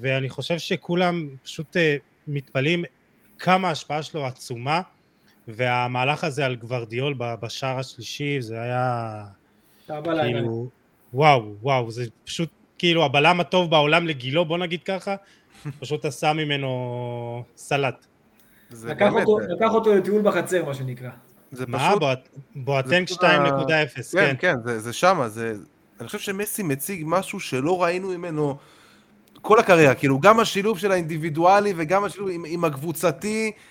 ואני 0.00 0.28
חושב 0.28 0.58
שכולם 0.58 1.28
פשוט 1.42 1.76
מתפלאים 2.28 2.84
כמה 3.38 3.68
ההשפעה 3.68 4.02
שלו 4.02 4.26
עצומה, 4.26 4.80
והמהלך 5.48 6.24
הזה 6.24 6.46
על 6.46 6.54
גוורדיאול 6.54 7.14
בשער 7.18 7.78
השלישי 7.78 8.36
זה 8.40 8.62
היה. 8.62 9.24
כאילו 10.22 10.68
וואו 11.14 11.54
וואו 11.62 11.90
זה 11.90 12.04
פשוט 12.24 12.48
כאילו 12.78 13.04
הבלם 13.04 13.40
הטוב 13.40 13.70
בעולם 13.70 14.06
לגילו 14.06 14.44
בוא 14.44 14.58
נגיד 14.58 14.82
ככה 14.82 15.16
פשוט 15.80 16.04
עשה 16.04 16.32
ממנו 16.32 17.44
סלט. 17.56 18.06
זה 18.70 18.88
לקח 18.90 19.06
באמת, 19.12 19.26
אותו- 19.26 19.46
זה- 19.46 19.52
לקח 19.52 19.70
אותו 19.74 19.94
לטיול 19.94 20.22
בחצר, 20.22 20.64
מה 20.64 20.74
שנקרא. 20.74 21.10
זה 21.52 21.64
מה 21.68 21.78
פשוט... 21.88 22.00
בואט- 22.02 22.28
בואטנק 22.56 23.06
פשוט 23.06 23.20
2.0 23.24 23.24
כן, 23.24 23.92
כן 24.12 24.34
כן, 24.38 24.54
זה, 24.64 24.78
זה 24.80 24.92
שמה, 24.92 25.28
זה... 25.28 25.54
אני 26.00 26.06
חושב 26.06 26.18
שמסי 26.18 26.62
מציג 26.62 27.02
משהו 27.06 27.40
שלא 27.40 27.82
ראינו 27.82 28.08
ממנו 28.08 28.56
כל 29.42 29.58
הקריירה, 29.58 29.94
כאילו 29.94 30.20
גם 30.20 30.40
השילוב 30.40 30.78
של 30.78 30.92
האינדיבידואלי 30.92 31.72
וגם 31.76 32.04
השילוב 32.04 32.28
עם, 32.32 32.44
עם 32.46 32.64
הקבוצתי 32.64 33.52
אה, 33.54 33.62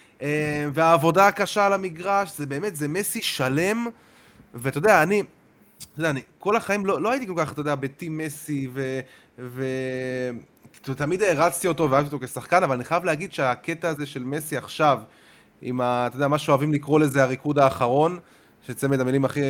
והעבודה 0.74 1.28
הקשה 1.28 1.66
על 1.66 1.74
המגרש, 1.74 2.38
זה 2.38 2.46
באמת, 2.46 2.76
זה 2.76 2.88
מסי 2.88 3.22
שלם, 3.22 3.88
ואתה 4.54 4.78
יודע, 4.78 5.04
אני, 5.04 5.24
אתה 5.78 6.00
יודע, 6.00 6.10
אני 6.10 6.22
כל 6.40 6.56
החיים 6.56 6.86
לא, 6.86 7.02
לא 7.02 7.12
הייתי 7.12 7.28
כל 7.28 7.34
כך, 7.38 7.52
אתה 7.52 7.62
יודע, 7.62 7.76
בטים 7.76 8.18
מסי, 8.18 8.68
ו... 8.74 9.00
ו... 9.40 9.66
כאילו, 10.84 10.98
תמיד 10.98 11.22
הערצתי 11.22 11.68
אותו 11.68 11.92
ואהבתי 11.92 12.16
אותו 12.16 12.26
כשחקן, 12.26 12.64
אבל 12.64 12.76
אני 12.76 12.84
חייב 12.84 13.06
להגיד 13.06 13.34
שהקטע 13.34 13.90
הזה 13.90 14.06
של 14.06 14.24
מסי 14.24 14.58
עכשיו, 14.58 15.00
עם 15.62 15.82
ה... 15.82 16.08
אתה 16.08 16.16
יודע, 16.16 16.28
מה 16.28 16.38
שאוהבים 16.38 16.74
לקרוא 16.74 17.00
לזה 17.00 17.24
הריקוד 17.24 17.60
האחרון, 17.60 18.20
שצמד 18.68 19.00
המילים 19.00 19.26
הכי, 19.26 19.42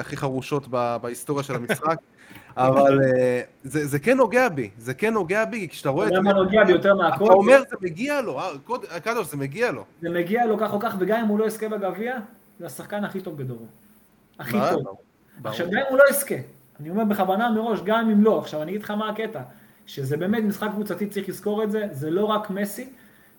הכי 0.00 0.16
חרושות 0.16 0.68
בהיסטוריה 1.02 1.44
של 1.44 1.54
המשחק, 1.54 1.96
אבל 2.56 3.00
אה, 3.04 3.40
זה, 3.64 3.86
זה 3.86 3.98
כן 3.98 4.16
נוגע 4.16 4.48
בי, 4.48 4.70
זה 4.78 4.94
כן 4.94 5.14
נוגע 5.14 5.44
בי, 5.44 5.60
כי 5.60 5.68
כשאתה 5.68 5.88
רואה 5.88 6.06
אתה 6.06 6.14
את... 6.14 6.18
יודע 6.18 6.32
מה 6.32 6.38
נוגע 6.42 6.64
בי 6.64 6.72
יותר 6.72 6.94
מהכל? 6.94 7.24
אתה 7.24 7.32
אומר, 7.32 7.60
זה 7.70 7.76
מגיע 7.80 8.20
לו, 8.20 8.38
אה, 8.38 8.50
קוד- 8.64 8.84
קדוש, 9.04 9.26
זה 9.30 9.36
מגיע 9.36 9.72
לו. 9.72 9.84
זה 10.02 10.10
מגיע 10.10 10.46
לו 10.46 10.58
כך 10.58 10.72
או 10.72 10.80
כך, 10.80 10.94
וגם 10.98 11.20
אם 11.20 11.26
הוא 11.26 11.38
לא 11.38 11.44
יזכה 11.44 11.68
בגביע, 11.68 12.16
זה 12.60 12.66
השחקן 12.66 13.04
הכי 13.04 13.20
טוב 13.20 13.36
בדורו. 13.36 13.64
הכי? 14.38 14.56
טוב. 14.84 14.96
עכשיו, 15.44 15.66
גם 15.70 15.78
אם 15.78 15.84
הוא 15.88 15.98
לא 15.98 16.04
יזכה, 16.10 16.34
אני 16.80 16.90
אומר 16.90 17.04
בכוונה 17.04 17.50
מראש, 17.50 17.80
גם 17.84 18.10
אם 18.10 18.24
לא, 18.24 18.38
עכשיו 18.38 18.62
אני 18.62 18.70
אגיד 18.70 18.82
לך 18.82 18.90
מה 18.90 19.08
הקטע, 19.08 19.40
שזה 19.86 20.16
באמת 20.16 20.42
משחק 20.44 20.68
קבוצתי, 20.72 21.06
צריך 21.06 21.28
לזכור 21.28 21.64
את 21.64 21.70
זה, 21.70 21.86
זה 21.92 22.10
לא 22.10 22.24
רק 22.24 22.50
מסי, 22.50 22.88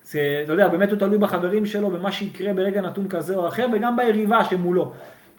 זה, 0.03 0.41
אתה 0.43 0.51
יודע, 0.51 0.67
באמת 0.67 0.89
הוא 0.91 0.99
תלוי 0.99 1.17
בחברים 1.17 1.65
שלו, 1.65 1.89
במה 1.91 2.11
שיקרה 2.11 2.53
ברגע 2.53 2.81
נתון 2.81 3.07
כזה 3.07 3.35
או 3.35 3.47
אחר, 3.47 3.67
וגם 3.73 3.97
ביריבה 3.97 4.45
שמולו. 4.45 4.93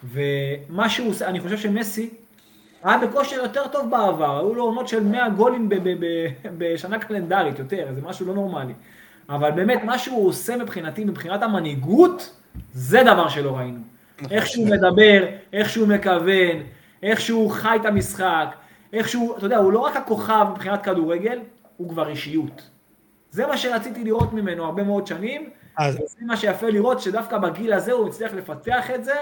ומה 0.04 0.88
שהוא 0.88 1.08
עושה, 1.10 1.28
אני 1.28 1.40
חושב 1.40 1.56
שמסי 1.58 2.10
היה 2.82 2.98
בכושר 2.98 3.36
יותר 3.36 3.68
טוב 3.68 3.90
בעבר, 3.90 4.38
היו 4.38 4.54
לו 4.54 4.64
עונות 4.64 4.88
של 4.88 5.04
100 5.04 5.28
גולים 5.28 5.68
בשנה 6.58 6.98
קלנדרית 6.98 7.58
יותר, 7.58 7.86
זה 7.94 8.00
משהו 8.02 8.26
לא 8.26 8.34
נורמלי. 8.34 8.72
אבל 9.28 9.50
באמת, 9.50 9.84
מה 9.84 9.98
שהוא 9.98 10.28
עושה 10.28 10.56
מבחינתי, 10.56 11.04
מבחינת 11.04 11.42
המנהיגות, 11.42 12.36
זה 12.72 13.02
דבר 13.02 13.28
שלא 13.28 13.56
ראינו. 13.56 13.80
איך 14.30 14.46
שהוא 14.46 14.68
מדבר, 14.68 15.26
איך 15.52 15.70
שהוא 15.70 15.88
מכוון, 15.88 16.62
איך 17.02 17.20
שהוא 17.20 17.50
חי 17.50 17.76
את 17.80 17.86
המשחק, 17.86 18.46
איך 18.92 19.08
שהוא, 19.08 19.36
אתה 19.36 19.46
יודע, 19.46 19.56
הוא 19.56 19.72
לא 19.72 19.78
רק 19.78 19.96
הכוכב 19.96 20.46
מבחינת 20.50 20.82
כדורגל, 20.82 21.38
הוא 21.76 21.88
כבר 21.88 22.08
אישיות. 22.08 22.70
זה 23.30 23.46
מה 23.46 23.56
שרציתי 23.56 24.04
לראות 24.04 24.32
ממנו 24.32 24.64
הרבה 24.64 24.82
מאוד 24.82 25.06
שנים, 25.06 25.50
אז 25.76 25.94
וזה 25.94 26.18
מה 26.20 26.36
שיפה 26.36 26.66
לראות, 26.68 27.00
שדווקא 27.00 27.38
בגיל 27.38 27.72
הזה 27.72 27.92
הוא 27.92 28.08
הצליח 28.08 28.32
לפתח 28.34 28.90
את 28.90 29.04
זה, 29.04 29.14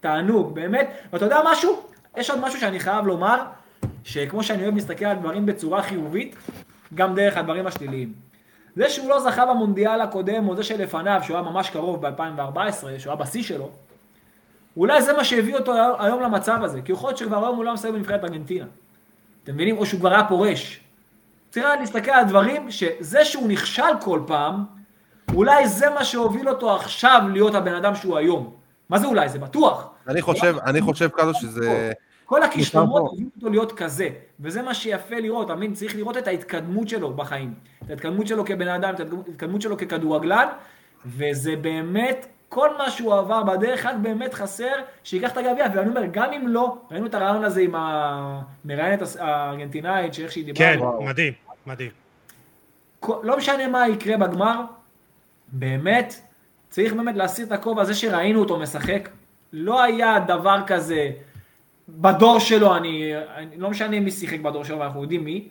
תענוג, 0.00 0.54
באמת. 0.54 0.90
ואתה 1.12 1.24
יודע 1.24 1.38
משהו? 1.44 1.82
יש 2.16 2.30
עוד 2.30 2.40
משהו 2.40 2.60
שאני 2.60 2.80
חייב 2.80 3.06
לומר, 3.06 3.42
שכמו 4.04 4.42
שאני 4.42 4.62
אוהב 4.62 4.74
להסתכל 4.74 5.04
על 5.04 5.16
דברים 5.16 5.46
בצורה 5.46 5.82
חיובית, 5.82 6.36
גם 6.94 7.14
דרך 7.14 7.36
הדברים 7.36 7.66
השליליים. 7.66 8.12
זה 8.76 8.90
שהוא 8.90 9.08
לא 9.08 9.20
זכה 9.20 9.46
במונדיאל 9.46 10.00
הקודם, 10.00 10.48
או 10.48 10.56
זה 10.56 10.62
שלפניו, 10.62 11.20
שהוא 11.24 11.36
היה 11.36 11.50
ממש 11.50 11.70
קרוב 11.70 12.06
ב-2014, 12.06 12.58
שהוא 12.98 13.12
היה 13.12 13.16
בשיא 13.16 13.42
שלו, 13.42 13.70
אולי 14.76 15.02
זה 15.02 15.12
מה 15.12 15.24
שהביא 15.24 15.54
אותו 15.54 15.72
היום 15.98 16.22
למצב 16.22 16.58
הזה, 16.62 16.82
כי 16.82 16.92
יכול 16.92 17.08
להיות 17.08 17.18
שכבר 17.18 17.44
היום 17.44 17.56
הוא 17.56 17.64
לא 17.64 17.74
מסיים 17.74 17.94
בנבחרת 17.94 18.24
ארגנטינה. 18.24 18.66
אתם 19.44 19.54
מבינים? 19.54 19.78
או 19.78 19.86
שהוא 19.86 20.00
כבר 20.00 20.12
היה 20.12 20.24
פורש. 20.24 20.80
צריך 21.50 21.66
להסתכל 21.80 22.10
על 22.10 22.24
דברים 22.24 22.70
שזה 22.70 23.24
שהוא 23.24 23.48
נכשל 23.48 24.00
כל 24.00 24.20
פעם, 24.26 24.64
אולי 25.34 25.68
זה 25.68 25.90
מה 25.90 26.04
שהוביל 26.04 26.48
אותו 26.48 26.74
עכשיו 26.74 27.22
להיות 27.32 27.54
הבן 27.54 27.74
אדם 27.74 27.94
שהוא 27.94 28.16
היום. 28.16 28.54
מה 28.88 28.98
זה 28.98 29.06
אולי? 29.06 29.28
זה 29.28 29.38
בטוח. 29.38 29.88
אני 30.08 30.22
חושב, 30.22 30.56
אני 30.66 30.80
חושב, 30.80 31.08
קדוש, 31.08 31.40
שזה... 31.40 31.92
כל 32.26 32.42
הכישלונות 32.42 32.92
פה. 32.92 32.98
הובילו 32.98 33.30
אותו 33.36 33.48
להיות 33.48 33.72
כזה, 33.72 34.08
וזה 34.40 34.62
מה 34.62 34.74
שיפה 34.74 35.16
לראות, 35.16 35.46
אתה 35.46 35.54
מבין? 35.54 35.74
צריך 35.74 35.96
לראות 35.96 36.16
את 36.16 36.26
ההתקדמות 36.28 36.88
שלו 36.88 37.14
בחיים, 37.14 37.54
את 37.84 37.90
ההתקדמות 37.90 38.26
שלו 38.26 38.44
כבן 38.44 38.68
אדם, 38.68 38.94
את 38.94 39.00
ההתקדמות 39.00 39.62
שלו 39.62 39.76
ככדורגלן, 39.76 40.46
וזה 41.06 41.56
באמת, 41.56 42.26
כל 42.48 42.68
מה 42.78 42.90
שהוא 42.90 43.14
עבר 43.14 43.42
בדרך, 43.42 43.86
רק 43.86 43.96
באמת 44.02 44.34
חסר 44.34 44.72
שייקח 45.04 45.32
את 45.32 45.36
הגביע, 45.36 45.66
ואני 45.74 45.88
אומר, 45.88 46.02
גם 46.10 46.32
אם 46.32 46.48
לא, 46.48 46.76
ראינו 46.90 47.06
את 47.06 47.14
הרעיון 47.14 47.44
הזה 47.44 47.60
עם 47.60 47.74
המראיינת 47.74 49.02
הארגנטינאית, 49.18 50.14
שאיך 50.14 50.32
שהיא 50.32 50.44
דיברה. 50.44 50.72
כן, 50.72 50.78
וואו. 50.80 51.02
מדהים, 51.02 51.32
מדהים. 51.66 51.90
לא 53.22 53.36
משנה 53.36 53.68
מה 53.68 53.88
יקרה 53.88 54.16
בגמר, 54.16 54.60
באמת, 55.48 56.14
צריך 56.70 56.92
באמת 56.92 57.16
להסיר 57.16 57.46
את 57.46 57.52
הכובע 57.52 57.82
הזה 57.82 57.94
שראינו 57.94 58.40
אותו 58.40 58.58
משחק. 58.58 59.08
לא 59.52 59.82
היה 59.82 60.18
דבר 60.18 60.60
כזה 60.66 61.10
בדור 61.88 62.38
שלו, 62.38 62.76
אני, 62.76 63.12
אני 63.36 63.56
לא 63.56 63.70
משנה 63.70 64.00
מי 64.00 64.10
שיחק 64.10 64.40
בדור 64.40 64.64
שלו, 64.64 64.78
ואנחנו 64.78 65.02
יודעים 65.02 65.24
מי. 65.24 65.48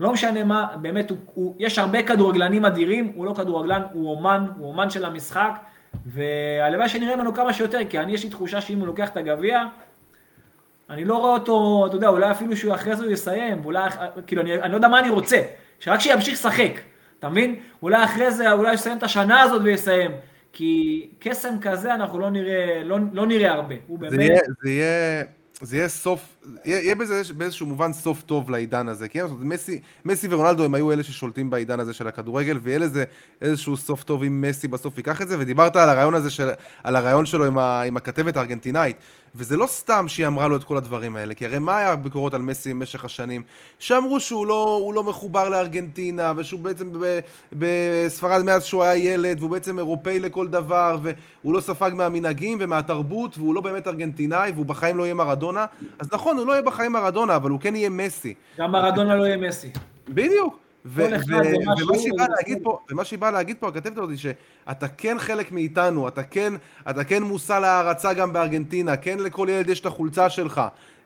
לא 0.00 0.12
משנה 0.12 0.44
מה, 0.44 0.66
באמת, 0.80 1.10
הוא, 1.10 1.18
הוא, 1.34 1.54
יש 1.58 1.78
הרבה 1.78 2.02
כדורגלנים 2.02 2.64
אדירים, 2.64 3.12
הוא 3.14 3.26
לא 3.26 3.34
כדורגלן, 3.34 3.82
הוא 3.92 4.10
אומן, 4.10 4.46
הוא 4.56 4.68
אומן 4.68 4.90
של 4.90 5.04
המשחק, 5.04 5.58
והלוואי 6.06 6.88
שנראה 6.88 7.16
ממנו 7.16 7.34
כמה 7.34 7.52
שיותר, 7.52 7.78
כי 7.88 7.98
אני 7.98 8.12
יש 8.12 8.24
לי 8.24 8.30
תחושה 8.30 8.60
שאם 8.60 8.78
הוא 8.78 8.86
לוקח 8.86 9.08
את 9.08 9.16
הגביע, 9.16 9.64
אני 10.90 11.04
לא 11.04 11.16
רואה 11.16 11.32
אותו, 11.32 11.86
אתה 11.86 11.96
יודע, 11.96 12.08
אולי 12.08 12.30
אפילו 12.30 12.56
שהוא 12.56 12.74
אחרי 12.74 12.96
זה 12.96 13.04
הוא 13.04 13.12
יסיים, 13.12 13.60
ואולי, 13.62 13.90
כאילו, 14.26 14.42
אני, 14.42 14.54
אני 14.54 14.70
לא 14.72 14.76
יודע 14.76 14.88
מה 14.88 15.00
אני 15.00 15.10
רוצה, 15.10 15.42
שרק 15.80 16.00
שימשיך 16.00 16.34
לשחק, 16.34 16.72
אתה 17.18 17.28
מבין? 17.28 17.56
אולי 17.82 18.04
אחרי 18.04 18.30
זה, 18.30 18.52
אולי 18.52 18.74
יסיים 18.74 18.98
את 18.98 19.02
השנה 19.02 19.42
הזאת 19.42 19.62
ויסיים, 19.64 20.10
כי 20.52 21.08
קסם 21.18 21.54
כזה 21.60 21.94
אנחנו 21.94 22.18
לא 22.18 22.30
נראה, 22.30 22.82
לא, 22.84 22.98
לא 23.12 23.26
נראה 23.26 23.52
הרבה, 23.52 23.74
הוא 23.86 23.98
באמת... 23.98 24.12
זה 24.12 24.22
יהיה, 24.22 24.40
זה 24.62 24.70
יהיה... 24.70 25.24
זה 25.60 25.76
יהיה 25.76 25.88
סוף, 25.88 26.20
יהיה, 26.64 26.80
יהיה 26.80 26.94
בזה 26.94 27.22
באיזשהו 27.36 27.66
מובן 27.66 27.92
סוף 27.92 28.22
טוב 28.22 28.50
לעידן 28.50 28.88
הזה, 28.88 29.08
כי 29.08 29.18
מסי, 29.38 29.80
מסי 30.04 30.26
ורונלדו 30.30 30.64
הם 30.64 30.74
היו 30.74 30.92
אלה 30.92 31.02
ששולטים 31.02 31.50
בעידן 31.50 31.80
הזה 31.80 31.92
של 31.92 32.08
הכדורגל, 32.08 32.58
ויהיה 32.62 32.78
לזה 32.78 33.04
איזשהו 33.42 33.76
סוף 33.76 34.04
טוב 34.04 34.22
אם 34.22 34.40
מסי 34.40 34.68
בסוף 34.68 34.98
ייקח 34.98 35.22
את 35.22 35.28
זה, 35.28 35.36
ודיברת 35.38 35.76
על 35.76 35.88
הרעיון 35.88 36.14
הזה, 36.14 36.30
של, 36.30 36.50
על 36.84 36.96
הרעיון 36.96 37.26
שלו 37.26 37.44
עם, 37.46 37.58
ה, 37.58 37.82
עם 37.82 37.96
הכתבת 37.96 38.36
הארגנטינאית, 38.36 38.96
וזה 39.38 39.56
לא 39.56 39.66
סתם 39.66 40.04
שהיא 40.08 40.26
אמרה 40.26 40.48
לו 40.48 40.56
את 40.56 40.64
כל 40.64 40.76
הדברים 40.76 41.16
האלה, 41.16 41.34
כי 41.34 41.46
הרי 41.46 41.58
מה 41.58 41.78
היה 41.78 41.92
הביקורות 41.92 42.34
על 42.34 42.42
מסי 42.42 42.74
במשך 42.74 43.04
השנים? 43.04 43.42
שאמרו 43.78 44.20
שהוא 44.20 44.46
לא, 44.46 44.90
לא 44.94 45.04
מחובר 45.04 45.48
לארגנטינה, 45.48 46.32
ושהוא 46.36 46.60
בעצם 46.60 46.92
בספרד 47.52 48.42
מאז 48.42 48.64
שהוא 48.64 48.82
היה 48.82 49.12
ילד, 49.12 49.38
והוא 49.38 49.50
בעצם 49.50 49.78
אירופאי 49.78 50.20
לכל 50.20 50.48
דבר, 50.48 50.98
והוא 51.02 51.54
לא 51.54 51.60
ספג 51.60 51.90
מהמנהגים 51.94 52.58
ומהתרבות, 52.60 53.38
והוא 53.38 53.54
לא 53.54 53.60
באמת 53.60 53.88
ארגנטינאי, 53.88 54.50
והוא 54.54 54.66
בחיים 54.66 54.96
לא 54.96 55.02
יהיה 55.02 55.14
מרדונה. 55.14 55.66
אז 55.98 56.08
נכון, 56.12 56.38
הוא 56.38 56.46
לא 56.46 56.52
יהיה 56.52 56.62
בחיים 56.62 56.92
מרדונה, 56.92 57.36
אבל 57.36 57.50
הוא 57.50 57.60
כן 57.60 57.76
יהיה 57.76 57.90
מסי. 57.90 58.34
גם 58.58 58.72
מרדונה 58.72 59.16
לא 59.16 59.24
יהיה 59.24 59.36
מסי. 59.36 59.70
בדיוק. 60.08 60.67
ומה 60.94 61.18
שהיא 63.04 63.18
באה 63.18 63.30
להגיד 63.30 63.56
פה, 63.60 63.68
הכתבת 63.68 63.98
הזאת, 63.98 64.18
שאתה 64.18 64.88
כן 64.88 65.16
חלק 65.18 65.52
מאיתנו, 65.52 66.08
אתה 66.08 66.22
כן, 66.22 66.52
אתה 66.90 67.04
כן 67.04 67.22
מושא 67.22 67.52
להערצה 67.52 68.12
גם 68.12 68.32
בארגנטינה, 68.32 68.96
כן 68.96 69.18
לכל 69.18 69.46
ילד 69.50 69.68
יש 69.68 69.80
את 69.80 69.86
החולצה 69.86 70.30
שלך. 70.30 70.60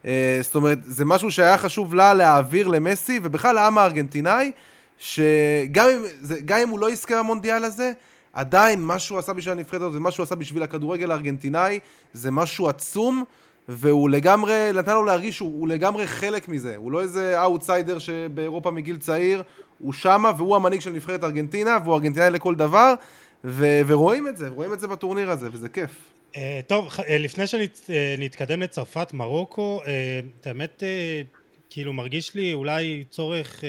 אה, 0.07 0.39
זאת 0.43 0.55
אומרת, 0.55 0.79
זה 0.85 1.05
משהו 1.05 1.31
שהיה 1.31 1.59
חשוב 1.59 1.95
לה 1.95 2.15
להעביר 2.15 2.69
למסי, 2.69 3.21
ובכלל 3.23 3.55
לעם 3.55 3.79
הארגנטינאי, 3.79 4.53
שגם 4.99 5.87
אם, 5.89 6.03
גם 6.45 6.59
אם 6.59 6.69
הוא 6.69 6.79
לא 6.79 6.91
יזכה 6.91 7.19
במונדיאל 7.19 7.65
הזה, 7.65 7.93
עדיין 8.33 8.83
מה 8.83 8.99
שהוא 8.99 9.19
עשה 9.19 9.33
בשביל 9.33 9.53
הנבחרת 9.53 9.81
הזאת, 9.81 9.97
ומה 9.97 10.11
שהוא 10.11 10.25
עשה 10.25 10.35
בשביל 10.35 10.63
הכדורגל 10.63 11.11
הארגנטינאי, 11.11 11.79
זה 12.13 12.31
משהו 12.31 12.69
עצום. 12.69 13.25
והוא 13.69 14.11
לגמרי, 14.11 14.71
נתן 14.75 14.95
לו 14.95 15.05
להרגיש 15.05 15.37
שהוא 15.37 15.69
לגמרי 15.69 16.07
חלק 16.07 16.49
מזה, 16.49 16.77
הוא 16.77 16.93
לא 16.93 17.01
איזה 17.01 17.43
אאוטסיידר 17.43 17.99
שבאירופה 17.99 18.71
מגיל 18.71 18.97
צעיר, 18.97 19.43
הוא 19.83 19.93
שמה 19.93 20.33
והוא 20.37 20.57
המנהיג 20.57 20.81
של 20.81 20.91
נבחרת 20.91 21.25
ארגנטינה, 21.25 21.79
והוא 21.85 21.95
ארגנטינאי 21.95 22.31
לכל 22.31 22.55
דבר, 22.55 22.95
ו- 23.45 23.81
ורואים 23.87 24.29
את 24.29 24.37
זה, 24.37 24.49
רואים 24.49 24.73
את 24.73 24.81
זה 24.81 24.87
בטורניר 24.87 25.31
הזה, 25.31 25.49
וזה 25.53 25.69
כיף. 25.69 25.91
Uh, 26.33 26.37
טוב, 26.67 26.89
uh, 26.89 27.03
לפני 27.09 27.45
שנתקדם 27.47 28.61
uh, 28.61 28.65
לצרפת, 28.65 29.13
מרוקו, 29.13 29.81
את 30.41 30.47
האמת, 30.47 30.83
כאילו 31.71 31.93
מרגיש 31.93 32.35
לי 32.35 32.53
אולי 32.53 33.05
צורך, 33.11 33.65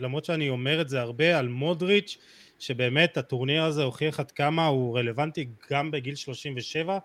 למרות 0.00 0.24
שאני 0.24 0.48
אומר 0.48 0.80
את 0.80 0.88
זה 0.88 1.00
הרבה, 1.00 1.38
על 1.38 1.48
מודריץ', 1.48 2.18
שבאמת 2.58 3.16
הטורניר 3.16 3.62
הזה 3.62 3.82
הוכיח 3.82 4.20
עד 4.20 4.30
כמה 4.30 4.66
הוא 4.66 4.98
רלוונטי 4.98 5.48
גם 5.70 5.90
בגיל 5.90 6.14
37, 6.14 6.98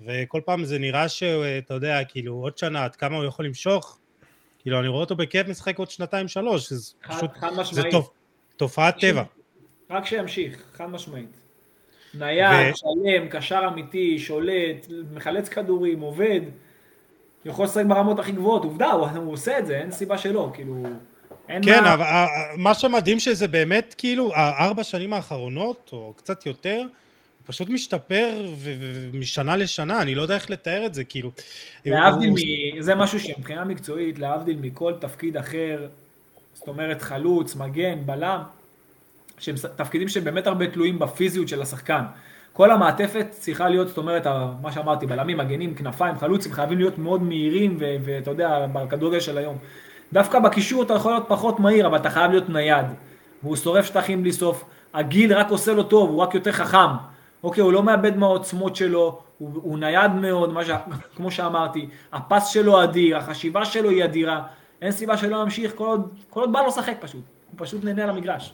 וכל 0.00 0.40
פעם 0.44 0.64
זה 0.64 0.78
נראה 0.78 1.08
שאתה 1.08 1.74
יודע, 1.74 2.04
כאילו 2.04 2.34
עוד 2.34 2.58
שנה 2.58 2.84
עד 2.84 2.96
כמה 2.96 3.16
הוא 3.16 3.24
יכול 3.24 3.44
למשוך, 3.44 3.98
כאילו 4.58 4.80
אני 4.80 4.88
רואה 4.88 5.00
אותו 5.00 5.16
בכיף 5.16 5.48
משחק 5.48 5.78
עוד 5.78 5.90
שנתיים 5.90 6.28
שלוש, 6.28 6.72
זה 6.72 6.92
פשוט, 7.08 7.30
זה 7.72 7.82
תופ, 7.90 8.08
תופעת 8.56 9.00
טבע. 9.00 9.22
רק 9.90 10.06
שימשיך, 10.06 10.62
חד 10.72 10.86
משמעית. 10.90 11.36
נייד, 12.14 12.74
ו... 12.74 12.76
שלם, 12.76 13.28
קשר 13.28 13.60
אמיתי, 13.68 14.18
שולט, 14.18 14.86
מחלץ 15.12 15.48
כדורים, 15.48 16.00
עובד, 16.00 16.40
יכול 17.44 17.64
לשחק 17.64 17.84
ברמות 17.88 18.18
הכי 18.18 18.32
גבוהות, 18.32 18.64
עובדה, 18.64 18.90
הוא, 18.90 19.06
הוא 19.06 19.32
עושה 19.32 19.58
את 19.58 19.66
זה, 19.66 19.78
אין 19.78 19.90
סיבה 19.90 20.18
שלא, 20.18 20.50
כאילו... 20.54 20.82
אין 21.48 21.62
כן, 21.64 21.84
מה... 21.84 21.94
אבל 21.94 22.06
מה 22.56 22.74
שמדהים 22.74 23.18
שזה 23.20 23.48
באמת, 23.48 23.94
כאילו, 23.98 24.34
הארבע 24.34 24.84
שנים 24.84 25.12
האחרונות, 25.12 25.90
או 25.92 26.14
קצת 26.16 26.46
יותר, 26.46 26.82
פשוט 27.48 27.68
משתפר 27.68 28.46
משנה 29.14 29.56
לשנה, 29.56 30.02
אני 30.02 30.14
לא 30.14 30.22
יודע 30.22 30.34
איך 30.34 30.50
לתאר 30.50 30.86
את 30.86 30.94
זה, 30.94 31.04
כאילו... 31.04 31.30
להבדיל 31.86 32.30
מ... 32.30 32.34
זה 32.82 32.94
משהו 32.94 33.20
שמבחינה 33.20 33.64
מקצועית, 33.64 34.18
להבדיל 34.18 34.58
מכל 34.60 34.92
תפקיד 35.00 35.36
אחר, 35.36 35.86
זאת 36.54 36.68
אומרת 36.68 37.02
חלוץ, 37.02 37.56
מגן, 37.56 37.98
בלם, 38.06 38.40
שהם 39.38 39.54
תפקידים 39.76 40.08
שבאמת 40.08 40.46
הרבה 40.46 40.66
תלויים 40.66 40.98
בפיזיות 40.98 41.48
של 41.48 41.62
השחקן. 41.62 42.02
כל 42.52 42.70
המעטפת 42.70 43.26
צריכה 43.30 43.68
להיות, 43.68 43.88
זאת 43.88 43.98
אומרת, 43.98 44.26
מה 44.62 44.72
שאמרתי, 44.72 45.06
בלמים, 45.06 45.36
מגנים, 45.36 45.74
כנפיים, 45.74 46.18
חלוצים, 46.18 46.52
חייבים 46.52 46.78
להיות 46.78 46.98
מאוד 46.98 47.22
מהירים, 47.22 47.76
ואתה 47.80 48.30
יודע, 48.30 48.66
בכדורגל 48.72 49.20
של 49.20 49.38
היום. 49.38 49.58
דווקא 50.12 50.38
בקישור 50.38 50.82
אתה 50.82 50.94
יכול 50.94 51.12
להיות 51.12 51.24
פחות 51.28 51.60
מהיר, 51.60 51.86
אבל 51.86 51.96
אתה 51.96 52.10
חייב 52.10 52.30
להיות 52.30 52.48
נייד. 52.48 52.86
והוא 53.42 53.56
שורף 53.56 53.84
שטחים 53.84 54.22
בלי 54.22 54.32
סוף. 54.32 54.64
הגיל 54.94 55.32
רק 55.32 55.50
עושה 55.50 55.72
לו 55.72 55.82
טוב, 55.82 56.10
הוא 56.10 56.18
רק 56.18 56.34
יותר 56.34 56.52
חכם. 56.52 57.17
אוקיי, 57.42 57.62
הוא 57.62 57.72
לא 57.72 57.82
מאבד 57.82 58.16
מהעוצמות 58.16 58.76
שלו, 58.76 59.20
הוא, 59.38 59.50
הוא 59.54 59.78
נייד 59.78 60.10
מאוד, 60.10 60.54
ש... 60.66 60.70
כמו 61.16 61.30
שאמרתי, 61.30 61.88
הפס 62.12 62.48
שלו 62.48 62.84
אדיר, 62.84 63.16
החשיבה 63.16 63.64
שלו 63.64 63.90
היא 63.90 64.04
אדירה, 64.04 64.42
אין 64.82 64.92
סיבה 64.92 65.16
שלא 65.16 65.42
ימשיך 65.42 65.72
כל 65.74 65.86
עוד, 65.86 66.08
כל 66.30 66.40
עוד 66.40 66.52
בא 66.52 66.60
לו 66.60 66.66
לשחק 66.66 66.94
פשוט, 67.00 67.22
הוא 67.50 67.66
פשוט 67.66 67.84
נהנה 67.84 68.04
על 68.04 68.10
המגרש. 68.10 68.52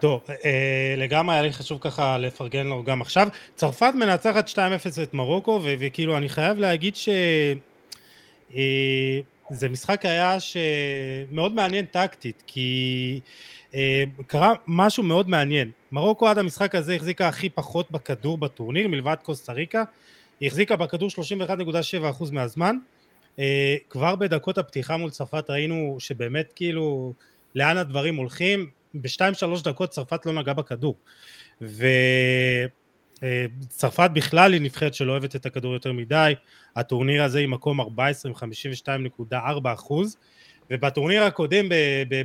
טוב, 0.00 0.20
אה, 0.44 0.94
לגמרי 0.96 1.34
היה 1.34 1.42
לי 1.42 1.52
חשוב 1.52 1.78
ככה 1.80 2.18
לפרגן 2.18 2.66
לו 2.66 2.82
גם 2.82 3.00
עכשיו. 3.00 3.28
צרפת 3.54 3.92
מנצחת 3.94 4.48
2-0 4.48 4.56
את 5.02 5.14
מרוקו, 5.14 5.60
ו- 5.64 5.74
וכאילו 5.78 6.16
אני 6.16 6.28
חייב 6.28 6.58
להגיד 6.58 6.96
ש... 6.96 7.08
אה, 8.54 9.20
זה 9.50 9.68
משחק 9.68 10.04
היה 10.04 10.36
שמאוד 10.40 11.54
מעניין 11.54 11.84
טקטית, 11.84 12.42
כי 12.46 13.20
קרה 14.26 14.52
משהו 14.66 15.02
מאוד 15.02 15.28
מעניין. 15.28 15.70
מרוקו 15.92 16.28
עד 16.28 16.38
המשחק 16.38 16.74
הזה 16.74 16.94
החזיקה 16.94 17.28
הכי 17.28 17.48
פחות 17.48 17.90
בכדור 17.90 18.38
בטורניר, 18.38 18.88
מלבד 18.88 19.16
קוסטה 19.22 19.52
ריקה. 19.52 19.84
היא 20.40 20.46
החזיקה 20.46 20.76
בכדור 20.76 21.08
31.7% 21.08 22.32
מהזמן. 22.32 22.76
אה, 23.38 23.76
כבר 23.90 24.16
בדקות 24.16 24.58
הפתיחה 24.58 24.96
מול 24.96 25.10
צרפת 25.10 25.50
ראינו 25.50 25.96
שבאמת 25.98 26.52
כאילו 26.56 27.12
לאן 27.54 27.76
הדברים 27.76 28.16
הולכים. 28.16 28.70
בשתיים 28.94 29.34
שלוש 29.34 29.62
דקות 29.62 29.90
צרפת 29.90 30.26
לא 30.26 30.32
נגעה 30.32 30.54
בכדור. 30.54 30.96
וצרפת 33.20 34.10
בכלל 34.12 34.52
היא 34.52 34.60
נבחרת 34.60 34.94
שלא 34.94 35.12
אוהבת 35.12 35.36
את 35.36 35.46
הכדור 35.46 35.74
יותר 35.74 35.92
מדי. 35.92 36.34
הטורניר 36.76 37.22
הזה 37.22 37.38
היא 37.38 37.48
מקום 37.48 37.80
14 37.80 38.32
עם 38.32 38.52
52.4 39.22 39.34
אחוז. 39.74 40.16
ובטורניר 40.70 41.22
הקודם 41.22 41.64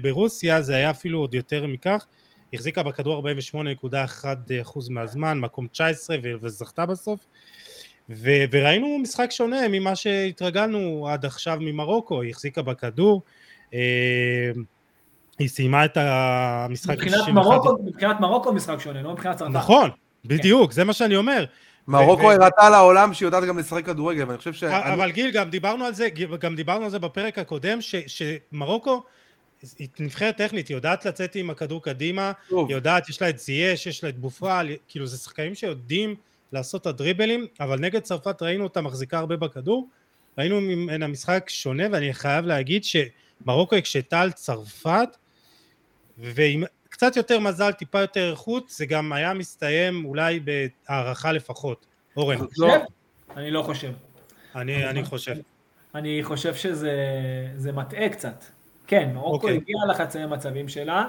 ברוסיה 0.02 0.62
זה 0.62 0.76
היה 0.76 0.90
אפילו 0.90 1.20
עוד 1.20 1.34
יותר 1.34 1.68
מכך, 1.68 2.06
החזיקה 2.54 2.84
בכדור 2.84 3.30
48.1% 3.30 4.80
מהזמן, 4.90 5.40
מקום 5.40 5.68
19 5.68 6.18
וזכתה 6.42 6.86
בסוף. 6.86 7.20
ו- 8.10 8.44
וראינו 8.52 9.00
משחק 9.00 9.32
שונה 9.32 9.68
ממה 9.70 9.96
שהתרגלנו 9.96 11.08
עד 11.10 11.26
עכשיו 11.26 11.58
ממרוקו, 11.62 12.22
היא 12.22 12.32
החזיקה 12.32 12.62
בכדור, 12.62 13.22
אה, 13.74 14.52
היא 15.40 15.48
סיימה 15.50 15.86
את 15.86 15.98
המשחק 15.98 16.94
מבחינת 16.94 17.28
מרוקו, 17.34 17.78
מבחינת 17.84 18.20
מרוקו 18.20 18.54
משחק 18.54 18.80
שונה, 18.80 19.02
לא 19.02 19.14
מבחינת 19.14 19.38
צרפת. 19.38 19.52
נכון, 19.54 19.90
בדיוק, 20.26 20.72
זה 20.72 20.84
מה 20.84 20.94
שאני 20.94 21.16
אומר. 21.16 21.46
מרוקו 21.90 22.32
הראתה 22.32 22.70
לעולם 22.70 23.14
שהיא 23.14 23.28
יודעת 23.28 23.44
גם 23.44 23.58
לשחק 23.58 23.86
כדורגל, 23.86 24.26
ואני 24.28 24.38
חושב 24.38 24.54
ש... 24.54 24.64
אבל 24.64 25.12
גיל, 25.12 25.32
גם 25.32 25.50
דיברנו 25.50 25.86
על 25.86 25.94
זה, 25.94 26.08
גם 26.40 26.56
דיברנו 26.56 26.86
על 26.86 26.92
זה 26.92 27.00
בפרק 27.00 27.38
הקודם, 27.38 27.80
שמרוקו 28.08 29.04
נבחרת 30.00 30.38
טכנית, 30.38 30.68
היא 30.68 30.78
יודעת 30.78 31.06
לצאת 31.06 31.36
עם 31.36 31.50
הכדור 31.50 31.84
קדימה, 31.84 32.32
היא 32.50 32.60
יודעת, 32.70 33.10
יש 33.10 33.22
לה 33.22 33.30
את 33.30 33.40
זייש, 33.40 33.88
יש 33.88 34.04
לה 34.04 34.10
את 34.10 34.18
בופרל, 34.18 34.70
כאילו 34.88 35.08
זה 35.08 35.18
שחקנים 35.18 35.56
שיודעים 35.56 36.16
לעשות 36.52 36.82
את 36.82 36.88
הדריבלים, 36.88 37.48
אבל 37.60 37.80
נגד 37.80 38.00
צרפת 38.00 38.42
ראינו 38.42 38.64
אותה 38.64 38.82
מחזיקה 38.82 39.20
הרבה 39.20 39.38
בכדור, 39.38 39.88
ראינו 40.38 40.62
ממנה 40.62 41.08
משחק 41.08 41.50
שונה, 41.50 41.84
ואני 41.92 42.14
חייב 42.14 42.46
להגיד 42.46 42.84
שמרוקו 42.84 43.76
הקשתה 43.76 44.22
על 44.22 44.32
צרפת, 44.32 45.18
ועם 46.18 46.64
קצת 47.00 47.16
יותר 47.16 47.40
מזל, 47.40 47.72
טיפה 47.72 48.00
יותר 48.00 48.32
איכות, 48.32 48.70
זה 48.70 48.86
גם 48.86 49.14
היה 49.14 49.34
מסתיים 49.34 50.06
אולי 50.06 50.40
בהערכה 50.40 51.32
לפחות. 51.32 51.86
אורן. 52.18 52.38
לא. 52.58 52.74
אני 53.38 53.52
לא 53.52 53.62
חושב. 53.64 53.92
אני, 54.56 54.90
אני 54.90 55.04
חושב. 55.04 55.36
אני 55.96 56.20
חושב 56.24 56.56
שזה 56.56 57.72
מטעה 57.74 58.10
קצת. 58.10 58.44
כן, 58.88 59.10
מרוקו 59.14 59.30
okay. 59.30 59.34
אוקיי. 59.34 59.58
הגיעה 59.58 59.86
לחצי 59.90 60.20
המצבים 60.20 60.70
שלה. 60.70 61.08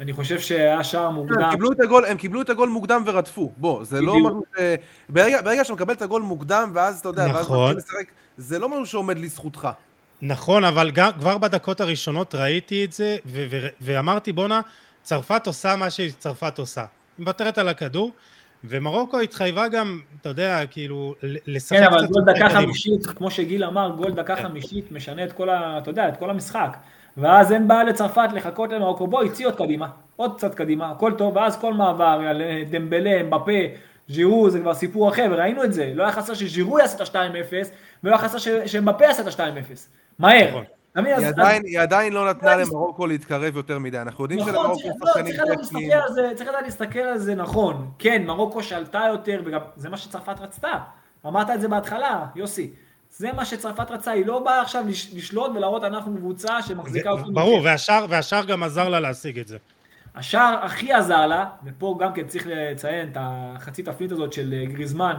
אני 0.00 0.12
חושב 0.12 0.40
שהיה 0.40 0.84
שער 0.84 1.10
מוקדם. 1.10 1.42
הם 1.42 1.50
קיבלו 1.50 1.72
את 1.72 1.80
הגול, 1.80 2.04
הם 2.04 2.16
קיבלו 2.16 2.42
את 2.42 2.50
הגול 2.50 2.68
מוקדם 2.68 3.02
ורדפו. 3.06 3.52
בוא, 3.56 3.84
זה 3.84 4.00
לא 4.00 4.18
משהו 4.18 4.44
ש... 4.56 4.60
ברגע, 5.08 5.42
ברגע 5.42 5.64
שאתה 5.64 5.74
מקבל 5.74 5.94
את 5.94 6.02
הגול 6.02 6.22
מוקדם, 6.22 6.70
ואז 6.74 7.00
אתה 7.00 7.08
יודע, 7.08 7.26
נכון. 7.26 7.58
ואז 7.58 7.76
לשחק, 7.76 8.12
זה 8.36 8.58
לא 8.58 8.68
משהו 8.68 8.86
שעומד 8.86 9.18
לזכותך. 9.18 9.68
נכון, 10.22 10.64
אבל 10.64 10.90
גם, 10.90 11.10
כבר 11.12 11.38
בדקות 11.38 11.80
הראשונות 11.80 12.34
ראיתי 12.34 12.84
את 12.84 12.92
זה, 12.92 13.16
ו- 13.26 13.46
ו- 13.50 13.68
ואמרתי, 13.80 14.32
בואנה, 14.32 14.60
צרפת 15.04 15.46
עושה 15.46 15.76
מה 15.76 15.90
שצרפת 15.90 16.58
עושה. 16.58 16.80
היא 16.80 17.24
מוותרת 17.24 17.58
על 17.58 17.68
הכדור, 17.68 18.12
ומרוקו 18.64 19.20
התחייבה 19.20 19.68
גם, 19.68 20.00
אתה 20.20 20.28
יודע, 20.28 20.60
כאילו, 20.70 21.14
לשחק 21.22 21.78
כן, 21.78 21.84
אבל 21.84 22.06
גול 22.06 22.22
דקה 22.24 22.48
חמישית, 22.48 23.06
כמו 23.06 23.30
שגיל 23.30 23.64
אמר, 23.64 23.90
גול 23.96 24.12
דקה 24.12 24.36
חמישית 24.36 24.92
משנה 24.92 25.24
את 25.24 25.32
כל 25.32 25.50
ה... 25.50 25.78
אתה 25.78 25.90
יודע, 25.90 26.08
את 26.08 26.16
כל 26.16 26.30
המשחק. 26.30 26.76
ואז 27.16 27.52
אין 27.52 27.68
בעיה 27.68 27.84
לצרפת 27.84 28.28
לחכות 28.34 28.72
למרוקו, 28.72 29.06
בואי, 29.06 29.30
צאי 29.30 29.44
עוד 29.44 29.56
קדימה, 29.56 29.88
עוד 30.16 30.36
קצת 30.36 30.54
קדימה, 30.54 30.90
הכל 30.90 31.12
טוב, 31.18 31.36
ואז 31.36 31.60
כל 31.60 31.74
מעבר, 31.74 32.20
דמבלה, 32.70 33.20
אמבפה, 33.20 33.52
ז'ירו, 34.08 34.50
זה 34.50 34.60
כבר 34.60 34.74
סיפור 34.74 35.08
אחר, 35.08 35.26
וראינו 35.30 35.64
את 35.64 35.72
זה, 35.72 35.92
לא 35.94 36.02
היה 36.02 36.12
חסר 36.12 36.34
שז'ירו 36.34 36.78
יעשה 36.78 37.02
את 37.02 37.14
ה-2-0, 37.14 37.68
ולא 38.04 38.12
היה 38.12 38.22
חסר 38.28 38.66
שאמבפה 38.66 39.04
יעשה 39.04 39.22
את 39.22 39.26
ה-2-0, 39.26 39.78
מהר. 40.18 40.62
נכון. 40.96 41.44
היא 41.64 41.80
עדיין 41.80 42.12
לא 42.12 42.30
נתנה 42.30 42.56
למרוקו 42.56 43.06
להתקרב 43.06 43.56
יותר 43.56 43.78
מדי, 43.78 43.98
אנחנו 43.98 44.24
יודעים 44.24 44.40
נכון, 44.40 44.52
שלמרוקו 44.52 45.06
שחקנים 45.06 45.34
טכניים. 45.62 45.90
צריך 46.36 46.48
לדעת 46.48 46.62
להסתכל 46.64 46.98
על 46.98 47.18
זה 47.18 47.34
נכון, 47.34 47.90
כן, 47.98 48.22
מרוקו 48.26 48.62
שלטה 48.62 49.04
יותר, 49.10 49.42
וגם 49.44 49.60
זה 49.76 49.88
מה 49.88 49.96
שצרפת 49.96 50.40
רצתה, 50.40 50.72
אמרת 51.26 51.50
את 51.50 51.60
זה 51.60 51.68
בהתחלה, 51.68 52.26
יוסי. 52.36 52.70
זה 53.10 53.32
מה 53.32 53.44
שצרפת 53.44 53.90
רצה, 53.90 54.10
היא 54.10 54.26
לא 54.26 54.38
באה 54.38 54.60
עכשיו 54.60 54.84
לשלוט 55.14 55.50
ולהראות 55.54 55.84
אנחנו 55.84 56.16
קבוצה 56.16 56.62
שמחזיקה 56.62 57.10
אותנו. 57.10 57.34
ברור, 57.34 57.60
והשאר, 57.64 58.06
והשאר 58.08 58.44
גם 58.44 58.62
עזר 58.62 58.88
לה 58.88 59.00
להשיג 59.00 59.38
את 59.38 59.48
זה. 59.48 59.56
השער 60.14 60.58
הכי 60.62 60.92
עזר 60.92 61.26
לה, 61.26 61.46
ופה 61.64 61.98
גם 62.00 62.12
כן 62.12 62.26
צריך 62.26 62.46
לציין 62.50 63.08
את 63.08 63.16
החצי 63.20 63.82
תפנית 63.82 64.12
הזאת 64.12 64.32
של 64.32 64.54
אה, 64.54 64.66
גריזמן, 64.66 65.14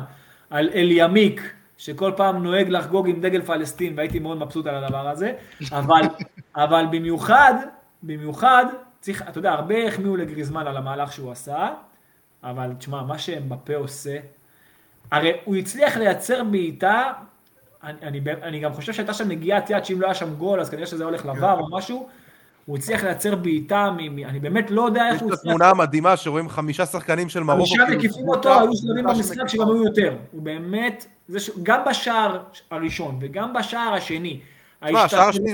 על 0.50 0.70
אליאמיק, 0.74 1.54
שכל 1.78 2.12
פעם 2.16 2.44
נוהג 2.44 2.70
לחגוג 2.70 3.10
עם 3.10 3.22
דגל 3.22 3.42
פלסטין, 3.42 3.94
והייתי 3.98 4.20
מאוד 4.20 4.38
מבסוט 4.38 4.68
על 4.68 4.84
הדבר 4.84 5.08
הזה, 5.10 5.34
אבל, 5.72 6.02
אבל 6.56 6.86
במיוחד, 6.92 7.54
במיוחד, 8.04 8.66
צריך, 9.00 9.22
אתה 9.22 9.40
יודע, 9.40 9.52
הרבה 9.52 9.88
החמיאו 9.88 10.16
לגריזמן 10.16 10.68
על 10.68 10.78
המהלך 10.78 11.14
שהוא 11.14 11.32
עשה, 11.32 11.70
אבל 12.44 12.74
תשמע, 12.80 13.04
מה 13.04 13.18
שאמבפה 13.18 13.76
עושה, 13.76 14.18
הרי 15.12 15.32
הוא 15.46 15.56
הצליח 15.56 15.98
לייצר 15.98 16.44
בעיטה 16.44 17.12
אני, 17.86 17.98
אני, 18.04 18.20
אני 18.44 18.60
גם 18.60 18.74
חושב 18.74 18.94
שהייתה 18.94 19.14
שם 19.14 19.28
נגיעת 19.28 19.70
יד 19.70 19.86
שאם 19.86 20.02
לא 20.02 20.06
היה 20.06 20.14
שם 20.14 20.34
גול 20.34 20.60
אז 20.62 20.70
כנראה 20.70 20.86
שזה 20.86 21.04
הולך 21.04 21.26
לבר 21.26 21.60
או 21.60 21.78
משהו. 21.78 22.08
הוא 22.66 22.78
הצליח 22.78 23.04
לייצר 23.04 23.36
בעיטה, 23.36 23.90
אני 24.26 24.40
באמת 24.40 24.72
לא 24.72 24.82
יודע 24.82 25.10
איך 25.10 25.22
הוא. 25.22 25.34
יש 25.34 25.40
את 25.40 25.46
התמונה 25.46 25.70
המדהימה 25.70 26.18
שרואים 26.18 26.50
חמישה 26.50 26.86
שחקנים 26.86 27.30
של 27.30 27.44
מרוקו. 27.44 27.66
חמישה 27.66 27.86
כאילו, 27.86 28.00
מקיפים 28.00 28.28
אותו, 28.28 28.60
היו 28.60 28.72
שלבים 28.74 29.06
במשחק 29.06 29.48
שגם 29.48 29.68
היו 29.68 29.84
יותר. 29.84 30.16
הוא 30.32 30.42
באמת, 30.42 31.06
גם 31.64 31.82
בשער 31.90 32.44
הראשון 32.72 33.18
וגם 33.22 33.54
בשער 33.54 33.94
השני. 33.94 34.40
תשמע, 34.86 35.04
השער 35.04 35.30
השני 35.30 35.54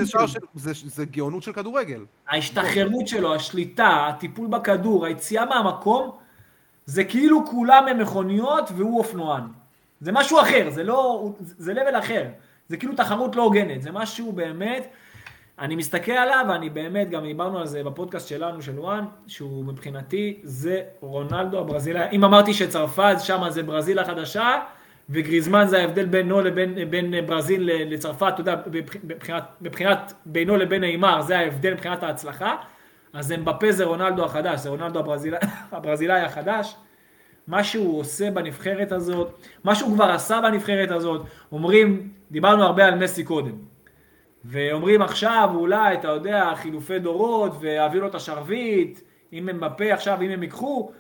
זה 0.86 1.06
גאונות 1.06 1.44
של 1.44 1.54
כדורגל. 1.54 2.06
ההשתחררות 2.28 3.08
שלו, 3.08 3.36
השליטה, 3.36 4.08
הטיפול 4.08 4.48
בכדור, 4.48 5.06
היציאה 5.06 5.46
מהמקום, 5.46 6.12
זה 6.86 7.04
כאילו 7.04 7.46
כולם 7.48 7.88
הם 7.88 8.00
מכוניות 8.02 8.70
והוא 8.76 9.00
אופנוען. 9.00 9.44
זה 10.02 10.12
משהו 10.12 10.42
אחר, 10.42 10.70
זה 10.70 10.84
לא, 10.84 11.32
זה 11.40 11.74
לבל 11.74 12.00
אחר. 12.00 12.26
זה 12.70 12.78
כאילו 12.78 12.96
תחרות 12.96 13.36
לא 13.36 13.44
הוגנת, 13.44 13.82
זה 13.82 13.92
משהו 13.92 14.32
באמת, 14.32 14.88
אני 15.60 15.76
מסתכל 15.76 16.12
עליו, 16.12 16.46
ואני 16.50 16.70
באמת, 16.70 17.10
גם 17.10 17.24
דיברנו 17.24 17.60
על 17.60 17.68
זה 17.68 17.84
בפודקאסט 17.84 18.28
שלנו, 18.28 18.62
של 18.62 18.80
וואן, 18.80 19.06
שהוא 19.28 19.66
מבחינתי, 19.66 20.40
זה 20.44 20.82
רונלדו 21.00 21.60
הברזילאי. 21.60 22.08
אם 22.12 22.24
אמרתי 22.24 22.54
שצרפת 22.54 23.16
שם 23.20 23.50
זה 23.50 23.64
ברזיל 23.64 24.00
החדשה, 24.00 24.62
וגריזמן 25.12 25.66
זה 25.68 25.80
ההבדל 25.80 26.06
בינו 26.06 26.42
לבין 26.42 26.90
בין 26.90 27.26
ברזיל 27.26 27.70
לצרפת, 27.74 28.32
אתה 28.34 28.42
יודע, 28.42 28.56
מבחינת, 29.04 29.44
מבחינת 29.62 30.14
בינו 30.26 30.58
לבין 30.58 30.82
נאמר, 30.82 31.22
זה 31.22 31.40
ההבדל 31.40 31.74
מבחינת 31.74 32.04
ההצלחה, 32.04 32.56
אז 33.14 33.32
אמבפה 33.32 33.72
זה 33.72 33.86
רונלדו 33.86 34.26
החדש, 34.26 34.60
זה 34.60 34.70
רונלדו 34.70 35.00
הברזילאי, 35.00 35.40
הברזילאי 35.72 36.22
החדש. 36.22 36.76
מה 37.48 37.64
שהוא 37.64 38.00
עושה 38.00 38.32
בנבחרת 38.32 38.92
הזאת, 38.92 39.48
מה 39.64 39.76
שהוא 39.76 39.94
כבר 39.96 40.12
עשה 40.12 40.42
בנבחרת 40.42 40.92
הזאת, 40.92 41.22
אומרים, 41.52 42.10
דיברנו 42.32 42.64
הרבה 42.64 42.86
על 42.86 42.96
מסי 42.96 43.24
קודם, 43.24 43.56
ואומרים 44.46 45.02
עכשיו 45.02 45.50
אולי, 45.56 45.94
אתה 45.94 46.08
יודע, 46.08 46.52
חילופי 46.56 47.00
דורות, 47.00 47.52
ויעביר 47.60 48.02
לו 48.02 48.08
את 48.08 48.16
השרביט, 48.16 49.00
אם 49.34 49.50
הם 49.50 49.60
בפה 49.60 49.94
עכשיו, 49.94 50.22
אם 50.22 50.30
הם 50.30 50.44
ייקחו, 50.44 50.92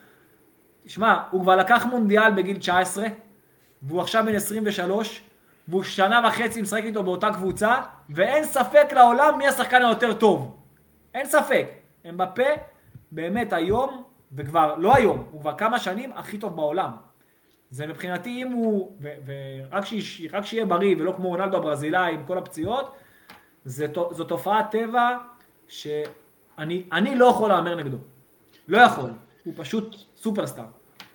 תשמע, 0.85 1.19
הוא 1.31 1.41
כבר 1.41 1.55
לקח 1.55 1.85
מונדיאל 1.85 2.31
בגיל 2.31 2.57
19, 2.57 3.07
והוא 3.83 4.01
עכשיו 4.01 4.23
בן 4.25 4.35
23, 4.35 5.21
והוא 5.67 5.83
שנה 5.83 6.21
וחצי 6.27 6.61
משחק 6.61 6.83
איתו 6.83 7.03
באותה 7.03 7.33
קבוצה, 7.33 7.81
ואין 8.09 8.43
ספק 8.43 8.87
לעולם 8.91 9.37
מי 9.37 9.47
השחקן 9.47 9.85
היותר 9.85 10.13
טוב. 10.13 10.57
אין 11.13 11.25
ספק. 11.25 11.67
הם 12.03 12.17
בפה, 12.17 12.43
באמת 13.11 13.53
היום, 13.53 14.03
וכבר, 14.33 14.75
לא 14.77 14.95
היום, 14.95 15.27
הוא 15.31 15.41
כבר 15.41 15.57
כמה 15.57 15.79
שנים 15.79 16.11
הכי 16.15 16.37
טוב 16.37 16.55
בעולם. 16.55 16.91
זה 17.69 17.87
מבחינתי 17.87 18.43
אם 18.43 18.51
הוא, 18.51 18.97
ורק 19.01 20.45
שיהיה 20.45 20.65
בריא 20.65 20.95
ולא 20.99 21.13
כמו 21.17 21.29
רונלדו 21.29 21.57
הברזילאי 21.57 22.13
עם 22.13 22.23
כל 22.27 22.37
הפציעות, 22.37 22.95
זו 23.65 24.23
תופעת 24.27 24.71
טבע 24.71 25.17
שאני 25.67 27.15
לא 27.15 27.25
יכול 27.25 27.49
להמר 27.49 27.75
נגדו. 27.75 27.97
לא 28.67 28.77
יכול. 28.77 29.11
הוא 29.43 29.53
פשוט 29.57 29.95
סופרסטאר. 30.15 30.65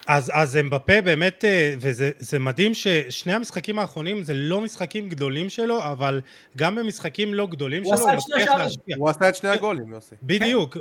אז, 0.06 0.30
אז 0.34 0.56
אמבפה 0.56 1.00
באמת, 1.00 1.44
אה, 1.44 1.74
וזה 1.78 2.38
מדהים 2.38 2.74
ששני 2.74 3.32
המשחקים 3.32 3.78
האחרונים 3.78 4.22
זה 4.22 4.34
לא 4.34 4.60
משחקים 4.60 5.08
גדולים 5.08 5.48
שלו, 5.48 5.82
אבל 5.84 6.20
גם 6.56 6.74
במשחקים 6.74 7.34
לא 7.34 7.46
גדולים 7.46 7.82
הוא 7.84 7.96
שלו 7.96 8.08
הוא 8.08 8.16
מצליח 8.16 8.48
להשפיע. 8.48 8.96
הוא 8.96 9.08
עשה 9.08 9.28
את 9.28 9.36
שני 9.36 9.48
הגולים, 9.48 9.92
יוסי. 9.92 10.14
בדיוק, 10.22 10.76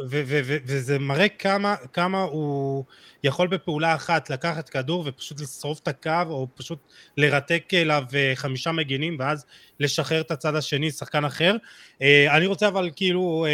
וזה 0.65 0.99
מראה 0.99 1.29
כמה, 1.29 1.75
כמה 1.93 2.21
הוא 2.21 2.83
יכול 3.23 3.47
בפעולה 3.47 3.95
אחת 3.95 4.29
לקחת 4.29 4.69
כדור 4.69 5.03
ופשוט 5.07 5.41
לשרוף 5.41 5.79
את 5.79 5.87
הקו, 5.87 6.29
או 6.29 6.47
פשוט 6.55 6.79
לרתק 7.17 7.63
אליו 7.73 8.03
אה, 8.15 8.31
חמישה 8.35 8.71
מגינים, 8.71 9.15
ואז 9.19 9.45
לשחרר 9.79 10.21
את 10.21 10.31
הצד 10.31 10.55
השני, 10.55 10.91
שחקן 10.91 11.25
אחר. 11.25 11.55
אה, 12.01 12.37
אני 12.37 12.45
רוצה 12.45 12.67
אבל 12.67 12.89
כאילו, 12.95 13.45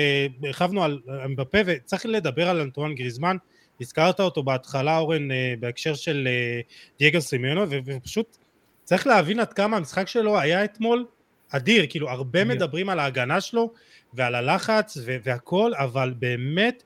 הרחבנו 0.43 0.83
על 0.83 0.99
אמבפה, 1.25 1.57
וצריך 1.65 2.05
לדבר 2.05 2.49
על 2.49 2.59
אנטואן 2.59 2.95
גריזמן. 2.95 3.37
הזכרת 3.81 4.19
אותו 4.19 4.43
בהתחלה 4.43 4.97
אורן 4.97 5.31
אה, 5.31 5.53
בהקשר 5.59 5.93
של 5.93 6.27
אה, 6.27 6.61
דייגו 6.99 7.21
סימיונו 7.21 7.65
ופשוט 7.69 8.37
צריך 8.83 9.07
להבין 9.07 9.39
עד 9.39 9.53
כמה 9.53 9.77
המשחק 9.77 10.07
שלו 10.07 10.39
היה 10.39 10.63
אתמול 10.63 11.05
אדיר, 11.49 11.85
כאילו 11.89 12.09
הרבה 12.09 12.43
מדברים 12.45 12.89
על 12.89 12.99
ההגנה 12.99 13.41
שלו 13.41 13.73
ועל 14.13 14.35
הלחץ 14.35 14.97
והכל, 15.23 15.71
אבל 15.75 16.13
באמת 16.19 16.83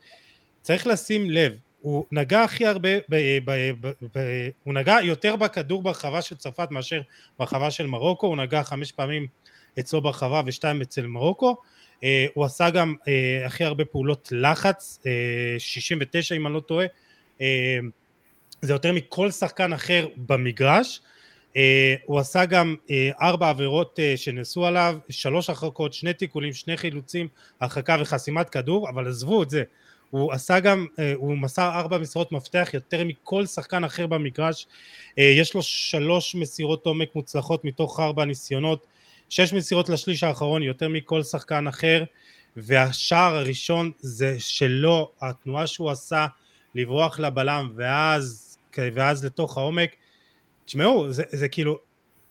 צריך 0.61 0.87
לשים 0.87 1.31
לב, 1.31 1.53
הוא 1.81 2.05
נגע 2.11 2.43
הכי 2.43 2.65
הרבה, 2.65 2.89
ב, 3.09 3.39
ב, 3.45 3.71
ב, 3.81 3.91
ב, 4.13 4.19
הוא 4.63 4.73
נגע 4.73 4.97
יותר 5.03 5.35
בכדור 5.35 5.81
ברחבה 5.81 6.21
של 6.21 6.35
צרפת 6.35 6.71
מאשר 6.71 7.01
ברחבה 7.39 7.71
של 7.71 7.87
מרוקו, 7.87 8.27
הוא 8.27 8.37
נגע 8.37 8.63
חמש 8.63 8.91
פעמים 8.91 9.27
אצלו 9.79 10.01
ברחבה 10.01 10.41
ושתיים 10.45 10.81
אצל 10.81 11.07
מרוקו, 11.07 11.57
אה, 12.03 12.25
הוא 12.33 12.45
עשה 12.45 12.69
גם 12.69 12.95
אה, 13.07 13.45
הכי 13.45 13.63
הרבה 13.63 13.85
פעולות 13.85 14.29
לחץ, 14.31 14.99
69 15.57 16.35
אה, 16.35 16.39
אם 16.39 16.47
אני 16.47 16.53
לא 16.53 16.59
טועה, 16.59 16.85
זה 18.61 18.73
יותר 18.73 18.91
מכל 18.91 19.31
שחקן 19.31 19.73
אחר 19.73 20.07
במגרש. 20.17 21.01
הוא 22.05 22.19
עשה 22.19 22.45
גם 22.45 22.75
ארבע 23.21 23.49
עבירות 23.49 23.99
שנעשו 24.15 24.65
עליו, 24.65 24.97
שלוש 25.09 25.49
הרחקות, 25.49 25.93
שני 25.93 26.13
תיקולים, 26.13 26.53
שני 26.53 26.77
חילוצים, 26.77 27.27
הרחקה 27.61 27.97
וחסימת 28.01 28.49
כדור, 28.49 28.89
אבל 28.89 29.07
עזבו 29.07 29.43
את 29.43 29.49
זה, 29.49 29.63
הוא 30.09 30.33
עשה 30.33 30.59
גם, 30.59 30.87
הוא 31.15 31.37
מסר 31.37 31.69
ארבע 31.73 31.97
מסירות 31.97 32.31
מפתח 32.31 32.69
יותר 32.73 33.03
מכל 33.03 33.45
שחקן 33.45 33.83
אחר 33.83 34.07
במגרש, 34.07 34.67
יש 35.17 35.53
לו 35.53 35.61
שלוש 35.61 36.35
מסירות 36.35 36.85
עומק 36.85 37.15
מוצלחות 37.15 37.65
מתוך 37.65 37.99
ארבע 37.99 38.25
ניסיונות, 38.25 38.85
שש 39.29 39.53
מסירות 39.53 39.89
לשליש 39.89 40.23
האחרון 40.23 40.63
יותר 40.63 40.89
מכל 40.89 41.23
שחקן 41.23 41.67
אחר 41.67 42.03
והשער 42.57 43.35
הראשון 43.35 43.91
זה 43.99 44.35
שלו, 44.39 45.11
התנועה 45.21 45.67
שהוא 45.67 45.91
עשה 45.91 46.25
לברוח 46.75 47.19
לבלם 47.19 47.71
ואז, 47.75 48.57
ואז 48.77 49.25
לתוך 49.25 49.57
העומק. 49.57 49.89
תשמעו, 50.65 51.11
זה, 51.11 51.23
זה 51.31 51.47
כאילו, 51.47 51.79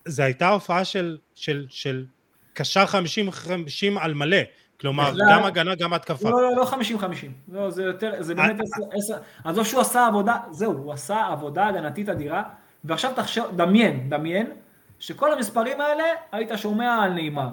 זה 0.05 0.25
הייתה 0.25 0.49
הופעה 0.49 0.85
של, 0.85 1.19
של, 1.35 1.67
של 1.69 2.05
קשר 2.53 2.87
חמישים 2.87 3.31
חמישים 3.31 3.99
על 3.99 4.15
מלא. 4.15 4.37
כלומר, 4.81 5.11
בכלל- 5.11 5.27
גם 5.31 5.45
הגנה, 5.45 5.75
גם 5.75 5.93
התקפה. 5.93 6.31
לא, 6.31 6.43
לא, 6.43 6.57
לא 6.57 6.65
50-50. 6.65 7.05
לא, 7.49 7.71
זה 7.71 7.83
יותר, 7.83 8.13
זה 8.21 8.35
באמת 8.35 8.61
אה, 8.61 8.65
עשר, 8.65 8.83
עשר, 8.93 9.23
עזוב 9.45 9.67
שהוא 9.67 9.81
עשה 9.81 10.07
עבודה, 10.07 10.37
זהו, 10.51 10.73
הוא 10.73 10.93
עשה 10.93 11.27
עבודה 11.27 11.67
הגנתית 11.69 12.09
אדירה, 12.09 12.43
ועכשיו 12.85 13.13
תחשוב, 13.17 13.57
דמיין, 13.57 14.11
דמיין, 14.11 14.51
שכל 14.99 15.33
המספרים 15.33 15.81
האלה, 15.81 16.05
היית 16.33 16.51
שומע 16.57 17.03
על 17.03 17.13
נאמר. 17.13 17.49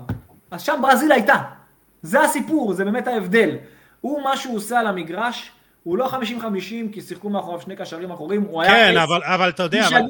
אז 0.52 0.62
שם 0.62 0.80
ברזיל 0.82 1.12
הייתה. 1.12 1.36
זה 2.02 2.22
הסיפור, 2.22 2.74
זה 2.74 2.86
באמת 2.86 3.08
ההבדל. 3.08 3.50
הוא, 4.02 4.24
מה 4.24 4.38
שהוא 4.38 4.56
עושה 4.56 4.80
על 4.80 4.88
המגרש, 4.88 5.52
הוא 5.84 5.98
לא 5.98 6.08
50-50, 6.08 6.14
כי 6.92 7.02
שיחקו 7.02 7.30
מאחוריו 7.30 7.62
שני 7.62 7.76
קשרים 7.76 8.12
אחורים, 8.12 8.42
הוא 8.42 8.62
היה... 8.62 8.72
כן. 8.72 8.98
אבל, 8.98 9.22
אבל 9.24 9.50
אתה 9.50 9.64
יודע, 9.64 9.88
אבל... 9.88 10.02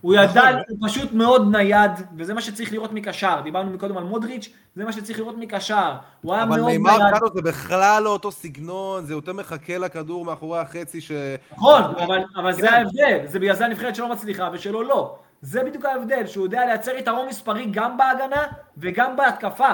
הוא 0.00 0.14
ידע, 0.14 0.42
נכון. 0.42 0.62
הוא 0.68 0.88
פשוט 0.88 1.12
מאוד 1.12 1.56
נייד, 1.56 1.90
וזה 2.16 2.34
מה 2.34 2.40
שצריך 2.40 2.72
לראות 2.72 2.92
מקשר. 2.92 3.40
דיברנו 3.44 3.70
מקודם 3.70 3.96
על 3.96 4.04
מודריץ', 4.04 4.48
זה 4.76 4.84
מה 4.84 4.92
שצריך 4.92 5.18
לראות 5.18 5.38
מקשר. 5.38 5.92
הוא 6.22 6.34
היה 6.34 6.42
אבל 6.42 6.60
מאוד 6.60 6.72
נאמר 6.72 6.98
נייד. 6.98 7.14
קאטו 7.14 7.26
זה 7.34 7.42
בכלל 7.42 8.02
לא 8.02 8.10
אותו 8.10 8.32
סגנון, 8.32 9.04
זה 9.04 9.12
יותר 9.12 9.32
מחכה 9.32 9.78
לכדור 9.78 10.24
מאחורי 10.24 10.58
החצי 10.58 11.00
ש... 11.00 11.12
נכון, 11.52 11.82
אבל, 11.82 12.18
אבל 12.36 12.52
זה 12.52 12.68
כן. 12.68 12.74
ההבדל, 12.74 13.18
זה 13.26 13.38
בגלל 13.38 13.54
זה 13.56 13.64
הנבחרת 13.64 13.94
שלו 13.94 14.08
מצליחה 14.08 14.48
ושלו 14.52 14.82
לא. 14.82 15.18
זה 15.44 15.64
בדיוק 15.64 15.84
ההבדל, 15.84 16.26
שהוא 16.26 16.44
יודע 16.44 16.66
לייצר 16.66 16.96
יתרון 16.96 17.28
מספרי 17.28 17.66
גם 17.70 17.96
בהגנה 17.96 18.42
וגם 18.78 19.16
בהתקפה. 19.16 19.72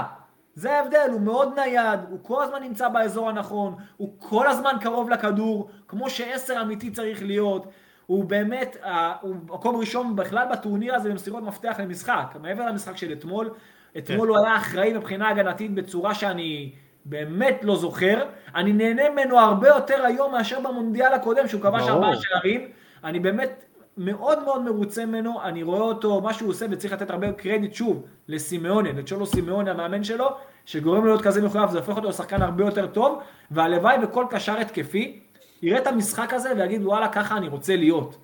זה 0.54 0.72
ההבדל, 0.72 1.08
הוא 1.12 1.20
מאוד 1.20 1.52
נייד, 1.56 2.00
הוא 2.10 2.18
כל 2.22 2.42
הזמן 2.42 2.62
נמצא 2.62 2.88
באזור 2.88 3.28
הנכון, 3.28 3.74
הוא 3.96 4.14
כל 4.18 4.46
הזמן 4.46 4.72
קרוב 4.80 5.10
לכדור, 5.10 5.70
כמו 5.88 6.10
שעשר 6.10 6.62
אמיתי 6.62 6.90
צריך 6.90 7.22
להיות. 7.22 7.66
הוא 8.06 8.24
באמת, 8.24 8.76
הוא 9.20 9.34
מקום 9.48 9.76
ראשון 9.76 10.16
בכלל 10.16 10.46
בטורניר 10.52 10.94
הזה 10.94 11.10
במסירות 11.10 11.42
מפתח 11.42 11.76
למשחק. 11.78 12.36
מעבר 12.40 12.66
למשחק 12.66 12.96
של 12.96 13.12
אתמול, 13.12 13.50
אתמול 13.98 14.28
הוא 14.28 14.38
היה 14.38 14.56
אחראי 14.56 14.92
מבחינה 14.92 15.28
הגנתית 15.28 15.74
בצורה 15.74 16.14
שאני 16.14 16.72
באמת 17.04 17.58
לא 17.62 17.76
זוכר. 17.76 18.24
אני 18.54 18.72
נהנה 18.72 19.10
ממנו 19.10 19.38
הרבה 19.38 19.68
יותר 19.68 20.04
היום 20.04 20.32
מאשר 20.32 20.60
במונדיאל 20.60 21.12
הקודם, 21.12 21.48
שהוא 21.48 21.62
כבש. 21.62 21.88
ארבעה 21.88 22.16
שערים. 22.16 22.68
אני 23.04 23.20
באמת 23.20 23.64
מאוד 23.96 24.44
מאוד 24.44 24.62
מרוצה 24.62 25.06
ממנו, 25.06 25.42
אני 25.42 25.62
רואה 25.62 25.80
אותו, 25.80 26.20
מה 26.20 26.34
שהוא 26.34 26.50
עושה, 26.50 26.66
וצריך 26.70 26.92
לתת 26.92 27.10
הרבה 27.10 27.32
קרדיט 27.32 27.74
שוב 27.74 28.02
לסימאונה, 28.28 28.92
לצ'ולו 28.92 29.26
סימאונה, 29.26 29.70
המאמן 29.70 30.04
שלו, 30.04 30.28
שגורם 30.64 31.04
להיות 31.04 31.22
כזה 31.22 31.42
מחויב, 31.42 31.70
זה 31.70 31.78
הופך 31.78 31.96
אותו 31.96 32.08
לשחקן 32.08 32.42
הרבה 32.42 32.64
יותר 32.64 32.86
טוב, 32.86 33.18
והלוואי 33.50 33.96
וכל 34.02 34.26
קשר 34.30 34.58
התקפי 34.58 35.20
יראה 35.62 35.78
את 35.78 35.86
המשחק 35.86 36.32
הזה 36.32 36.52
ויגיד 36.56 36.86
וואלה 36.86 37.08
ככה 37.08 37.36
אני 37.36 37.48
רוצה 37.48 37.76
להיות. 37.76 38.16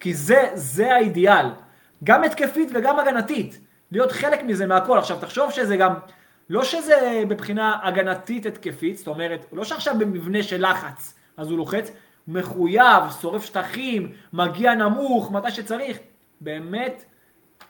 כי 0.00 0.14
זה, 0.14 0.50
זה 0.54 0.94
האידיאל. 0.94 1.46
גם 2.04 2.24
התקפית 2.24 2.70
וגם 2.74 2.98
הגנתית. 2.98 3.60
להיות 3.92 4.12
חלק 4.12 4.42
מזה 4.42 4.66
מהכל. 4.66 4.98
עכשיו 4.98 5.16
תחשוב 5.20 5.50
שזה 5.50 5.76
גם, 5.76 5.94
לא 6.50 6.64
שזה 6.64 7.22
מבחינה 7.28 7.78
הגנתית 7.82 8.46
התקפית, 8.46 8.96
זאת 8.96 9.08
אומרת, 9.08 9.46
לא 9.52 9.64
שעכשיו 9.64 9.94
במבנה 9.98 10.42
של 10.42 10.70
לחץ, 10.70 11.14
אז 11.36 11.50
הוא 11.50 11.58
לוחץ, 11.58 11.90
מחויב, 12.28 13.02
שורף 13.20 13.44
שטחים, 13.44 14.12
מגיע 14.32 14.74
נמוך, 14.74 15.30
מתי 15.32 15.50
שצריך. 15.50 15.98
באמת 16.40 17.04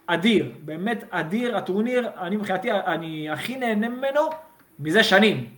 אדיר, 0.07 0.53
באמת 0.65 1.05
אדיר. 1.11 1.57
הטורניר, 1.57 2.09
אני 2.21 2.37
מבחינתי, 2.37 2.73
אני 2.73 3.31
הכי 3.31 3.57
נהנה 3.57 3.89
ממנו 3.89 4.21
מזה 4.79 5.05
שנים. 5.05 5.51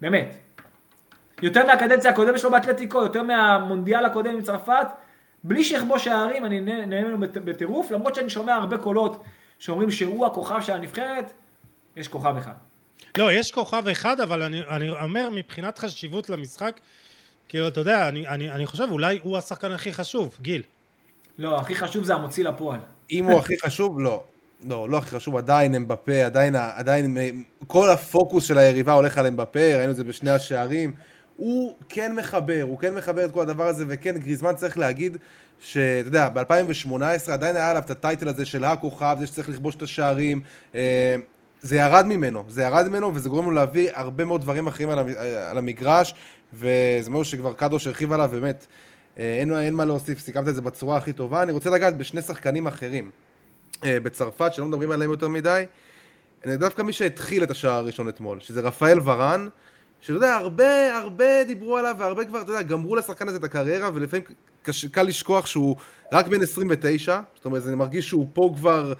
באמת. 0.00 0.34
יותר 1.42 1.66
מהקדנציה 1.66 2.10
הקודמת 2.10 2.38
שלו 2.38 2.50
באתלטיקו, 2.50 3.02
יותר 3.02 3.22
מהמונדיאל 3.22 4.04
הקודם 4.04 4.30
עם 4.30 4.42
צרפת, 4.42 4.86
בלי 5.44 5.64
שיכבוש 5.64 6.04
שערים, 6.04 6.44
אני 6.44 6.60
נה- 6.60 6.86
נהנה 6.86 7.08
ממנו 7.08 7.18
בט- 7.18 7.36
בטירוף, 7.36 7.90
למרות 7.90 8.14
שאני 8.14 8.30
שומע 8.30 8.54
הרבה 8.54 8.78
קולות 8.78 9.22
שאומרים 9.58 9.90
שהוא 9.90 10.26
הכוכב 10.26 10.60
של 10.60 10.72
הנבחרת, 10.72 11.32
יש 11.96 12.08
כוכב 12.08 12.36
אחד. 12.38 12.52
לא, 13.18 13.32
יש 13.32 13.52
כוכב 13.52 13.88
אחד, 13.88 14.20
אבל 14.20 14.42
אני, 14.42 14.62
אני 14.70 14.90
אומר 14.90 15.28
מבחינת 15.32 15.78
חשיבות 15.78 16.30
למשחק, 16.30 16.80
כאילו, 17.48 17.68
אתה 17.68 17.80
יודע, 17.80 18.08
אני, 18.08 18.28
אני, 18.28 18.50
אני 18.50 18.66
חושב, 18.66 18.86
אולי 18.90 19.18
הוא 19.22 19.38
השחקן 19.38 19.72
הכי 19.72 19.92
חשוב, 19.92 20.36
גיל. 20.42 20.62
לא, 21.38 21.60
הכי 21.60 21.74
חשוב 21.74 22.04
זה 22.04 22.14
המוציא 22.14 22.44
לפועל. 22.44 22.80
אם 23.10 23.24
הוא 23.24 23.38
הכי 23.38 23.54
חשוב, 23.60 24.00
לא. 24.00 24.24
לא, 24.68 24.88
לא 24.88 24.98
הכי 24.98 25.10
חשוב, 25.10 25.36
עדיין 25.36 25.74
אמבפה, 25.74 26.24
עדיין, 26.24 26.56
עדיין 26.56 27.16
כל 27.66 27.90
הפוקוס 27.90 28.44
של 28.44 28.58
היריבה 28.58 28.92
הולך 28.92 29.18
על 29.18 29.26
אמבפה, 29.26 29.76
ראינו 29.76 29.90
את 29.90 29.96
זה 29.96 30.04
בשני 30.04 30.30
השערים. 30.30 30.92
הוא 31.36 31.76
כן 31.88 32.14
מחבר, 32.14 32.62
הוא 32.62 32.78
כן 32.78 32.94
מחבר 32.94 33.24
את 33.24 33.32
כל 33.32 33.42
הדבר 33.42 33.66
הזה, 33.66 33.84
וכן, 33.88 34.18
גריזמן 34.18 34.54
צריך 34.54 34.78
להגיד 34.78 35.16
שאתה 35.60 36.08
יודע, 36.08 36.28
ב-2018 36.28 37.32
עדיין 37.32 37.56
היה 37.56 37.70
עליו 37.70 37.82
את 37.82 37.90
הטייטל 37.90 38.28
הזה 38.28 38.44
של 38.44 38.64
הכוכב, 38.64 39.16
זה 39.20 39.26
שצריך 39.26 39.48
לכבוש 39.48 39.76
את 39.76 39.82
השערים. 39.82 40.40
זה 41.64 41.76
ירד 41.76 42.06
ממנו, 42.06 42.44
זה 42.48 42.62
ירד 42.62 42.88
ממנו, 42.88 43.14
וזה 43.14 43.28
גורם 43.28 43.44
לו 43.44 43.50
להביא 43.50 43.90
הרבה 43.94 44.24
מאוד 44.24 44.40
דברים 44.40 44.66
אחרים 44.66 44.90
על, 44.90 44.98
המ- 44.98 45.14
על 45.50 45.58
המגרש, 45.58 46.14
וזה 46.54 47.10
משהו 47.10 47.24
שכבר 47.24 47.52
קדוש 47.52 47.86
הרחיב 47.86 48.12
עליו, 48.12 48.28
באמת, 48.32 48.66
אה, 49.18 49.38
אין, 49.40 49.56
אין 49.56 49.74
מה 49.74 49.84
להוסיף, 49.84 50.18
סיכמת 50.18 50.48
את 50.48 50.54
זה 50.54 50.60
בצורה 50.60 50.96
הכי 50.96 51.12
טובה. 51.12 51.42
אני 51.42 51.52
רוצה 51.52 51.70
לגעת 51.70 51.96
בשני 51.96 52.22
שחקנים 52.22 52.66
אחרים. 52.66 53.10
אה, 53.84 54.00
בצרפת, 54.00 54.54
שלא 54.54 54.66
מדברים 54.66 54.90
עליהם 54.90 55.10
יותר 55.10 55.28
מדי, 55.28 55.64
אני 56.46 56.56
דווקא 56.56 56.82
מי 56.82 56.92
שהתחיל 56.92 57.42
את 57.42 57.50
השער 57.50 57.72
הראשון 57.72 58.08
אתמול, 58.08 58.40
שזה 58.40 58.60
רפאל 58.60 58.98
ורן, 59.04 59.48
שאתה 60.00 60.12
יודע, 60.12 60.34
הרבה, 60.34 60.96
הרבה 60.98 61.44
דיברו 61.44 61.76
עליו, 61.76 61.96
והרבה 61.98 62.24
כבר, 62.24 62.40
אתה 62.42 62.52
יודע, 62.52 62.62
גמרו 62.62 62.96
לשחקן 62.96 63.28
הזה 63.28 63.36
את 63.36 63.44
הקריירה, 63.44 63.90
ולפעמים 63.94 64.24
קל 64.92 65.02
לשכוח 65.02 65.46
שהוא 65.46 65.76
רק 66.12 66.26
בן 66.26 66.42
29, 66.42 67.20
זאת 67.34 67.44
אומרת, 67.44 67.66
אני 67.66 67.74
מרגיש 67.74 68.08
שהוא 68.08 68.26
פה 68.32 68.52
כבר 68.56 68.92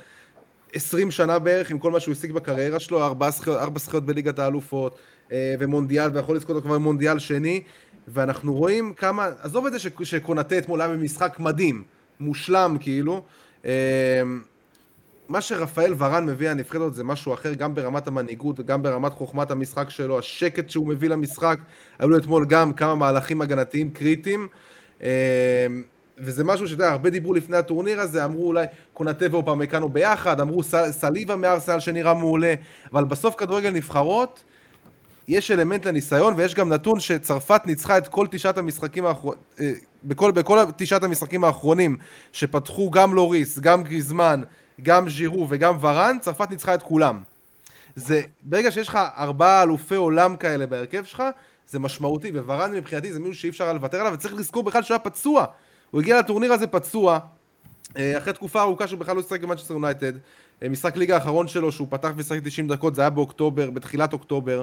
20 0.75 1.11
שנה 1.11 1.39
בערך, 1.39 1.71
עם 1.71 1.79
כל 1.79 1.91
מה 1.91 2.01
שהוא 2.01 2.13
השיג 2.13 2.33
בקריירה 2.33 2.81
שלו, 2.81 3.03
ארבע 3.03 3.31
זכיות, 3.79 4.07
בליגת 4.07 4.39
האלופות, 4.39 4.99
אה, 5.33 5.55
ומונדיאל, 5.59 6.11
ויכול 6.13 6.37
לזכות 6.37 6.63
כבר 6.63 6.79
מונדיאל 6.79 7.19
שני, 7.19 7.63
ואנחנו 8.09 8.55
רואים 8.55 8.93
כמה, 8.93 9.29
עזוב 9.43 9.67
את 9.67 9.73
זה 9.73 9.79
שקונטה 10.03 10.59
אתמול 10.59 10.81
היה 10.81 10.91
במשחק 10.91 11.37
מדהים, 11.39 11.85
מושלם 12.21 12.77
כאילו, 12.81 13.23
אה, 13.65 14.23
מה 15.29 15.41
שרפאל 15.41 15.95
ורן 15.99 16.27
מביא 16.27 16.51
לנבחרת 16.51 16.95
זה 16.95 17.05
משהו 17.05 17.35
אחר, 17.35 17.55
גם 17.55 17.75
ברמת 17.75 18.09
המנהיגות 18.09 18.61
וגם 18.61 18.83
ברמת 18.83 19.13
חוכמת 19.13 19.51
המשחק 19.51 19.91
שלו, 19.91 20.19
השקט 20.19 20.71
שהוא 20.71 20.89
מביא 20.89 21.09
למשחק, 21.09 21.59
היו 21.99 22.09
לו 22.09 22.17
אתמול 22.17 22.47
גם 22.47 22.73
כמה 22.73 22.95
מהלכים 22.95 23.41
הגנתיים 23.41 23.91
קריטיים, 23.91 24.49
אה, 25.03 25.67
וזה 26.19 26.45
משהו 26.45 26.69
שאתה 26.69 26.83
יודע, 26.83 26.93
הרבה 26.93 27.11
דיברו 27.11 27.35
לפני 27.35 27.57
הטורניר 27.57 28.01
הזה, 28.01 28.25
אמרו 28.25 28.47
אולי 28.47 28.67
קונטה 28.93 29.27
ואופמקאנו 29.31 29.89
ביחד, 29.89 30.41
אמרו 30.41 30.63
סל- 30.63 30.93
סליבה 30.93 31.37
מארסנל 31.37 31.81
שנראה 31.81 32.15
מעולה, 32.15 32.55
אבל 32.93 33.05
בסוף 33.05 33.35
כדורגל 33.35 33.71
נבחרות, 33.71 34.43
יש 35.29 35.51
אלמנט 35.51 35.87
לניסיון, 35.87 36.35
ויש 36.37 36.55
גם 36.55 36.69
נתון 36.69 37.01
שצרפת 37.01 37.63
ניצחה 37.67 37.99
את 37.99 38.09
כל 38.09 38.27
תשעת 38.31 38.59
המשחקים 38.59 39.07
האחרונים, 39.07 39.41
בכל, 40.05 40.31
בכל 40.31 40.59
תשעת 40.77 41.03
המשחקים 41.03 41.45
האחרונים, 41.45 41.97
שפתחו 42.33 42.91
גם 42.91 43.15
לוריס, 43.15 43.59
גם 43.59 43.83
גריזמן, 43.83 44.43
גם 44.83 45.09
ז'ירו 45.11 45.47
וגם 45.51 45.77
ורן, 45.81 46.17
צרפת 46.21 46.51
ניצחה 46.51 46.75
את 46.75 46.83
כולם. 46.83 47.21
זה, 47.97 48.23
ברגע 48.43 48.71
שיש 48.71 48.89
לך 48.89 48.99
ארבעה 49.19 49.63
אלופי 49.63 49.95
עולם 49.95 50.37
כאלה 50.37 50.67
בהרכב 50.67 51.05
שלך, 51.05 51.23
זה 51.69 51.79
משמעותי, 51.79 52.31
וורן 52.31 52.73
מבחינתי 52.73 53.13
זה 53.13 53.21
מישהו 53.21 53.35
שאי 53.35 53.51
אפשר 53.51 53.73
לוותר 53.73 54.01
עליו, 54.01 54.13
וצריך 54.13 54.35
לזכור 54.35 54.63
בכלל 54.63 54.83
שהוא 54.83 54.95
היה 54.95 54.99
פצוע. 54.99 55.45
הוא 55.95 56.01
הגיע 56.01 56.19
לטורניר 56.19 56.53
הזה 56.53 56.67
פצוע, 56.67 57.19
אה, 57.97 58.19
אחרי 58.19 58.33
תקופה 58.33 58.63
ארוכה 58.63 58.89
שהוא 58.89 58.99
בכלל 58.99 59.17
לא 59.17 59.23
שיחק 59.23 59.41
במנצ'סטר 59.41 59.75
יונייטד. 59.75 60.13
אה, 60.63 60.69
משחק 60.69 60.97
ליגה 60.97 61.15
האחרון 61.15 61.49
שלו, 61.49 61.73
שהוא 61.73 61.89
פתח 61.91 62.11
ושיחק 62.17 62.41
90 62.45 62.69
דקות, 62.69 62.95
זה 62.95 63.03
היה 63.03 63.11
באוקטובר, 63.11 63.71
בתחילת 63.71 64.13
אוקטובר. 64.13 64.63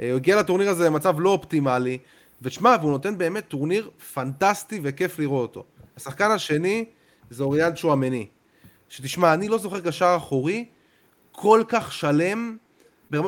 אה, 0.00 0.10
הוא 0.10 0.16
הגיע 0.16 0.36
לטורניר 0.36 0.68
הזה 0.70 0.90
במצב 0.90 1.20
לא 1.20 1.30
אופטימלי, 1.30 1.98
ותשמע, 2.42 2.76
והוא 2.80 2.90
נותן 2.90 3.18
באמת 3.18 3.48
טורניר 3.48 3.90
פנטסטי 4.14 4.80
וכיף 4.82 5.18
לראות 5.18 5.56
אותו. 5.56 5.64
השחקן 5.96 6.30
השני 6.30 6.84
זה 7.30 7.42
אוריאן 7.42 7.74
צ'ואמני. 7.74 8.26
שתשמע, 8.88 9.34
אני 9.34 9.48
לא 9.48 9.58
זוכר 9.58 9.80
קשר 9.80 10.14
אחורי 10.16 10.64
כל 11.32 11.62
כך 11.68 11.92
שלם, 11.92 12.56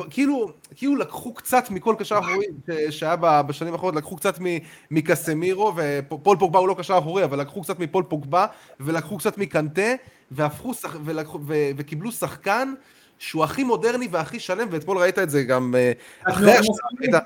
כאילו, 0.09 0.51
כאילו 0.75 0.95
לקחו 0.95 1.33
קצת 1.33 1.63
מכל 1.69 1.95
קשר 1.99 2.19
אחורי 2.19 2.45
שהיה 2.89 3.15
ב- 3.15 3.41
בשנים 3.47 3.73
האחרונות, 3.73 3.95
לקחו 3.95 4.15
קצת 4.15 4.39
מ- 4.41 4.57
מקסמירו, 4.91 5.73
ופול 5.75 6.37
פוגבה 6.37 6.59
הוא 6.59 6.67
לא 6.67 6.75
קשר 6.77 6.97
אחורי, 6.97 7.23
אבל 7.23 7.39
לקחו 7.39 7.61
קצת 7.61 7.79
מפול 7.79 8.03
פוגבה, 8.03 8.45
ולקחו 8.79 9.17
קצת 9.17 9.37
מקנטה, 9.37 9.91
והפכו, 10.31 10.73
שח, 10.73 10.95
ולקחו, 11.05 11.39
ו, 11.45 11.53
וקיבלו 11.77 12.11
שחקן 12.11 12.73
שהוא 13.19 13.43
הכי 13.43 13.63
מודרני 13.63 14.07
והכי 14.11 14.39
שלם, 14.39 14.67
ואתמול 14.71 14.97
ראית 14.97 15.19
את 15.19 15.29
זה 15.29 15.43
גם 15.43 15.75
אה, 15.77 15.91
אחרי 16.23 16.51
ראית... 16.51 16.61
לי? 16.99 17.07
אתה 17.07 17.17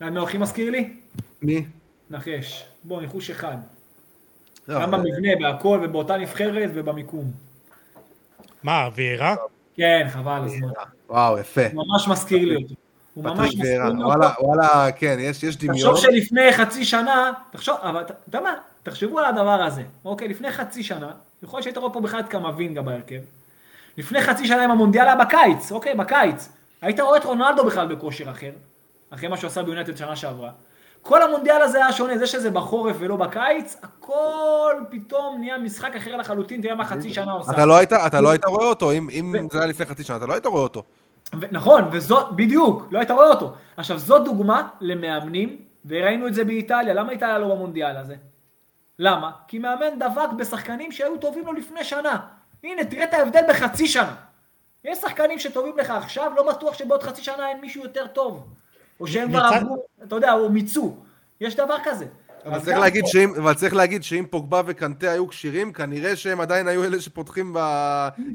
יודע 0.00 0.20
מה 0.20 0.22
הכי 0.22 0.38
מזכיר 0.38 0.70
לי? 0.70 0.96
מי? 1.42 1.64
נחש. 2.10 2.64
בוא, 2.84 3.00
ניחוש 3.00 3.30
אחד. 3.30 3.56
לא, 4.68 4.80
גם 4.82 4.90
במבנה, 4.90 5.28
בהכל, 5.40 5.80
ובאותה 5.84 6.16
נבחרת 6.16 6.70
ובמיקום. 6.74 7.30
מה, 8.62 8.88
ויירה? 8.94 9.34
כן, 9.76 10.06
חבל 10.10 10.42
הזמן. 10.44 10.68
וואו, 11.12 11.38
יפה. 11.38 11.60
ממש 11.72 12.08
מזכיר 12.08 12.48
לי 12.48 12.56
אותו. 12.56 12.74
הוא 13.14 13.24
ממש 13.24 13.54
מזכיר 13.54 13.84
לי 13.84 13.90
אותו. 13.90 14.04
וואלה, 14.04 14.30
וואלה, 14.40 14.92
כן, 14.92 15.16
יש, 15.20 15.42
יש 15.42 15.56
דמיון. 15.56 15.76
תחשוב 15.76 15.96
שלפני 15.96 16.52
חצי 16.52 16.84
שנה, 16.84 17.32
תחשוב, 17.50 17.76
אבל 17.82 18.00
אתה 18.00 18.14
יודע 18.28 18.40
מה? 18.40 18.54
תחשבו 18.82 19.18
על 19.18 19.24
הדבר 19.24 19.62
הזה. 19.62 19.82
אוקיי, 20.04 20.28
לפני 20.28 20.50
חצי 20.50 20.82
שנה, 20.82 21.10
יכול 21.42 21.56
להיות 21.56 21.64
שהיית 21.64 21.76
רואה 21.76 21.92
פה 21.92 22.00
בכלל 22.00 22.20
את 22.20 22.28
קמבינגה 22.28 22.82
בהרכב. 22.82 23.20
לפני 23.98 24.22
חצי 24.22 24.46
שנה 24.46 24.64
עם 24.64 24.70
המונדיאל 24.70 25.04
היה 25.04 25.16
בקיץ, 25.16 25.72
אוקיי, 25.72 25.94
בקיץ. 25.94 26.48
היית 26.82 27.00
רואה 27.00 27.18
את 27.18 27.24
רונלדו 27.24 27.64
בכלל 27.64 27.94
בכושר 27.94 28.30
אחר. 28.30 28.50
אחרי 29.10 29.28
מה 29.28 29.36
שהוא 29.36 29.48
עשה 29.48 29.62
ביונייטד 29.62 29.96
שנה 29.96 30.16
שעברה. 30.16 30.50
כל 31.02 31.22
המונדיאל 31.22 31.62
הזה 31.62 31.78
היה 31.78 31.92
שונה, 31.92 32.18
זה 32.18 32.26
שזה 32.26 32.50
בחורף 32.50 32.96
ולא 32.98 33.16
בקיץ, 33.16 33.76
הכל 33.82 34.74
פתאום 34.90 35.36
נהיה 35.40 35.58
משחק 35.58 35.96
אחר 35.96 36.16
לחלוטין, 36.16 36.62
תראה 36.62 36.74
מה 36.74 36.84
חצי 36.84 37.14
שנה 37.14 37.32
עושה. 37.32 37.52
אתה 37.52 37.66
לא 37.66 37.76
היית, 37.76 37.92
אתה 37.92 38.20
לא 38.20 38.30
היית 38.30 38.44
רואה 38.44 38.66
אותו, 38.66 38.92
אם, 38.92 39.08
אם 39.12 39.48
זה 39.52 39.58
היה 39.58 39.66
לפני 39.66 39.86
חצי 39.86 40.04
שנה, 40.04 40.16
אתה 40.16 40.26
לא 40.26 40.32
היית 40.32 40.46
רואה 40.46 40.62
אותו. 40.62 40.82
ו- 41.40 41.46
נכון, 41.50 41.84
וזאת, 41.92 42.36
בדיוק, 42.36 42.86
לא 42.90 42.98
היית 42.98 43.10
רואה 43.10 43.28
אותו. 43.28 43.54
עכשיו, 43.76 43.98
זאת 43.98 44.24
דוגמה 44.24 44.68
למאמנים, 44.80 45.56
וראינו 45.86 46.26
את 46.26 46.34
זה 46.34 46.44
באיטליה, 46.44 46.94
למה 46.94 47.12
איטליה 47.12 47.38
לא 47.38 47.54
במונדיאל 47.54 47.96
הזה? 47.96 48.16
למה? 48.98 49.30
כי 49.48 49.58
מאמן 49.58 49.98
דבק 49.98 50.32
בשחקנים 50.36 50.92
שהיו 50.92 51.16
טובים 51.16 51.46
לו 51.46 51.52
לפני 51.52 51.84
שנה. 51.84 52.20
הנה, 52.64 52.84
תראה 52.84 53.04
את 53.04 53.14
ההבדל 53.14 53.42
בחצי 53.48 53.86
שנה. 53.86 54.14
יש 54.84 54.98
שחקנים 54.98 55.38
שטובים 55.38 55.78
לך 55.78 55.90
עכשיו, 55.90 56.32
לא 56.36 56.48
בטוח 56.48 56.74
שבעוד 56.74 57.02
חצי 57.02 57.22
שנה 57.22 57.48
אין 57.48 57.60
מישהו 57.60 57.82
יותר 57.82 58.06
טוב. 58.06 58.46
או 59.00 59.06
שהם 59.06 59.28
כבר 59.28 59.40
עברו, 59.40 59.84
אתה 60.02 60.14
יודע, 60.14 60.32
או 60.32 60.50
מיצו. 60.50 60.96
יש 61.40 61.56
דבר 61.56 61.76
כזה. 61.84 62.06
אבל 62.46 62.60
צריך, 62.60 62.78
להגיד 62.78 63.02
פה- 63.04 63.10
שאם, 63.10 63.32
אבל 63.38 63.54
צריך 63.54 63.74
להגיד 63.74 64.02
שאם 64.02 64.24
פוגבה 64.30 64.62
וקנטה 64.66 65.10
היו 65.10 65.28
כשירים, 65.28 65.72
כנראה 65.72 66.16
שהם 66.16 66.40
עדיין 66.40 66.68
היו 66.68 66.84
אלה 66.84 67.00
שפותחים 67.00 67.52
ב... 67.52 67.58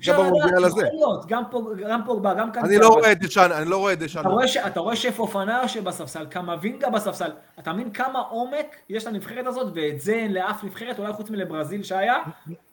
גם 0.08 0.18
במונדיאל 0.18 0.66
הזה. 0.66 0.82
גם 1.28 1.44
פוג- 1.52 1.74
גם 1.90 2.02
פוגבה, 2.06 2.34
גם 2.34 2.52
קנטה. 2.52 2.68
אני 2.68 2.78
לא 2.78 2.88
רואה 2.88 3.12
את 3.12 3.20
דשאן, 3.20 3.52
אני 3.52 3.70
לא 3.70 3.78
רואה 3.78 3.94
את 3.94 4.00
דשאן. 4.00 4.22
אתה 4.22 4.30
רואה, 4.30 4.48
ש... 4.48 4.58
אתה 4.58 4.80
רואה 4.80 4.96
שפופנה 4.96 5.60
יושב 5.64 5.84
בספסל, 5.84 6.26
קמבינגה 6.26 6.90
בספסל, 6.90 7.30
אתה 7.60 7.74
מבין 7.74 7.92
כמה 7.92 8.20
עומק 8.20 8.76
יש 8.90 9.08
לנבחרת 9.08 9.48
הזאת, 9.48 9.72
ואת 9.76 10.02
זה 10.02 10.14
אין 10.14 10.34
לאף 10.34 10.64
נבחרת, 10.64 11.00
אולי 11.00 11.14
חוץ 11.14 11.30
מלברזיל 11.30 11.84
שהיה, 11.84 12.16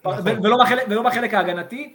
נכון. 0.05 0.24
ולא, 0.43 0.57
בחלק, 0.64 0.82
ולא 0.89 1.03
בחלק 1.03 1.35
ההגנתי, 1.35 1.95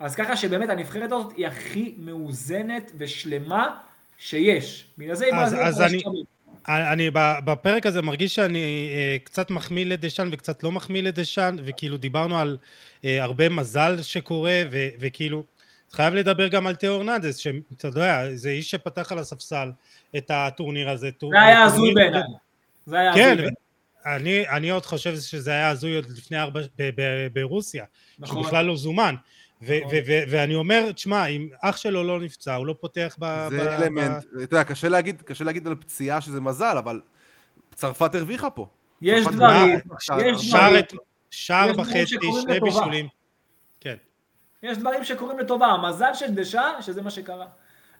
אז 0.00 0.14
ככה 0.14 0.36
שבאמת 0.36 0.68
הנבחרת 0.70 1.12
הזאת 1.12 1.32
היא 1.36 1.46
הכי 1.46 1.94
מאוזנת 1.98 2.92
ושלמה 2.98 3.76
שיש. 4.18 4.86
בגלל 4.98 5.14
זה 5.14 5.24
היא 5.24 5.34
אז- 5.34 5.40
ברזיל 5.52 5.60
אז 5.68 5.80
אני- 5.82 6.02
פעמים. 6.04 6.24
אני 6.68 7.10
בפרק 7.44 7.86
הזה 7.86 8.02
מרגיש 8.02 8.34
שאני 8.34 8.90
אה, 8.94 9.16
קצת 9.24 9.50
מחמיא 9.50 9.86
לדשאן 9.86 10.28
וקצת 10.32 10.62
לא 10.62 10.72
מחמיא 10.72 11.02
לדשאן, 11.02 11.56
וכאילו 11.64 11.96
דיברנו 11.96 12.38
על 12.38 12.56
אה, 13.04 13.22
הרבה 13.22 13.48
מזל 13.48 14.02
שקורה, 14.02 14.62
ו- 14.70 14.88
וכאילו, 15.00 15.44
חייב 15.92 16.14
לדבר 16.14 16.48
גם 16.48 16.66
על 16.66 16.74
תיאו 16.74 16.96
ארננדס, 16.96 17.36
שאתה 17.36 17.88
יודע, 17.88 18.34
זה 18.34 18.50
איש 18.50 18.70
שפתח 18.70 19.12
על 19.12 19.18
הספסל 19.18 19.70
את 20.16 20.30
הטורניר 20.34 20.90
הזה. 20.90 21.10
זה 21.20 21.40
היה 21.40 21.62
הזוי 21.62 21.94
בעיניי. 21.94 22.22
זה 22.86 22.98
היה 22.98 23.10
הזוי 23.10 23.22
כן, 23.22 23.36
בעיניי. 23.36 23.54
אני, 24.06 24.48
אני 24.48 24.70
עוד 24.70 24.86
חושב 24.86 25.16
שזה 25.16 25.50
היה 25.50 25.68
הזוי 25.68 25.96
עוד 25.96 26.06
לפני 26.10 26.40
ארבע, 26.40 26.60
ברוסיה, 27.32 27.84
שהוא 28.16 28.24
נכון. 28.26 28.42
בכלל 28.42 28.66
לא 28.66 28.76
זומן. 28.76 29.14
נכון. 29.60 29.72
ואני 30.28 30.54
אומר, 30.54 30.92
תשמע, 30.92 31.26
אם 31.26 31.48
אח 31.62 31.76
שלו 31.76 32.04
לא 32.04 32.20
נפצע, 32.20 32.54
הוא 32.54 32.66
לא 32.66 32.74
פותח 32.80 33.16
ב... 33.18 33.46
זה 33.50 33.76
אלמנט, 33.76 34.24
אתה 34.24 34.42
יודע, 34.42 34.64
קשה 34.64 34.88
להגיד, 34.88 35.22
קשה 35.22 35.44
להגיד 35.44 35.66
על 35.66 35.74
פציעה 35.74 36.20
שזה 36.20 36.40
מזל, 36.40 36.78
אבל 36.78 37.00
צרפת 37.74 38.14
הרוויחה 38.14 38.50
פה. 38.50 38.66
יש 39.02 39.26
דברים, 39.26 39.78
יש 39.98 40.10
דברים. 40.10 40.34
שער 41.30 41.80
וחצי, 41.80 42.16
שני. 42.42 42.60
בישולים. 42.60 43.08
כן. 43.80 43.96
יש 44.62 44.78
דברים 44.78 45.04
שקורים 45.04 45.38
לטובה, 45.38 45.66
המזל 45.66 46.14
של 46.14 46.34
דשא, 46.34 46.70
שזה 46.80 47.02
מה 47.02 47.10
שקרה. 47.10 47.46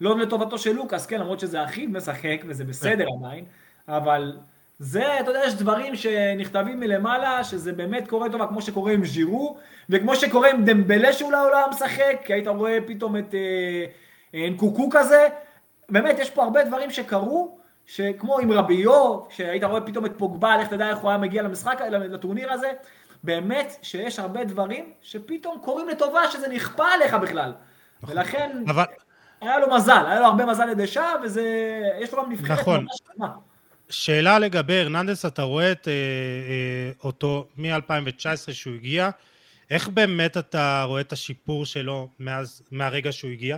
לא 0.01 0.19
לטובתו 0.19 0.59
של 0.59 0.73
לוקאס, 0.73 1.07
כן, 1.07 1.21
למרות 1.21 1.41
שזה 1.41 1.65
אחיו 1.65 1.89
משחק, 1.89 2.43
וזה 2.49 2.65
בסדר 2.65 3.07
עדיין, 3.19 3.45
אבל 3.89 4.39
זה, 4.83 5.20
אתה 5.20 5.31
יודע, 5.31 5.41
יש 5.47 5.55
דברים 5.55 5.97
שנכתבים 5.97 6.81
מלמעלה, 6.81 7.45
שזה 7.45 7.72
באמת 7.72 8.09
קורה 8.09 8.31
טובה, 8.31 8.47
כמו 8.47 8.62
שקורה 8.62 8.93
עם 8.93 9.05
ז'ירו, 9.05 9.57
וכמו 9.91 10.16
שקורה 10.16 10.51
עם 10.51 10.64
דמבלה 10.64 11.12
שאולי 11.12 11.39
הוא 11.39 11.51
לא 11.51 11.57
היה 11.57 11.66
משחק, 11.66 12.20
כי 12.24 12.33
היית 12.33 12.49
רואה 12.49 12.78
פתאום 12.87 13.16
את 13.16 13.35
אה, 13.35 13.85
אה, 14.35 14.51
נקוקו 14.51 14.89
כזה, 14.91 15.28
באמת, 15.89 16.18
יש 16.18 16.31
פה 16.31 16.43
הרבה 16.43 16.64
דברים 16.64 16.91
שקרו, 16.91 17.59
שכמו 17.87 18.39
עם 18.39 18.53
רביו, 18.53 19.20
שהיית 19.28 19.64
רואה 19.64 19.81
פתאום 19.81 20.07
את 20.07 20.12
פוגבה, 20.18 20.57
לך 20.57 20.68
תדע 20.68 20.89
איך 20.89 20.99
הוא 20.99 21.11
היה 21.11 21.18
מגיע 21.18 21.43
למשחק, 21.43 21.81
לטורניר 21.91 22.53
הזה, 22.53 22.70
באמת 23.24 23.76
שיש 23.83 24.18
הרבה 24.18 24.45
דברים 24.45 24.93
שפתאום 25.03 25.59
קורים 25.62 25.89
לטובה, 25.89 26.28
שזה 26.31 26.49
נכפה 26.49 26.85
עליך 26.89 27.14
בכלל. 27.14 27.53
ולכן, 28.03 28.62
אבל, 28.68 28.85
היה 29.41 29.59
לו 29.59 29.74
מזל, 29.74 30.05
היה 30.07 30.20
לו 30.20 30.26
הרבה 30.26 30.47
מזל 30.47 30.64
לדשא, 30.64 31.12
וזה, 31.22 31.45
יש 32.01 32.12
לו 32.12 32.22
גם 32.22 32.33
נבחרת 32.33 32.59
נכון. 32.59 32.87
ממש. 33.18 33.31
שאלה 33.91 34.38
לגבי 34.38 34.80
הרננדס, 34.80 35.26
אתה 35.26 35.43
רואה 35.43 35.72
את, 35.72 35.88
אה, 35.88 35.93
אה, 35.93 36.93
אותו 37.05 37.47
מ-2019 37.57 38.53
שהוא 38.53 38.74
הגיע, 38.74 39.11
איך 39.70 39.88
באמת 39.88 40.36
אתה 40.36 40.84
רואה 40.86 41.01
את 41.01 41.12
השיפור 41.12 41.66
שלו 41.66 42.09
מאז, 42.20 42.62
מהרגע 42.70 43.12
שהוא 43.12 43.30
הגיע? 43.30 43.57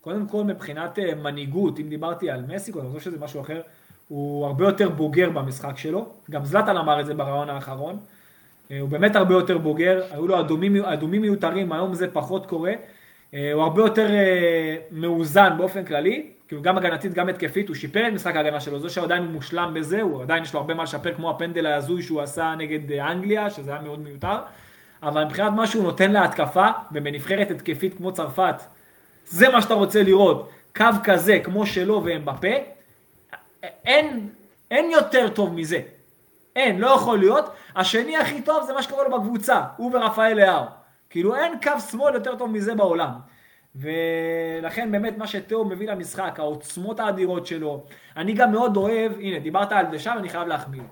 קודם 0.00 0.28
כל 0.28 0.44
מבחינת 0.44 0.98
אה, 0.98 1.14
מנהיגות, 1.14 1.78
אם 1.78 1.88
דיברתי 1.88 2.30
על 2.30 2.44
מסיקו, 2.48 2.80
אני 2.80 2.88
חושב 2.88 3.00
שזה 3.00 3.18
משהו 3.18 3.40
אחר, 3.40 3.60
הוא 4.08 4.46
הרבה 4.46 4.64
יותר 4.64 4.88
בוגר 4.88 5.30
במשחק 5.30 5.78
שלו, 5.78 6.12
גם 6.30 6.44
זלטן 6.44 6.76
אמר 6.76 7.00
את 7.00 7.06
זה 7.06 7.14
ברעיון 7.14 7.50
האחרון, 7.50 7.98
אה, 8.70 8.80
הוא 8.80 8.88
באמת 8.88 9.16
הרבה 9.16 9.34
יותר 9.34 9.58
בוגר, 9.58 10.02
היו 10.10 10.26
לו 10.26 10.40
אדומים, 10.40 10.84
אדומים 10.84 11.22
מיותרים, 11.22 11.72
היום 11.72 11.94
זה 11.94 12.08
פחות 12.12 12.46
קורה, 12.46 12.72
הוא 13.32 13.62
הרבה 13.62 13.82
יותר 13.82 14.10
אה, 14.10 14.76
מאוזן 14.90 15.52
באופן 15.58 15.84
כללי, 15.84 16.26
כאילו 16.48 16.62
גם 16.62 16.78
הגנתית 16.78 17.14
גם 17.14 17.28
התקפית, 17.28 17.68
הוא 17.68 17.76
שיפר 17.76 18.08
את 18.08 18.12
משחק 18.12 18.36
ההגנה 18.36 18.60
שלו, 18.60 18.80
זה 18.80 18.90
שעדיין 18.90 19.22
הוא 19.22 19.32
מושלם 19.32 19.74
בזה, 19.74 20.02
הוא 20.02 20.22
עדיין 20.22 20.42
יש 20.42 20.54
לו 20.54 20.60
הרבה 20.60 20.74
מה 20.74 20.82
לשפר 20.82 21.14
כמו 21.14 21.30
הפנדל 21.30 21.66
ההזוי 21.66 22.02
שהוא 22.02 22.22
עשה 22.22 22.54
נגד 22.58 22.92
אה, 22.92 23.12
אנגליה, 23.12 23.50
שזה 23.50 23.70
היה 23.70 23.80
מאוד 23.80 24.00
מיותר, 24.00 24.38
אבל 25.02 25.24
מבחינת 25.24 25.52
מה 25.52 25.66
שהוא 25.66 25.82
נותן 25.82 26.12
להתקפה, 26.12 26.66
ובנבחרת 26.92 27.50
התקפית 27.50 27.96
כמו 27.96 28.12
צרפת, 28.12 28.54
זה 29.26 29.48
מה 29.48 29.62
שאתה 29.62 29.74
רוצה 29.74 30.02
לראות, 30.02 30.50
קו 30.76 30.84
כזה 31.04 31.38
כמו 31.44 31.66
שלו 31.66 32.02
ואמבפה, 32.04 32.56
אין, 33.62 34.28
אין 34.70 34.90
יותר 34.90 35.28
טוב 35.28 35.54
מזה. 35.54 35.80
אין, 36.56 36.78
לא 36.78 36.86
יכול 36.86 37.18
להיות. 37.18 37.44
השני 37.76 38.16
הכי 38.16 38.42
טוב 38.42 38.66
זה 38.66 38.72
מה 38.72 38.82
שקורה 38.82 39.08
לו 39.08 39.18
בקבוצה, 39.20 39.60
הוא 39.76 39.90
ורפאל 39.94 40.36
לאהו. 40.36 40.64
כאילו 41.10 41.36
אין 41.36 41.52
קו 41.62 41.80
שמאל 41.90 42.14
יותר 42.14 42.36
טוב 42.36 42.50
מזה 42.50 42.74
בעולם. 42.74 43.10
ולכן 43.76 44.92
באמת 44.92 45.18
מה 45.18 45.26
שתאו 45.26 45.64
מביא 45.64 45.90
למשחק, 45.90 46.34
העוצמות 46.38 47.00
האדירות 47.00 47.46
שלו. 47.46 47.84
אני 48.16 48.32
גם 48.32 48.52
מאוד 48.52 48.76
אוהב, 48.76 49.12
הנה, 49.12 49.38
דיברת 49.38 49.72
על 49.72 49.86
דשא 49.92 50.12
ואני 50.16 50.28
חייב 50.28 50.48
להחמיא. 50.48 50.82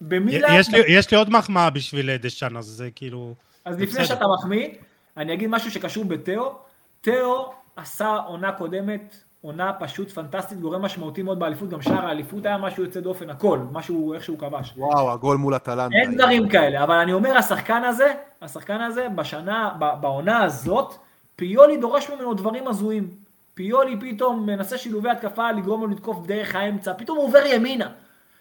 במילאן... 0.00 0.50
יש 0.54 0.68
לי, 0.68 0.80
יש 0.88 1.10
לי 1.10 1.16
עוד 1.16 1.30
מחמאה 1.30 1.70
בשביל 1.70 2.16
דשאן, 2.16 2.56
אז 2.56 2.64
זה 2.64 2.90
כאילו... 2.94 3.34
אז 3.64 3.76
זה 3.76 3.82
לפני 3.82 3.94
בסדר. 3.94 4.14
שאתה 4.14 4.24
מחמיא, 4.38 4.68
אני 5.16 5.34
אגיד 5.34 5.50
משהו 5.50 5.70
שקשור 5.70 6.04
בתאו. 6.04 6.58
תאו 7.00 7.52
עשה 7.76 8.08
עונה 8.08 8.52
קודמת, 8.52 9.24
עונה 9.40 9.72
פשוט 9.72 10.10
פנטסטית, 10.10 10.60
גורם 10.60 10.82
משמעותי 10.82 11.22
מאוד 11.22 11.38
באליפות, 11.38 11.68
גם 11.68 11.82
שער 11.82 12.06
האליפות 12.06 12.46
היה 12.46 12.58
משהו 12.58 12.84
יוצא 12.84 13.00
דופן, 13.00 13.30
הכל, 13.30 13.58
משהו, 13.72 14.14
איך 14.14 14.24
שהוא 14.24 14.38
כבש. 14.38 14.74
וואו, 14.76 15.12
הגול 15.12 15.36
מול 15.36 15.56
אטלנטה. 15.56 15.96
אין 15.96 16.14
דברים 16.14 16.48
כאלה, 16.48 16.84
אבל 16.84 16.94
אני 16.94 17.12
אומר, 17.12 17.36
השחקן 17.36 17.84
הזה, 17.84 18.14
השחקן 18.42 18.80
הזה, 18.80 19.08
בשנה, 19.08 19.70
בעונה 20.00 20.44
הזאת, 20.44 20.94
פיולי 21.36 21.76
דורש 21.76 22.10
ממנו 22.10 22.34
דברים 22.34 22.68
הזויים. 22.68 23.10
פיולי 23.54 23.96
פתאום 24.00 24.46
מנסה 24.46 24.78
שילובי 24.78 25.10
התקפה 25.10 25.52
לגרום 25.52 25.80
לו 25.80 25.86
לתקוף 25.86 26.26
דרך 26.26 26.54
האמצע, 26.54 26.92
פתאום 26.94 27.18
הוא 27.18 27.26
עובר 27.26 27.46
ימינה. 27.46 27.88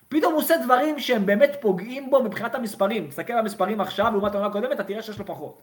פתאום 0.09 0.33
הוא 0.33 0.41
עושה 0.41 0.57
דברים 0.63 0.99
שהם 0.99 1.25
באמת 1.25 1.57
פוגעים 1.61 2.09
בו 2.09 2.23
מבחינת 2.23 2.55
המספרים. 2.55 3.07
תסתכל 3.07 3.33
על 3.33 3.39
המספרים 3.39 3.81
עכשיו, 3.81 4.11
לעומת 4.11 4.31
העונה 4.31 4.47
הקודמת, 4.47 4.71
אתה 4.71 4.83
תראה 4.83 5.01
שיש 5.01 5.19
לו 5.19 5.25
פחות. 5.25 5.61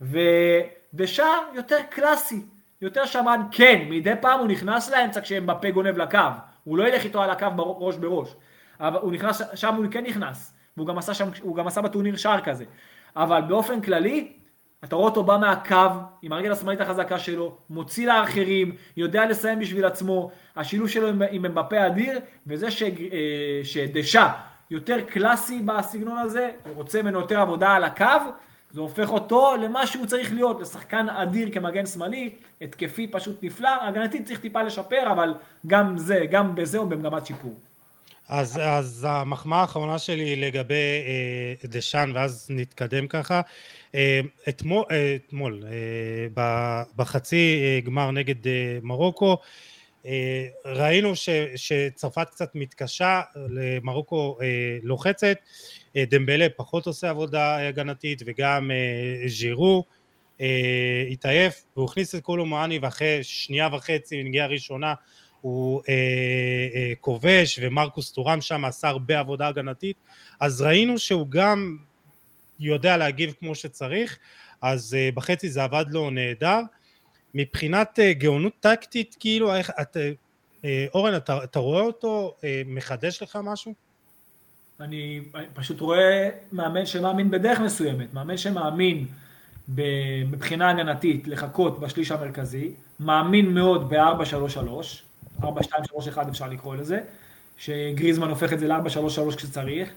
ודשא 0.00 1.26
יותר 1.54 1.78
קלאסי, 1.90 2.42
יותר 2.82 3.06
שמן, 3.06 3.40
כן, 3.50 3.84
מדי 3.88 4.12
פעם 4.20 4.40
הוא 4.40 4.48
נכנס 4.48 4.90
לאמצע 4.90 5.20
כשאמבפה 5.20 5.70
גונב 5.70 5.98
לקו, 5.98 6.18
הוא 6.64 6.78
לא 6.78 6.88
ילך 6.88 7.04
איתו 7.04 7.22
על 7.22 7.30
הקו 7.30 7.46
ראש 7.56 7.96
בראש, 7.96 8.34
אבל 8.80 8.98
הוא 9.00 9.12
נכנס, 9.12 9.42
שם 9.54 9.74
הוא 9.74 9.86
כן 9.90 10.04
נכנס, 10.04 10.54
והוא 10.76 10.88
גם 10.88 10.98
עשה, 10.98 11.14
שם, 11.14 11.28
גם 11.56 11.66
עשה 11.66 11.80
בטורניר 11.80 12.16
שער 12.16 12.40
כזה, 12.40 12.64
אבל 13.16 13.40
באופן 13.48 13.80
כללי, 13.80 14.32
אתה 14.84 14.96
רואה 14.96 15.08
אותו 15.08 15.24
בא 15.24 15.36
מהקו, 15.36 15.76
עם 16.22 16.32
הרגל 16.32 16.52
השמאלית 16.52 16.80
החזקה 16.80 17.18
שלו, 17.18 17.56
מוציא 17.70 18.06
לאחרים, 18.06 18.74
יודע 18.96 19.26
לסיים 19.26 19.58
בשביל 19.58 19.84
עצמו, 19.84 20.30
השילוב 20.56 20.88
שלו 20.88 21.08
עם, 21.08 21.22
עם 21.30 21.44
אמבפה 21.44 21.86
אדיר, 21.86 22.20
וזה 22.46 22.70
ש, 22.70 22.82
אה, 22.82 22.88
שדשא 23.64 24.28
יותר 24.70 25.00
קלאסי 25.00 25.62
בסגנון 25.64 26.18
הזה, 26.18 26.50
הוא 26.64 26.74
רוצה 26.74 27.02
ממנו 27.02 27.20
יותר 27.20 27.40
עבודה 27.40 27.70
על 27.70 27.84
הקו, 27.84 28.04
זה 28.70 28.80
הופך 28.80 29.10
אותו 29.10 29.56
למה 29.56 29.86
שהוא 29.86 30.06
צריך 30.06 30.32
להיות, 30.32 30.60
לשחקן 30.60 31.08
אדיר 31.08 31.48
כמגן 31.52 31.86
שמאלי, 31.86 32.30
התקפי 32.60 33.06
פשוט 33.06 33.42
נפלא, 33.42 33.70
הגנתית 33.82 34.26
צריך 34.26 34.40
טיפה 34.40 34.62
לשפר, 34.62 35.12
אבל 35.12 35.34
גם 35.66 35.98
זה, 35.98 36.26
גם 36.30 36.54
בזה 36.54 36.78
הוא 36.78 36.90
במגמת 36.90 37.26
שיפור. 37.26 37.54
אז, 38.28 38.60
אז 38.62 39.06
המחמאה 39.08 39.60
האחרונה 39.60 39.98
שלי 39.98 40.36
לגבי 40.36 40.74
אה, 41.06 41.68
דשאן, 41.68 42.12
ואז 42.14 42.46
נתקדם 42.50 43.08
ככה. 43.08 43.40
אה, 43.94 44.20
אתמול, 44.48 44.84
אה, 44.90 45.16
אתמול 45.26 45.64
אה, 45.66 46.84
בחצי 46.96 47.60
אה, 47.62 47.80
גמר 47.84 48.10
נגד 48.10 48.46
אה, 48.46 48.78
מרוקו, 48.82 49.36
אה, 50.06 50.46
ראינו 50.64 51.16
ש, 51.16 51.28
שצרפת 51.56 52.28
קצת 52.30 52.50
מתקשה, 52.54 53.20
למרוקו 53.36 54.38
אה, 54.40 54.46
לוחצת, 54.82 55.24
אה, 55.24 55.32
דמבלה 55.96 56.46
פחות 56.56 56.86
עושה 56.86 57.10
עבודה 57.10 57.68
הגנתית, 57.68 58.22
וגם 58.26 58.70
אה, 58.70 59.28
ז'ירו 59.28 59.84
אה, 60.40 61.04
התעייף, 61.10 61.64
והוא 61.76 61.88
הכניס 61.88 62.14
את 62.14 62.22
קולו 62.22 62.46
מואני, 62.46 62.78
ואחרי 62.78 63.18
שנייה 63.22 63.68
וחצי, 63.72 64.22
נגיעה 64.22 64.46
ראשונה, 64.46 64.94
הוא 65.40 65.82
אה, 65.88 65.94
אה, 66.74 66.92
כובש, 67.00 67.58
ומרקוס 67.62 68.12
טורם 68.12 68.40
שם 68.40 68.64
עשה 68.64 68.88
הרבה 68.88 69.18
עבודה 69.18 69.48
הגנתית, 69.48 69.96
אז 70.40 70.62
ראינו 70.62 70.98
שהוא 70.98 71.26
גם 71.28 71.76
יודע 72.60 72.96
להגיב 72.96 73.34
כמו 73.40 73.54
שצריך, 73.54 74.18
אז 74.62 74.94
אה, 74.94 75.08
בחצי 75.14 75.50
זה 75.50 75.64
עבד 75.64 75.84
לו 75.90 76.10
נהדר. 76.10 76.60
מבחינת 77.34 77.98
אה, 77.98 78.12
גאונות 78.12 78.52
טקטית, 78.60 79.16
כאילו, 79.20 79.54
איך, 79.54 79.70
את, 79.80 79.96
אה, 79.96 80.10
אה, 80.64 80.86
אורן, 80.94 81.16
אתה, 81.16 81.44
אתה 81.44 81.58
רואה 81.58 81.82
אותו 81.82 82.34
אה, 82.44 82.62
מחדש 82.66 83.22
לך 83.22 83.38
משהו? 83.42 83.87
אני 84.80 85.20
פשוט 85.54 85.80
רואה 85.80 86.28
מאמן 86.52 86.86
שמאמין 86.86 87.30
בדרך 87.30 87.60
מסוימת, 87.60 88.14
מאמן 88.14 88.36
שמאמין 88.36 89.06
מבחינה 90.30 90.70
הגנתית 90.70 91.28
לחכות 91.28 91.80
בשליש 91.80 92.10
המרכזי, 92.10 92.70
מאמין 93.00 93.54
מאוד 93.54 93.88
ב-4-3-3, 93.88 95.42
4-2-3-1 95.42 95.46
אפשר 96.28 96.48
לקרוא 96.48 96.76
לזה, 96.76 97.00
שגריזמן 97.56 98.28
הופך 98.28 98.52
את 98.52 98.58
זה 98.58 98.68
ל-4-3-3 98.68 99.36
כשצריך, 99.36 99.90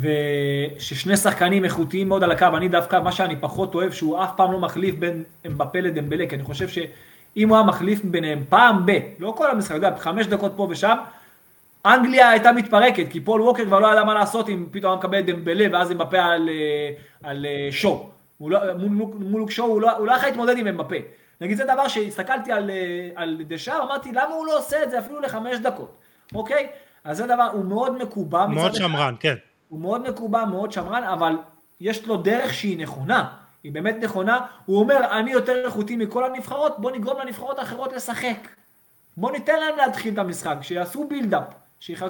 וששני 0.00 1.16
שחקנים 1.16 1.64
איכותיים 1.64 2.08
מאוד 2.08 2.22
על 2.22 2.30
הקו, 2.32 2.46
אני 2.56 2.68
דווקא, 2.68 3.00
מה 3.00 3.12
שאני 3.12 3.36
פחות 3.36 3.74
אוהב, 3.74 3.92
שהוא 3.92 4.24
אף 4.24 4.30
פעם 4.36 4.52
לא 4.52 4.60
מחליף 4.60 4.94
בין 4.94 5.24
אמבפה 5.46 5.80
לדמבלה, 5.80 6.26
כי 6.28 6.34
אני 6.34 6.44
חושב 6.44 6.68
שאם 6.68 7.48
הוא 7.48 7.56
היה 7.56 7.66
מחליף 7.66 8.04
ביניהם 8.04 8.44
פעם 8.48 8.86
ב, 8.86 8.98
לא 9.18 9.34
כל 9.36 9.50
המשחק, 9.50 9.76
אתה 9.76 9.86
יודע, 9.86 9.98
חמש 9.98 10.26
דקות 10.26 10.52
פה 10.56 10.66
ושם, 10.70 10.96
אנגליה 11.86 12.30
הייתה 12.30 12.52
מתפרקת, 12.52 13.06
כי 13.10 13.20
פול 13.20 13.42
ווקר 13.42 13.64
כבר 13.64 13.80
לא 13.80 13.92
ידע 13.92 14.04
מה 14.04 14.14
לעשות 14.14 14.48
אם 14.48 14.66
פתאום 14.70 14.92
היה 14.92 14.98
מקבל 14.98 15.20
דמבלה 15.20 15.66
ואז 15.72 15.92
אמבפה 15.92 16.18
על, 16.18 16.48
אה, 16.48 16.90
על 17.22 17.46
אה, 17.46 17.68
שואו. 17.70 18.10
לא, 18.40 18.58
מול, 18.74 19.06
מול 19.14 19.50
שואו 19.50 19.68
הוא 19.68 19.80
לא, 19.80 19.96
הוא 19.96 20.06
לא 20.06 20.12
יכול 20.12 20.28
להתמודד 20.28 20.58
עם 20.58 20.66
אמבפה. 20.66 20.96
נגיד 21.40 21.56
זה 21.56 21.64
דבר 21.64 21.88
שהסתכלתי 21.88 22.52
על, 22.52 22.70
אה, 22.70 23.08
על 23.14 23.36
דשאר, 23.46 23.82
אמרתי 23.82 24.12
למה 24.12 24.34
הוא 24.34 24.46
לא 24.46 24.58
עושה 24.58 24.82
את 24.82 24.90
זה 24.90 24.98
אפילו 24.98 25.20
לחמש 25.20 25.58
דקות, 25.58 25.96
אוקיי? 26.34 26.68
אז 27.04 27.16
זה 27.16 27.26
דבר, 27.26 27.48
הוא 27.52 27.64
מאוד 27.64 28.02
מקובע. 28.02 28.46
מאוד 28.46 28.74
שמרן, 28.74 29.14
כן. 29.20 29.34
הוא 29.68 29.80
מאוד 29.80 30.10
מקובע, 30.10 30.44
מאוד 30.44 30.72
שמרן, 30.72 31.04
אבל 31.04 31.36
יש 31.80 32.06
לו 32.06 32.16
דרך 32.16 32.54
שהיא 32.54 32.78
נכונה. 32.78 33.28
היא 33.62 33.72
באמת 33.72 33.96
נכונה. 34.02 34.40
הוא 34.66 34.80
אומר, 34.80 35.18
אני 35.18 35.30
יותר 35.30 35.64
איכותי 35.64 35.96
מכל 35.96 36.24
הנבחרות, 36.24 36.78
בוא 36.78 36.90
נגרום 36.90 37.20
לנבחרות 37.20 37.58
האחרות 37.58 37.92
לשחק. 37.92 38.48
בוא 39.16 39.32
ניתן 39.32 39.60
להם 39.60 39.76
להתחיל 39.76 40.14
את 40.14 40.18
המשחק, 40.18 40.56
שיעשו 40.62 41.08
בילדאפ. 41.08 41.44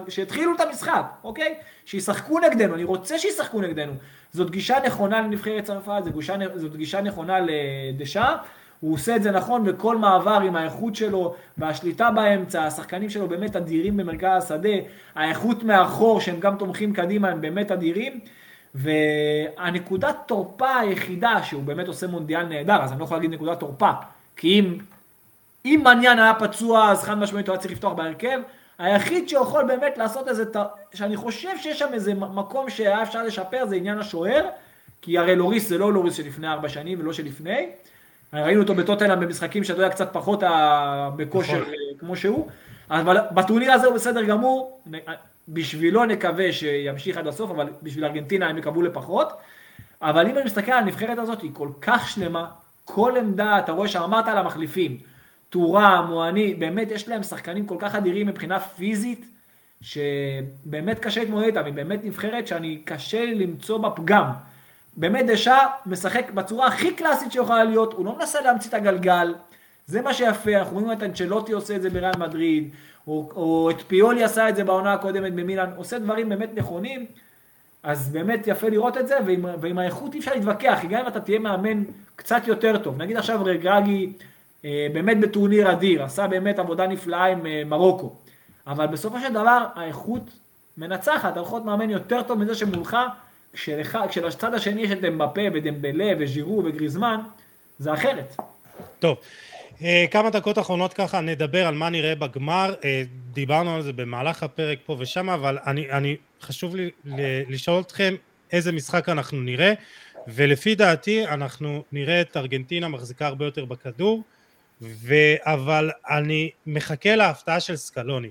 שיתחילו 0.09 0.55
את 0.55 0.61
המשחק, 0.61 1.03
אוקיי? 1.25 1.55
שישחקו 1.85 2.39
נגדנו, 2.41 2.75
אני 2.75 2.85
רוצה 2.85 3.19
שישחקו 3.19 3.61
נגדנו. 3.61 3.93
זאת 4.33 4.51
גישה 4.51 4.79
נכונה 4.87 5.21
לנבחרת 5.21 5.65
צרפת, 5.65 6.03
זאת 6.05 6.15
זאת 6.55 6.77
גישה 6.77 7.01
נכונה 7.01 7.39
לדשא, 7.41 8.35
הוא 8.81 8.95
עושה 8.95 9.17
את 9.17 9.23
זה 9.23 9.31
נכון 9.31 9.65
בכל 9.65 9.97
מעבר 9.97 10.41
עם 10.41 10.57
האיכות 10.57 10.97
שלו 10.97 11.35
והשליטה 11.59 12.11
באמצע, 12.11 12.65
השחקנים 12.65 13.11
שלו 13.11 13.29
באמת 13.29 13.57
אדירים 13.57 13.97
במרכז 13.97 14.45
השדה, 14.45 14.69
האיכות 15.15 15.63
מאחור 15.63 16.21
שהם 16.21 16.41
גם 16.41 16.57
תומכים 16.57 16.93
קדימה 16.93 17.29
הם 17.29 17.41
באמת 17.41 17.71
אדירים. 17.71 18.21
והנקודת 18.75 20.17
תורפה 20.27 20.79
היחידה 20.79 21.43
שהוא 21.43 21.63
באמת 21.63 21.89
עושה 21.89 22.07
מונדיאל 22.07 22.43
נהדר, 22.43 22.83
אז 22.83 22.93
אני 22.93 22.99
לא 23.01 23.05
יכול 23.05 23.17
להגיד 23.17 23.31
נקודת 23.31 23.61
תורפה, 23.61 23.91
כי 24.37 24.61
אם, 24.61 24.79
אם 25.65 25.81
מניין 25.85 26.19
היה 26.19 26.35
פצוע 26.35 26.91
אז 26.91 27.03
חד 27.03 27.19
משמעית 27.19 27.49
הוא 27.49 27.53
היה 27.53 27.61
צריך 27.61 27.73
לפתוח 27.73 27.93
בהרכב, 27.93 28.41
היחיד 28.81 29.29
שיכול 29.29 29.65
באמת 29.65 29.99
לעשות 29.99 30.29
איזה, 30.29 30.45
שאני 30.95 31.17
חושב 31.17 31.59
שיש 31.59 31.79
שם 31.79 31.89
איזה 31.93 32.15
מקום 32.15 32.71
שהיה 32.71 33.03
אפשר 33.03 33.23
לשפר 33.23 33.67
זה 33.67 33.77
עניין 33.77 33.99
השוער, 33.99 34.49
כי 35.03 35.19
הרי 35.19 35.37
לוריס 35.37 35.69
זה 35.69 35.79
לא 35.79 35.93
לוריס 35.93 36.15
שלפני 36.15 36.49
ארבע 36.49 36.69
שנים 36.69 37.01
ולא 37.01 37.13
שלפני, 37.13 37.69
ראינו 38.33 38.63
אותו 38.63 38.75
בטוטנאם 38.75 39.21
במשחקים 39.21 39.65
שאתה 39.65 39.83
יודע 39.83 39.95
קצת 39.95 40.13
פחות 40.13 40.43
בכושר 41.17 41.61
נכון. 41.61 41.73
אה, 41.73 41.99
כמו 41.99 42.17
שהוא, 42.17 42.49
אבל 42.91 43.17
בטורניר 43.35 43.73
הזה 43.73 43.87
הוא 43.87 43.95
בסדר 43.95 44.23
גמור, 44.23 44.81
בשבילו 45.49 46.05
נקווה 46.05 46.53
שימשיך 46.53 47.17
עד 47.17 47.27
הסוף, 47.27 47.51
אבל 47.51 47.69
בשביל 47.83 48.05
ארגנטינה 48.05 48.49
הם 48.49 48.59
יקבלו 48.59 48.83
לפחות, 48.83 49.29
אבל 50.03 50.27
אם 50.27 50.37
אני 50.37 50.45
מסתכל 50.45 50.73
על 50.73 50.83
הנבחרת 50.83 51.19
הזאת, 51.19 51.43
היא 51.43 51.51
כל 51.53 51.69
כך 51.81 52.09
שלמה, 52.09 52.47
כל 52.85 53.15
עמדה, 53.19 53.59
אתה 53.59 53.73
רואה 53.73 53.89
שאמרת 53.89 54.29
על 54.29 54.39
המחליפים, 54.39 55.10
טורם, 55.51 56.07
מואני, 56.09 56.55
באמת 56.55 56.91
יש 56.91 57.09
להם 57.09 57.23
שחקנים 57.23 57.67
כל 57.67 57.77
כך 57.79 57.95
אדירים 57.95 58.27
מבחינה 58.27 58.61
פיזית, 58.61 59.27
שבאמת 59.83 60.99
קשה 60.99 61.21
להתמודד 61.21 61.47
איתם, 61.47 61.65
היא 61.65 61.75
באמת 61.75 62.05
נבחרת 62.05 62.47
שאני 62.47 62.79
קשה 62.85 63.25
למצוא 63.25 63.79
בה 63.79 63.91
פגם. 63.91 64.25
באמת 64.97 65.27
דשא 65.27 65.57
משחק 65.87 66.31
בצורה 66.31 66.67
הכי 66.67 66.95
קלאסית 66.95 67.33
שיכולה 67.33 67.65
להיות, 67.65 67.93
הוא 67.93 68.07
לא 68.07 68.17
מנסה 68.19 68.41
להמציא 68.41 68.69
את 68.69 68.75
הגלגל, 68.75 69.35
זה 69.87 70.03
מה 70.03 70.15
שיפה, 70.15 70.57
אנחנו 70.57 70.75
רואים 70.79 70.93
את 70.93 71.03
אנצ'לוטי 71.03 71.53
עושה 71.53 71.77
את 71.77 71.83
זה 71.83 71.91
בריאל 71.91 72.17
מדריד, 72.19 72.71
או, 73.07 73.31
או 73.37 73.71
את 73.71 73.83
פיולי 73.87 74.25
עשה 74.25 74.49
את 74.49 74.57
זה 74.57 74.65
בעונה 74.65 74.93
הקודמת 74.93 75.33
במילאן, 75.33 75.71
עושה 75.77 75.99
דברים 75.99 76.29
באמת 76.29 76.51
נכונים, 76.55 77.07
אז 77.83 78.09
באמת 78.09 78.47
יפה 78.47 78.69
לראות 78.69 78.97
את 78.97 79.09
זה, 79.09 79.15
ועם, 79.27 79.45
ועם 79.61 79.79
האיכות 79.79 80.15
אי 80.15 80.19
אפשר 80.19 80.35
להתווכח, 80.35 80.79
גם 80.89 81.01
אם 81.01 81.07
אתה 81.07 81.21
תהיה 81.21 81.39
מאמן 81.39 81.83
קצת 82.17 82.43
יותר 82.47 82.79
טוב, 82.79 83.03
נגיד 83.03 83.17
עכשיו 83.17 83.45
רגרגי 83.45 84.13
באמת 84.65 85.21
בטורניר 85.21 85.73
אדיר, 85.73 86.05
עשה 86.05 86.27
באמת 86.27 86.59
עבודה 86.59 86.87
נפלאה 86.87 87.25
עם 87.25 87.47
אה, 87.47 87.63
מרוקו, 87.67 88.15
אבל 88.67 88.87
בסופו 88.87 89.21
של 89.21 89.33
דבר 89.33 89.67
האיכות 89.75 90.31
מנצחת, 90.77 91.37
להיות 91.37 91.65
מאמן 91.65 91.91
יותר 91.91 92.23
טוב 92.23 92.39
מזה 92.39 92.55
שמולך, 92.55 92.97
כשלצד 94.09 94.55
השני 94.55 94.81
יש 94.81 94.91
את 94.91 95.05
אמבפה 95.05 95.41
ודמבלה 95.55 96.13
וז'ירו 96.19 96.63
וגריזמן, 96.65 97.21
זה 97.79 97.93
אחרת. 97.93 98.37
טוב, 98.99 99.17
אה, 99.83 100.05
כמה 100.11 100.31
דקות 100.31 100.59
אחרונות 100.59 100.93
ככה 100.93 101.21
נדבר 101.21 101.67
על 101.67 101.75
מה 101.75 101.91
נראה 101.91 102.15
בגמר, 102.15 102.75
דיברנו 103.33 103.75
על 103.75 103.83
זה 103.83 103.93
במהלך 103.93 104.43
הפרק 104.43 104.79
פה 104.87 104.97
ושם, 104.99 105.31
אבל 105.31 105.59
אני, 105.67 105.91
אני 105.91 106.17
חשוב 106.43 106.77
לי 106.77 106.91
לשאול 107.49 107.81
אתכם 107.81 108.15
איזה 108.53 108.73
משחק 108.73 109.09
אנחנו 109.09 109.41
נראה, 109.41 109.73
ולפי 110.29 110.75
דעתי 110.75 111.27
אנחנו 111.27 111.83
נראה 111.93 112.21
את 112.21 112.37
ארגנטינה 112.37 112.89
מחזיקה 112.89 113.27
הרבה 113.27 113.45
יותר 113.45 113.65
בכדור, 113.65 114.23
ו... 114.83 115.15
אבל 115.41 115.91
אני 116.11 116.51
מחכה 116.67 117.17
להפתעה 117.17 117.61
של 117.61 117.77
סקלוני. 117.77 118.31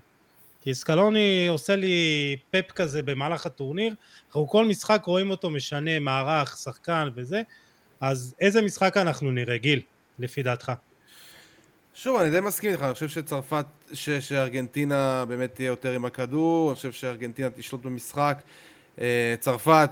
כי 0.61 0.73
סקלוני 0.73 1.47
עושה 1.47 1.75
לי 1.75 2.35
פפ 2.51 2.71
כזה 2.71 3.03
במהלך 3.03 3.45
הטורניר, 3.45 3.93
אנחנו 4.27 4.47
כל 4.47 4.65
משחק 4.65 5.03
רואים 5.05 5.31
אותו 5.31 5.49
משנה 5.49 5.99
מערך, 5.99 6.57
שחקן 6.57 7.09
וזה, 7.15 7.41
אז 8.01 8.35
איזה 8.39 8.61
משחק 8.61 8.97
אנחנו 8.97 9.31
נראה, 9.31 9.57
גיל, 9.57 9.81
לפי 10.19 10.43
דעתך? 10.43 10.71
שוב, 11.93 12.19
אני 12.19 12.29
די 12.29 12.39
מסכים 12.39 12.71
איתך, 12.71 12.81
אני 12.81 12.93
חושב 12.93 13.09
שצרפת, 13.09 13.65
ש, 13.93 14.09
שארגנטינה 14.09 15.25
באמת 15.25 15.55
תהיה 15.55 15.67
יותר 15.67 15.91
עם 15.91 16.05
הכדור, 16.05 16.69
אני 16.69 16.75
חושב 16.75 16.91
שארגנטינה 16.91 17.49
תשלוט 17.49 17.81
במשחק. 17.81 18.41
אה, 19.01 19.35
צרפת, 19.39 19.89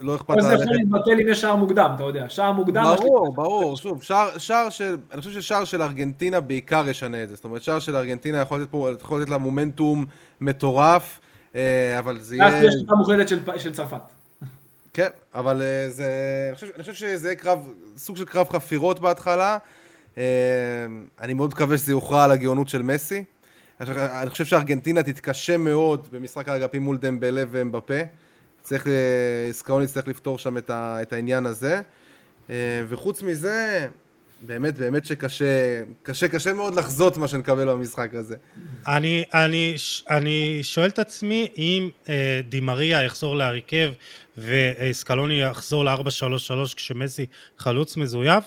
לא 0.00 0.16
אכפת 0.16 0.36
לה... 0.36 0.42
זה 0.42 0.54
יכול 0.54 0.76
להתבטל 0.76 1.20
אם 1.20 1.28
יש 1.28 1.40
שער 1.40 1.56
מוקדם, 1.56 1.92
אתה 1.94 2.02
יודע, 2.02 2.28
שער 2.28 2.52
מוקדם... 2.52 2.84
ברור, 2.96 3.34
ברור, 3.34 3.76
שוב, 3.76 4.02
שער, 4.02 4.38
שער 4.38 4.70
של... 4.70 4.96
אני 5.12 5.20
חושב 5.20 5.40
ששער 5.40 5.64
של 5.64 5.82
ארגנטינה 5.82 6.40
בעיקר 6.40 6.88
ישנה 6.88 7.22
את 7.22 7.28
זה. 7.28 7.34
זאת 7.34 7.44
אומרת, 7.44 7.62
שער 7.62 7.78
של 7.78 7.96
ארגנטינה 7.96 8.38
יכול 8.38 8.60
לתת, 8.60 8.70
פה, 8.70 8.90
יכול 9.00 9.20
לתת 9.20 9.30
לה 9.30 9.38
מומנטום 9.38 10.06
מטורף, 10.40 11.20
אה, 11.54 11.98
אבל 11.98 12.18
זה 12.18 12.36
יהיה... 12.36 12.48
אז 12.48 12.64
יש 12.64 12.74
תקופה 12.74 12.94
מוחלטת 12.94 13.28
של, 13.28 13.38
של 13.58 13.72
צרפת. 13.72 14.02
כן, 14.94 15.08
אבל 15.34 15.62
אה, 15.62 15.90
זה... 15.90 16.06
אני 16.48 16.54
חושב, 16.54 16.66
אני 16.74 16.82
חושב 16.82 16.94
שזה 16.94 17.28
יהיה 17.28 17.36
קרב, 17.36 17.72
סוג 17.96 18.16
של 18.16 18.24
קרב 18.24 18.48
חפירות 18.48 19.00
בהתחלה. 19.00 19.58
אה, 20.18 20.22
אני 21.20 21.34
מאוד 21.34 21.50
מקווה 21.50 21.78
שזה 21.78 21.92
יוכרע 21.92 22.24
על 22.24 22.30
הגאונות 22.30 22.68
של 22.68 22.82
מסי. 22.82 23.24
אני 23.80 24.30
חושב 24.30 24.44
שארגנטינה 24.44 25.02
תתקשה 25.02 25.56
מאוד 25.56 26.06
במשחק 26.12 26.48
האגפים 26.48 26.82
מול 26.82 26.96
דמבלה 26.96 27.42
ואמבפה. 27.50 28.00
צריך, 28.62 28.86
אה, 28.86 29.52
סקאוני 29.52 29.86
צריך 29.86 30.08
לפתור 30.08 30.38
שם 30.38 30.58
את, 30.58 30.70
ה, 30.70 31.02
את 31.02 31.12
העניין 31.12 31.46
הזה. 31.46 31.80
אה, 32.50 32.82
וחוץ 32.88 33.22
מזה, 33.22 33.88
באמת, 34.42 34.78
באמת 34.78 35.06
שקשה, 35.06 35.82
קשה, 36.02 36.28
קשה 36.28 36.52
מאוד 36.52 36.74
לחזות 36.74 37.16
מה 37.16 37.28
שנקבל 37.28 37.68
במשחק 37.68 38.14
הזה. 38.14 38.36
אני, 38.86 39.24
אני, 39.34 39.74
אני 40.10 40.58
שואל 40.62 40.88
את 40.88 40.98
עצמי 40.98 41.48
אם 41.58 41.88
אה, 42.08 42.40
דימריה 42.48 43.02
יחזור 43.02 43.36
להרכב 43.36 43.92
וסקלוני 44.38 45.42
יחזור 45.42 45.84
ל-4-3-3 45.84 46.74
כשמסי 46.76 47.26
חלוץ 47.58 47.96
מזויף, 47.96 48.44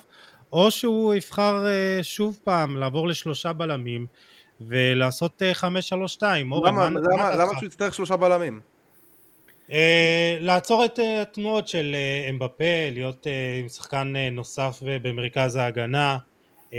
או 0.54 0.72
שהוא 0.72 1.14
יבחר 1.14 1.66
אה, 1.68 2.00
שוב 2.04 2.40
פעם 2.44 2.78
לעבור 2.78 3.08
לשלושה 3.08 3.54
בלמים 3.54 4.06
ולעשות 4.62 5.42
אה, 5.42 5.52
5-3-2. 5.52 6.24
למה, 6.24 6.90
למה, 6.90 7.36
למה 7.36 7.52
שהוא 7.54 7.66
יצטרך 7.66 7.94
שלושה 7.94 8.18
בלמים? 8.18 8.60
Uh, 9.70 9.74
לעצור 10.40 10.86
את 10.86 11.00
uh, 11.00 11.02
התנועות 11.22 11.68
של 11.68 11.96
uh, 11.96 12.30
אמבפה, 12.30 12.90
להיות 12.92 13.28
uh, 13.28 13.30
עם 13.60 13.70
שחקן 13.70 14.14
uh, 14.16 14.34
נוסף 14.34 14.80
במרכז 14.84 15.56
ההגנה. 15.56 16.18
Uh, 16.72 16.76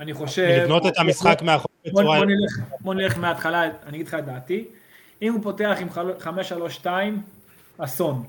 אני 0.00 0.14
חושב... 0.14 0.42
לבנות 0.62 0.86
את 0.86 0.98
המשחק 0.98 1.42
מאחור 1.42 1.70
בצורה... 1.86 2.20
בוא 2.80 2.94
נלך 2.94 3.18
מההתחלה, 3.18 3.62
אני 3.64 3.96
אגיד 3.96 4.06
לך 4.06 4.14
את 4.14 4.24
דעתי. 4.24 4.64
אם 5.22 5.32
הוא 5.32 5.42
פותח 5.42 5.76
עם 5.80 5.88
5-3-2, 6.82 6.86
אסון. 7.78 8.24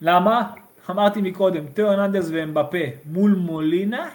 למה? 0.00 0.52
אמרתי 0.90 1.20
מקודם, 1.22 1.66
תיאו 1.66 1.90
ארננדס 1.90 2.28
ואמבפה 2.32 2.78
מול 3.04 3.34
מולינה, 3.34 4.08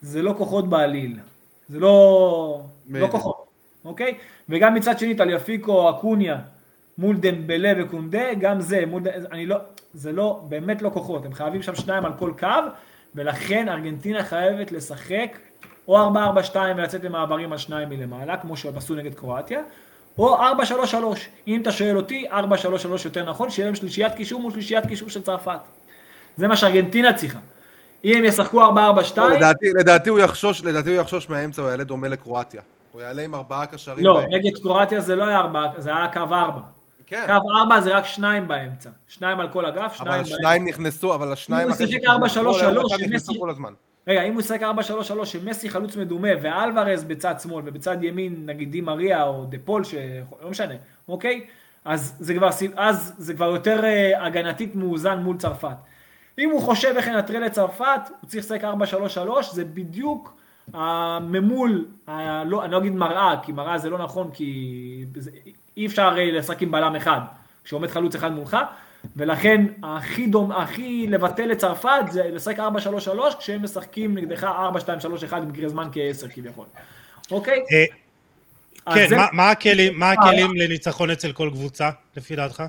זה 0.00 0.22
לא 0.22 0.34
כוחות 0.38 0.68
בעליל. 0.68 1.18
זה 1.68 1.80
לא, 1.80 2.62
לא. 2.88 3.08
כוחות, 3.08 3.46
אוקיי? 3.84 4.18
וגם 4.48 4.74
מצד 4.74 4.98
שני 4.98 5.14
טליאפיקו, 5.14 5.90
אקוניה, 5.90 6.38
מול 6.98 7.16
דמבלה 7.16 7.72
וקונדה, 7.78 8.34
גם 8.40 8.60
זה, 8.60 8.84
מול, 8.86 9.02
אני 9.32 9.46
לא, 9.46 9.56
זה 9.94 10.12
לא, 10.12 10.40
באמת 10.48 10.82
לא 10.82 10.90
כוחות, 10.90 11.24
הם 11.24 11.32
חייבים 11.32 11.62
שם 11.62 11.74
שניים 11.74 12.04
על 12.04 12.12
כל 12.18 12.32
קו, 12.38 12.46
ולכן 13.14 13.68
ארגנטינה 13.68 14.24
חייבת 14.24 14.72
לשחק 14.72 15.38
או 15.88 16.08
4-4-2 16.52 16.56
ולצאת 16.76 17.04
למעברים 17.04 17.52
על 17.52 17.58
שניים 17.58 17.88
מלמעלה, 17.88 18.36
כמו 18.36 18.56
שהם 18.56 18.76
עשו 18.76 18.94
נגד 18.94 19.14
קרואטיה, 19.14 19.60
או 20.18 20.36
4-3-3, 20.36 20.42
אם 21.46 21.62
אתה 21.62 21.72
שואל 21.72 21.96
אותי, 21.96 22.26
4-3-3 22.30 22.34
יותר 23.04 23.30
נכון, 23.30 23.50
שיהיה 23.50 23.66
להם 23.66 23.74
שלישיית 23.74 24.14
קישור 24.14 24.40
מול 24.40 24.52
שלישיית 24.52 24.86
קישור 24.86 25.08
של 25.08 25.22
צרפת. 25.22 25.60
זה 26.36 26.48
מה 26.48 26.56
שארגנטינה 26.56 27.12
צריכה. 27.12 27.38
אם 28.04 28.18
הם 28.18 28.24
ישחקו 28.24 28.60
4-4-2, 28.60 29.20
לדעתי, 29.20 29.66
לדעתי 29.80 30.10
הוא 30.10 30.18
יחשוש, 30.18 30.64
לדעתי 30.64 30.90
הוא 30.90 31.00
יחשוש 31.00 31.30
מהאמצע, 31.30 31.62
הוא 31.62 31.70
יעלה 31.70 31.84
דומה 31.84 32.08
לקרואטיה. 32.08 32.62
הוא 32.92 33.02
יעלה 33.02 33.22
עם 33.22 33.34
ארבעה 33.34 33.66
קשרים. 33.66 34.04
לא. 34.04 34.22
נגד 34.30 34.58
קרואטיה 34.62 35.00
זה 35.00 35.16
לא 35.16 35.24
היה 35.24 35.38
4, 35.38 35.66
זה 35.78 35.96
היה 35.96 36.08
קו 36.12 36.20
4. 36.20 36.77
כן, 37.08 37.26
קו 37.26 37.50
4 37.56 37.80
זה 37.80 37.96
רק 37.96 38.04
שניים 38.04 38.48
באמצע. 38.48 38.90
שניים 39.08 39.40
על 39.40 39.48
כל 39.48 39.66
אגף, 39.66 39.94
שניים 39.94 40.08
אבל 40.08 40.16
באמצע. 40.16 40.34
השניים 40.34 40.68
נכנסו, 40.68 41.14
אבל 41.14 41.32
השניים... 41.32 41.68
הוא 41.68 41.74
אחרי 41.74 41.86
שיחק 41.86 42.04
4-3-3, 42.04 42.08
גול, 42.42 42.60
הם 42.90 43.08
שמסי-. 43.10 43.38
רגע, 44.08 44.22
אם 44.22 44.32
הוא 44.32 44.40
ישחק 44.40 44.60
4-3-3 45.22 45.24
שמסי 45.24 45.70
חלוץ 45.70 45.96
מדומה 45.96 46.28
ואלוורז 46.42 47.04
בצד 47.04 47.34
שמאל 47.42 47.62
ובצד 47.66 48.04
ימין 48.04 48.42
נגיד 48.46 48.72
די 48.72 48.80
מריה 48.80 49.24
או 49.24 49.44
דה 49.44 49.58
פול, 49.64 49.84
ש... 49.84 49.94
לא 50.42 50.50
משנה, 50.50 50.74
אוקיי? 51.08 51.46
אז 51.84 52.16
זה 52.20 52.34
כבר, 52.34 52.48
אז 52.76 53.14
זה 53.18 53.34
כבר 53.34 53.46
יותר 53.46 53.84
אה, 53.84 54.26
הגנתית 54.26 54.74
מאוזן 54.74 55.18
מול 55.18 55.36
צרפת. 55.36 55.76
אם 56.38 56.50
הוא 56.50 56.62
חושב 56.62 56.94
איך 56.96 57.08
לנטרל 57.08 57.46
את 57.46 57.52
צרפת, 57.52 58.00
הוא 58.20 58.28
צריך 58.28 58.44
לשחק 58.44 58.64
4-3-3, 58.64 59.42
זה 59.52 59.64
בדיוק 59.64 60.38
הממול, 60.72 61.86
ה... 62.06 62.44
לא, 62.44 62.64
אני 62.64 62.72
לא 62.72 62.78
אגיד 62.78 62.92
מראה, 62.92 63.34
כי 63.42 63.52
מראה 63.52 63.78
זה 63.78 63.90
לא 63.90 63.98
נכון, 63.98 64.30
כי 64.30 65.04
זה... 65.16 65.30
אי 65.78 65.86
אפשר 65.86 66.02
הרי 66.02 66.32
לשחק 66.32 66.62
עם 66.62 66.70
בלם 66.70 66.96
אחד, 66.96 67.20
כשעומד 67.64 67.88
חלוץ 67.90 68.14
אחד 68.14 68.32
מולך, 68.32 68.56
ולכן 69.16 69.64
הכי, 69.82 70.26
דומ... 70.26 70.52
הכי 70.52 71.06
לבטל 71.06 71.52
את 71.52 71.58
צרפת 71.58 71.88
זה 72.10 72.22
לשחק 72.32 72.58
4-3-3 72.58 72.62
כשהם 73.38 73.62
משחקים 73.62 74.18
נגדך 74.18 74.44
4-2-3-1 75.30 75.34
במקרה 75.36 75.68
זמן 75.68 75.88
כ-10 75.92 76.28
כביכול. 76.34 76.66
אוקיי? 77.30 77.58
אה, 78.88 78.94
כן, 78.94 79.08
זה- 79.08 79.16
מה- 79.16 79.26
מה 79.32 79.50
הכלים- 79.50 79.98
מה 79.98 80.10
הכלים 80.10 80.56
לניצחון 80.56 81.10
אצל 81.10 81.32
כל 81.32 81.50
קבוצה, 81.52 81.90
לפי 82.16 82.36
דעתך? 82.36 82.62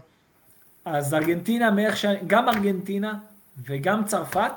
אז 0.86 1.14
ארגנטינה, 1.14 1.72
מאיך 1.72 1.98
ש... 1.98 2.06
גם 2.28 2.50
ארגנטינה 2.50 3.14
וגם 3.68 4.06
צרפת, 4.06 4.54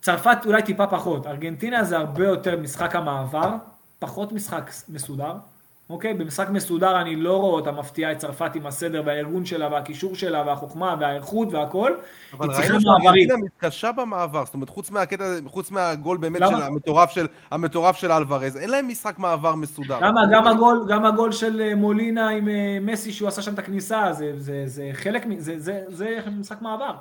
צרפת 0.00 0.38
אולי 0.46 0.62
טיפה 0.62 0.86
פחות, 0.86 1.26
ארגנטינה 1.26 1.84
זה 1.84 1.98
הרבה 1.98 2.24
יותר 2.24 2.56
משחק 2.60 2.96
המעבר, 2.96 3.50
פחות 3.98 4.32
משחק 4.32 4.70
מסודר, 4.88 5.32
אוקיי? 5.90 6.14
במשחק 6.14 6.48
מסודר 6.48 7.00
אני 7.00 7.16
לא 7.16 7.36
רואה 7.36 7.52
אותה 7.52 7.72
מפתיעה 7.72 8.12
את 8.12 8.18
צרפת 8.18 8.54
עם 8.54 8.66
הסדר 8.66 9.02
והארגון 9.06 9.46
שלה 9.46 9.68
והקישור 9.68 10.14
שלה 10.14 10.42
והחוכמה 10.46 10.96
והאיכות 11.00 11.52
והכל, 11.52 11.92
אבל 12.32 12.50
ראינו. 12.50 12.80
שארגנטינה 12.80 13.34
מתקשה 13.36 13.92
במעבר, 13.92 14.44
זאת 14.44 14.54
אומרת, 14.54 14.68
חוץ 14.68 14.90
מהקטע, 14.90 15.24
חוץ 15.46 15.70
מהגול 15.70 16.16
באמת 16.16 16.40
למה? 16.40 16.56
של 16.58 16.62
המטורף 16.62 17.10
של, 17.10 17.26
המטורף 17.50 17.96
של 17.96 18.12
אלוורז, 18.12 18.56
אין 18.56 18.70
להם 18.70 18.88
משחק 18.88 19.18
מעבר 19.18 19.54
מסודר. 19.54 19.98
גם, 20.02 20.14
גם, 20.32 20.46
הגול, 20.46 20.86
גם 20.88 21.04
הגול 21.04 21.32
של 21.32 21.60
אה, 21.60 21.74
מולינה 21.74 22.28
עם 22.28 22.48
אה, 22.48 22.78
מסי 22.80 23.12
שהוא 23.12 23.28
עשה 23.28 23.42
שם 23.42 23.54
את 23.54 23.58
הכניסה, 23.58 24.12
זה, 24.12 24.32
זה, 24.36 24.62
זה 24.66 24.90
חלק, 24.92 25.24
זה, 25.38 25.58
זה, 25.58 25.82
זה 25.88 26.18
משחק 26.40 26.62
מעבר. 26.62 26.94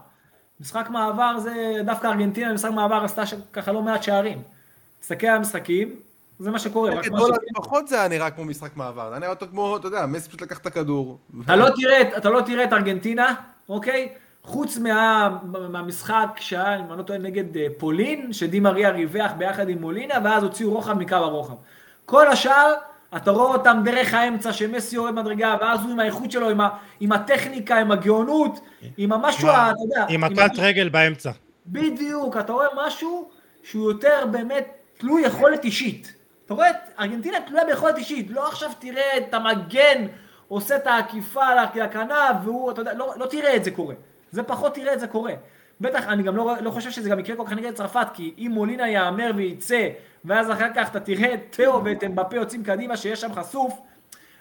משחק 0.60 0.90
מעבר 0.90 1.40
זה, 1.40 1.74
דווקא 1.86 2.08
ארגנטינה 2.08 2.52
במשחק 2.52 2.72
מעבר 2.72 3.02
עשתה 3.04 3.24
ככה 3.54 3.72
לא 3.72 3.82
מעט 3.82 4.04
שערים. 4.04 4.42
תסתכל 5.00 5.28
על 5.28 5.36
המשחקים, 5.36 5.96
זה 6.40 6.52
מה 6.52 6.60
שקורה. 6.60 6.92
רק 6.92 6.96
מה 7.12 7.18
גדול, 7.18 7.36
ש- 7.36 7.50
לפחות 7.52 7.88
זה 7.88 8.00
היה 8.00 8.08
נראה 8.08 8.30
כמו 8.30 8.46
משחק 8.46 8.78
מעבר, 8.78 9.04
זה 9.06 9.12
היה 9.12 9.20
נראה 9.20 9.30
אותו 9.30 9.46
כמו, 9.52 9.78
אתה 9.78 9.88
יודע, 9.88 10.06
מסי 10.06 10.28
פשוט 10.28 10.42
לקח 10.42 10.58
את 10.58 10.66
הכדור. 10.66 11.18
אתה 11.46 11.56
לא 11.56 11.68
תראה, 11.76 12.02
את- 12.02 12.14
אתה 12.18 12.30
לא 12.30 12.42
תראה 12.42 12.64
את 12.64 12.74
ארגנטינה, 12.74 13.36
אוקיי? 13.70 14.10
חוץ 14.44 14.78
מה, 14.78 15.30
מהמשחק 15.72 16.28
שהיה, 16.40 16.76
אם 16.80 16.90
אני 16.90 16.98
לא 16.98 17.04
טועה, 17.04 17.20
נגד 17.20 17.58
אה, 17.58 17.68
פולין, 17.78 18.34
שדי 18.34 18.60
מריה 18.60 18.90
ריווח 18.90 19.32
ביחד 19.38 19.70
עם 19.70 19.82
מולינה, 19.82 20.14
ואז 20.24 20.44
הוציאו 20.44 20.72
רוחב 20.72 20.94
מקו 20.94 21.16
הרוחב. 21.16 21.54
כל 22.06 22.28
השאר, 22.28 22.74
אתה 23.16 23.32
רואה 23.32 23.54
אותם 23.54 23.82
דרך 23.86 24.14
האמצע, 24.14 24.54
שמסי 24.54 24.96
יורד 24.96 25.14
מדרגה, 25.14 25.56
ואז 25.62 25.80
הוא 25.84 25.92
עם 25.92 26.00
האיכות 26.00 26.32
שלו, 26.32 26.50
עם, 26.50 26.62
ה, 26.62 26.70
עם 27.00 27.12
הטכניקה, 27.12 27.78
עם 27.78 27.92
הגאונות, 27.92 28.60
עם 28.98 29.14
המשהו, 29.14 29.48
מה- 29.48 29.70
אתה 29.72 29.80
יודע, 29.84 30.06
עם 30.10 30.24
עם 30.24 30.40
הקט 30.40 30.52
רגל 30.58 30.90
באמצע. 30.90 31.32
בדיוק, 31.68 32.38
אתה 32.38 32.54
רואה 32.54 32.68
משהו 32.88 33.30
שהוא 33.64 33.92
יותר 33.92 34.26
באמת 34.32 34.68
תלוי 34.98 35.22
יכולת 35.22 35.64
אישית. 35.64 36.14
אתה 36.48 36.54
רואה 36.54 36.70
את 36.70 36.76
ארגנטינה 37.00 37.38
תלויה 37.48 37.66
ביכולת 37.66 37.98
אישית, 37.98 38.28
לא 38.30 38.48
עכשיו 38.48 38.70
תראה 38.80 39.18
את 39.18 39.34
המגן 39.34 40.08
עושה 40.48 40.76
את 40.76 40.88
העקיפה 40.88 41.46
לכנף 41.76 42.36
והוא, 42.44 42.72
אתה 42.72 42.82
יודע, 42.82 42.94
לא, 42.94 43.14
לא 43.18 43.26
תראה 43.26 43.56
את 43.56 43.64
זה 43.64 43.72
קורה. 43.72 43.96
זה 44.32 44.44
פחות 44.44 44.76
תראה 44.76 44.94
את 44.94 45.00
זה 45.00 45.08
קורה. 45.08 45.34
בטח, 45.82 46.08
אני 46.08 46.24
גם 46.24 46.36
לא, 46.36 46.56
לא 46.62 46.72
חושב 46.72 46.92
שזה 46.92 47.10
גם 47.10 47.20
יקרה 47.20 47.36
כל 47.36 47.44
כך 47.46 47.52
נגד 47.52 47.74
צרפת, 47.74 48.08
כי 48.14 48.34
אם 48.38 48.52
מולינה 48.54 48.90
יאמר 48.90 49.32
וייצא, 49.36 49.90
ואז 50.26 50.52
אחר 50.52 50.68
כך 50.76 50.90
אתה 50.90 51.00
תראה 51.00 51.34
את 51.34 51.40
תאו 51.50 51.84
ואת 51.84 52.04
אמבפה 52.04 52.36
יוצאים 52.36 52.64
קדימה 52.64 52.98
שיש 52.98 53.22
שם 53.22 53.34
חשוף, 53.34 53.80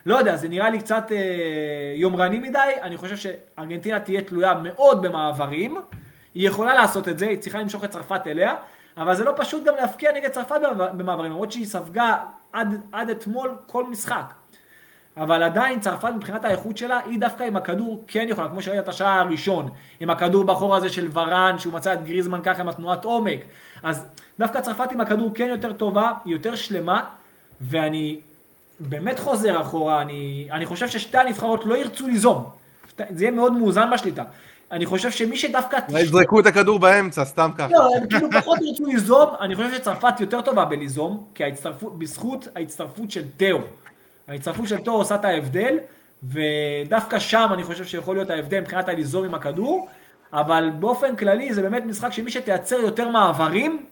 לא 0.07 0.16
יודע, 0.16 0.36
זה 0.36 0.48
נראה 0.48 0.70
לי 0.70 0.78
קצת 0.78 1.12
אה, 1.12 1.94
יומרני 1.96 2.38
מדי, 2.38 2.59
אני 2.82 2.96
חושב 2.96 3.16
שארגנטינה 3.16 4.00
תהיה 4.00 4.22
תלויה 4.22 4.54
מאוד 4.54 5.02
במעברים, 5.02 5.76
היא 6.34 6.48
יכולה 6.48 6.74
לעשות 6.74 7.09
את 7.09 7.18
זה, 7.18 7.28
היא 7.28 7.38
צריכה 7.38 7.59
למשוך 7.59 7.84
את 7.84 7.90
צרפת 7.90 8.26
אליה, 8.26 8.54
אבל 8.97 9.14
זה 9.14 9.24
לא 9.24 9.32
פשוט 9.36 9.64
גם 9.64 9.74
להפקיע 9.76 10.12
נגד 10.12 10.30
צרפת 10.30 10.57
במעבר- 10.62 10.92
במעברים, 10.92 11.30
למרות 11.32 11.53
שהיא 11.53 11.66
ספגה 11.66 12.16
עד, 12.53 12.80
עד 12.92 13.11
אתמול 13.11 13.57
כל 13.66 13.84
משחק. 13.84 14.32
אבל 15.16 15.42
עדיין 15.42 15.80
צרפת 15.80 16.09
מבחינת 16.16 16.44
האיכות 16.44 16.76
שלה, 16.76 17.01
היא 17.07 17.20
דווקא 17.20 17.42
עם 17.42 17.57
הכדור 17.57 18.05
כן 18.07 18.26
יכולה, 18.28 18.49
כמו 18.49 18.62
שראית 18.62 18.80
את 18.80 18.88
השער 18.88 19.20
הראשון, 19.20 19.68
עם 20.01 20.11
הכדור 20.11 20.44
בחור 20.44 20.76
הזה 20.76 20.88
של 20.88 21.09
ורן, 21.12 21.59
שהוא 21.59 21.72
מצא 21.72 21.92
את 21.94 22.05
גריזמן 22.05 22.40
ככה 22.42 22.62
עם 22.62 22.68
התנועת 22.68 23.05
עומק. 23.05 23.40
אז 23.82 24.07
דווקא 24.38 24.61
צרפת 24.61 24.92
עם 24.92 25.01
הכדור 25.01 25.30
כן 25.34 25.47
יותר 25.49 25.72
טובה, 25.72 26.12
היא 26.24 26.32
יותר 26.32 26.55
שלמה, 26.55 27.05
ואני 27.61 28.20
באמת 28.80 29.18
חוזר 29.18 29.61
אחורה, 29.61 30.03
אני, 30.03 30.49
אני 30.51 30.66
חושב 30.66 30.88
ששתי 30.88 31.18
הנבחרות 31.18 31.66
לא 31.66 31.74
ירצו 31.76 32.07
ליזום. 32.07 32.51
זה 33.11 33.24
יהיה 33.24 33.30
מאוד 33.30 33.53
מאוזן 33.53 33.90
בשליטה. 33.90 34.22
אני 34.72 34.86
חושב 34.86 35.10
שמי 35.10 35.36
שדווקא... 35.36 35.78
אולי 35.88 36.00
יזרקו 36.00 36.40
את 36.40 36.46
הכדור 36.46 36.78
באמצע, 36.78 37.24
סתם 37.24 37.50
ככה. 37.58 37.68
לא, 37.72 37.96
הם 37.96 38.08
כאילו 38.08 38.28
פחות 38.30 38.58
ירצו 38.62 38.86
ליזום, 38.86 39.30
אני 39.40 39.56
חושב 39.56 39.74
שצרפת 39.74 40.20
יותר 40.20 40.40
טובה 40.40 40.64
בליזום, 40.64 41.26
כי 41.34 41.44
ההצטרפות, 41.44 41.98
בזכות 41.98 42.48
ההצטרפות 42.56 43.10
של 43.10 43.24
תאו. 43.36 43.58
ההצטרפות 44.28 44.68
של 44.68 44.78
תאו 44.78 44.92
עושה 44.92 45.14
את 45.14 45.24
ההבדל, 45.24 45.78
ודווקא 46.22 47.18
שם 47.18 47.48
אני 47.52 47.64
חושב 47.64 47.84
שיכול 47.84 48.16
להיות 48.16 48.30
ההבדל 48.30 48.60
מבחינת 48.60 48.88
הליזום 48.88 49.24
עם 49.24 49.34
הכדור, 49.34 49.88
אבל 50.32 50.70
באופן 50.78 51.16
כללי 51.16 51.54
זה 51.54 51.62
באמת 51.62 51.82
משחק 51.84 52.12
שמי 52.12 52.30
שתייצר 52.30 52.76
יותר 52.76 53.08
מעברים, 53.08 53.86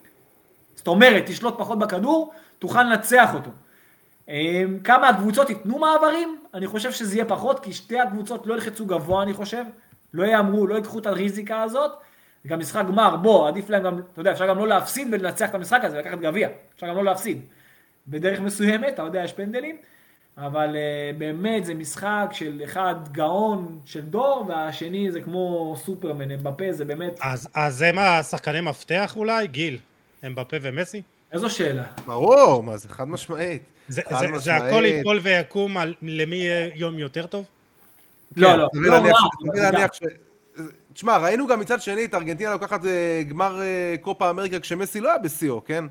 זאת 0.74 0.88
אומרת, 0.88 1.22
תשלוט 1.26 1.54
פחות 1.58 1.78
בכדור, 1.78 2.32
תוכל 2.58 2.82
לנצח 2.82 3.34
אותו. 3.34 3.50
אמ, 4.28 4.78
כמה 4.84 5.08
הקבוצות 5.08 5.50
ייתנו 5.50 5.78
מעברים? 5.78 6.38
אני 6.54 6.66
חושב 6.66 6.92
שזה 6.92 7.14
יהיה 7.16 7.24
פחות, 7.24 7.60
כי 7.60 7.72
שתי 7.72 8.00
הקבוצות 8.00 8.46
לא 8.46 8.54
ילחצו 8.54 8.86
גבוה, 8.86 9.22
אני 9.22 9.32
חושב. 9.32 9.64
לא 10.14 10.24
יאמרו, 10.24 10.66
לא 10.66 10.74
ייקחו 10.74 10.98
את 10.98 11.06
הריזיקה 11.06 11.62
הזאת. 11.62 11.90
גם 12.46 12.58
משחק 12.58 12.84
גמר, 12.88 13.16
בוא, 13.16 13.48
עדיף 13.48 13.70
להם 13.70 13.82
גם, 13.82 13.98
אתה 14.12 14.20
יודע, 14.20 14.32
אפשר 14.32 14.48
גם 14.48 14.58
לא 14.58 14.68
להפסיד 14.68 15.08
ולנצח 15.12 15.48
את 15.50 15.54
המשחק 15.54 15.80
הזה, 15.82 15.98
לקחת 15.98 16.18
גביע. 16.18 16.48
אפשר 16.74 16.88
גם 16.88 16.96
לא 16.96 17.04
להפסיד. 17.04 17.40
בדרך 18.08 18.40
מסוימת, 18.40 18.94
אתה 18.94 19.02
יודע, 19.02 19.24
יש 19.24 19.32
פנדלים. 19.32 19.76
אבל 20.38 20.68
uh, 20.76 21.18
באמת 21.18 21.64
זה 21.64 21.74
משחק 21.74 22.26
של 22.32 22.60
אחד 22.64 22.94
גאון 23.12 23.78
של 23.84 24.00
דור, 24.00 24.44
והשני 24.48 25.12
זה 25.12 25.20
כמו 25.20 25.76
סופרמן, 25.84 26.30
אמבפה, 26.30 26.72
זה 26.72 26.84
באמת... 26.84 27.18
אז 27.20 27.48
אז 27.54 27.82
הם 27.82 27.98
השחקני 27.98 28.60
מפתח 28.60 29.12
אולי? 29.16 29.46
גיל, 29.46 29.78
אמבפה 30.26 30.56
ומסי? 30.62 31.02
איזו 31.32 31.50
שאלה. 31.50 31.84
ברור, 32.06 32.62
מה 32.62 32.76
זה, 32.76 32.88
חד 32.88 33.08
משמעית. 33.08 33.62
זה, 33.88 34.02
חד 34.08 34.26
זה, 34.32 34.38
זה. 34.38 34.56
הכל 34.56 34.84
ייפול 34.84 35.20
ויקום 35.22 35.76
על 35.76 35.94
למי 36.02 36.36
יהיה 36.36 36.70
יום 36.74 36.98
יותר 36.98 37.26
טוב? 37.26 37.44
לא, 38.37 38.55
לא, 38.55 38.68
סביר 38.74 38.91
לא 38.91 38.99
להניח 39.55 39.80
רע, 39.80 39.87
ש... 39.93 40.03
תשמע, 40.93 41.16
ראינו 41.16 41.47
גם 41.47 41.61
מצד 41.61 41.80
שני 41.80 42.05
את 42.05 42.14
ארגנטינה 42.14 42.51
לוקחת 42.51 42.87
אה, 42.87 43.22
גמר 43.28 43.61
אה, 43.62 43.95
קופה 44.01 44.30
אמריקה 44.30 44.61
כשמסי 44.61 45.01
לא 45.01 45.09
היה 45.09 45.18
בשיאו, 45.18 45.64
כן? 45.64 45.85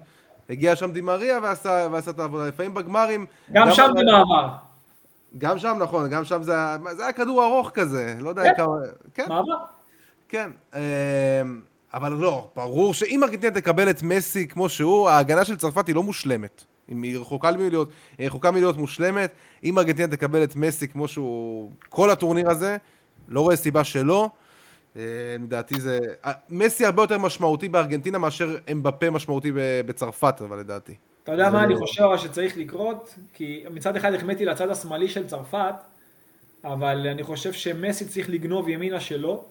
הגיע 0.49 0.75
שם 0.75 0.91
דימריה 0.91 1.39
ועשה 1.43 1.87
ועשה 1.91 2.11
את 2.11 2.19
העבודה. 2.19 2.47
לפעמים 2.47 2.73
בגמרים... 2.73 3.25
גם 3.53 3.71
שם 3.71 3.91
זה 3.97 4.03
מעבר. 4.03 4.47
גם 5.37 5.59
שם, 5.59 5.77
נכון, 5.79 6.09
גם 6.09 6.25
שם 6.25 6.43
זה 6.43 6.53
זה 6.91 7.03
היה 7.03 7.13
כדור 7.13 7.45
ארוך 7.45 7.71
כזה, 7.73 8.15
לא 8.19 8.29
יודע 8.29 8.43
כן. 8.43 8.53
כמה... 8.57 8.75
כן, 9.13 9.29
מעבר. 9.29 9.57
כן. 10.29 10.49
אמ, 10.75 10.79
אבל 11.93 12.11
לא, 12.11 12.49
ברור 12.55 12.93
שאם 12.93 13.23
ארגנטינה 13.23 13.55
תקבל 13.55 13.89
את 13.89 14.03
מסי 14.03 14.47
כמו 14.47 14.69
שהוא, 14.69 15.09
ההגנה 15.09 15.45
של 15.45 15.57
צרפת 15.57 15.87
היא 15.87 15.95
לא 15.95 16.03
מושלמת. 16.03 16.63
אם 16.91 17.03
היא 17.03 17.17
רחוקה 17.17 17.51
מלהיות, 17.51 17.89
היא 18.17 18.27
רחוקה 18.27 18.51
מלהיות 18.51 18.77
מושלמת. 18.77 19.31
אם 19.63 19.79
ארגנטינה 19.79 20.07
תקבל 20.07 20.43
את 20.43 20.55
מסי 20.55 20.87
כמו 20.87 21.07
שהוא 21.07 21.71
כל 21.89 22.09
הטורניר 22.09 22.49
הזה, 22.49 22.77
לא 23.27 23.41
רואה 23.41 23.55
סיבה 23.55 23.83
שלא. 23.83 24.29
אה, 24.95 25.01
לדעתי 25.43 25.81
זה... 25.81 25.99
אה, 26.25 26.31
מסי 26.49 26.85
הרבה 26.85 27.03
יותר 27.03 27.17
משמעותי 27.17 27.69
בארגנטינה 27.69 28.17
מאשר 28.17 28.57
אמבפה 28.71 29.09
משמעותי 29.09 29.51
ב- 29.51 29.81
בצרפת, 29.85 30.41
אבל 30.41 30.59
לדעתי. 30.59 30.93
אתה 31.23 31.31
יודע 31.31 31.49
מה 31.49 31.63
אני 31.63 31.75
חושב 31.75 32.03
שצריך 32.17 32.57
לקרות? 32.57 33.15
כי 33.33 33.63
מצד 33.71 33.95
אחד 33.95 34.13
החמאתי 34.13 34.45
לצד 34.45 34.69
השמאלי 34.69 35.09
של 35.09 35.27
צרפת, 35.27 35.75
אבל 36.63 37.07
אני 37.07 37.23
חושב 37.23 37.53
שמסי 37.53 38.05
צריך 38.05 38.29
לגנוב 38.29 38.69
ימינה 38.69 38.99
שלו, 38.99 39.43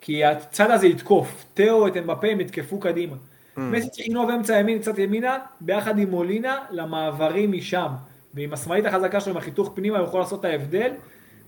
כי 0.00 0.24
הצד 0.24 0.70
הזה 0.70 0.86
יתקוף. 0.86 1.44
תאו 1.54 1.86
את 1.86 1.96
אמבפה 1.96 2.26
הם 2.26 2.40
יתקפו 2.40 2.80
קדימה. 2.80 3.16
מסי 3.58 3.88
צריך 3.88 4.08
לגנוב 4.08 4.30
אמצע 4.30 4.58
ימין, 4.58 4.78
קצת 4.78 4.98
ימינה, 4.98 5.38
ביחד 5.60 5.98
עם 5.98 6.10
מולינה, 6.10 6.58
למעברים 6.70 7.52
משם. 7.52 7.88
ועם 8.34 8.52
השמאלית 8.52 8.86
החזקה 8.86 9.20
שלו, 9.20 9.32
עם 9.32 9.36
החיתוך 9.36 9.72
פנימה, 9.74 9.98
הוא 9.98 10.06
יכול 10.06 10.20
לעשות 10.20 10.40
את 10.40 10.44
ההבדל. 10.44 10.90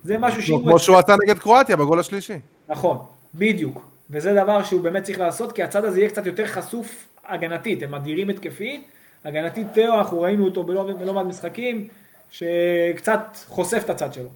זה 0.04 0.18
משהו 0.18 0.42
שאם... 0.42 0.62
כמו 0.62 0.78
שהוא 0.78 0.96
עשה 0.96 1.16
נגד 1.24 1.38
קרואטיה 1.38 1.76
בגול 1.76 2.00
השלישי. 2.00 2.38
נכון, 2.68 2.98
בדיוק. 3.34 3.90
וזה 4.10 4.34
דבר 4.34 4.62
שהוא 4.62 4.80
באמת 4.80 5.02
צריך 5.02 5.18
לעשות, 5.18 5.52
כי 5.52 5.62
הצד 5.62 5.84
הזה 5.84 5.98
יהיה 5.98 6.10
קצת 6.10 6.26
יותר 6.26 6.46
חשוף 6.46 7.08
הגנתית. 7.28 7.82
הם 7.82 7.92
מדירים 7.92 8.30
התקפית. 8.30 8.88
הגנתית 9.24 9.66
תאו, 9.72 9.98
אנחנו 9.98 10.20
ראינו 10.20 10.44
אותו 10.44 10.62
בלא 10.62 11.14
מעט 11.14 11.26
משחקים, 11.26 11.88
שקצת 12.30 13.20
חושף 13.46 13.82
את 13.84 13.90
הצד 13.90 14.12
שלו. 14.12 14.28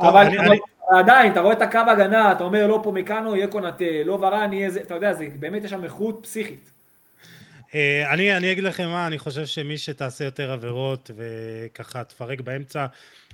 אבל. 0.00 0.26
עדיין, 0.90 1.32
אתה 1.32 1.40
רואה 1.40 1.52
את 1.52 1.62
הקו 1.62 1.78
הגנה, 1.78 2.32
אתה 2.32 2.44
אומר 2.44 2.66
לא 2.66 2.80
פה 2.82 2.92
מקאנו, 2.92 3.36
יהיה 3.36 3.46
קונאטה, 3.46 3.84
לא 4.04 4.12
ורן, 4.12 4.52
יהיה 4.52 4.70
זה, 4.70 4.80
אתה 4.80 4.94
יודע, 4.94 5.12
זה 5.12 5.26
באמת 5.38 5.64
יש 5.64 5.70
שם 5.70 5.84
איכות 5.84 6.18
פסיכית. 6.22 6.70
אה, 7.76 8.12
אני, 8.12 8.36
אני 8.36 8.52
אגיד 8.52 8.64
לכם 8.64 8.88
מה, 8.88 9.06
אני 9.06 9.18
חושב 9.18 9.46
שמי 9.46 9.78
שתעשה 9.78 10.24
יותר 10.24 10.52
עבירות 10.52 11.10
וככה 11.16 12.04
תפרק 12.04 12.40
באמצע, 12.40 12.86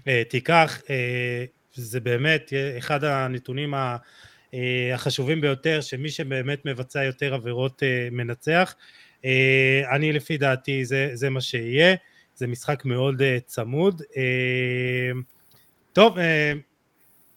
אה, 0.09 0.23
תיקח, 0.31 0.83
אה, 0.91 1.45
זה 1.75 2.01
באמת 2.01 2.53
אחד 2.79 3.05
הנתונים 3.05 3.75
החשובים 4.95 5.41
ביותר, 5.41 5.81
שמי 5.81 6.09
שבאמת 6.09 6.67
מבצע 6.67 7.05
יותר 7.05 7.35
עבירות 7.35 7.83
מנצח. 8.11 8.75
אני 9.93 10.13
לפי 10.13 10.39
דעתי 10.39 10.85
זה, 10.85 11.11
זה 11.15 11.31
מה 11.31 11.41
שיהיה, 11.41 11.95
זה 12.35 12.47
משחק 12.47 12.85
מאוד 12.85 13.23
צמוד. 13.47 14.03
טוב, 15.93 16.17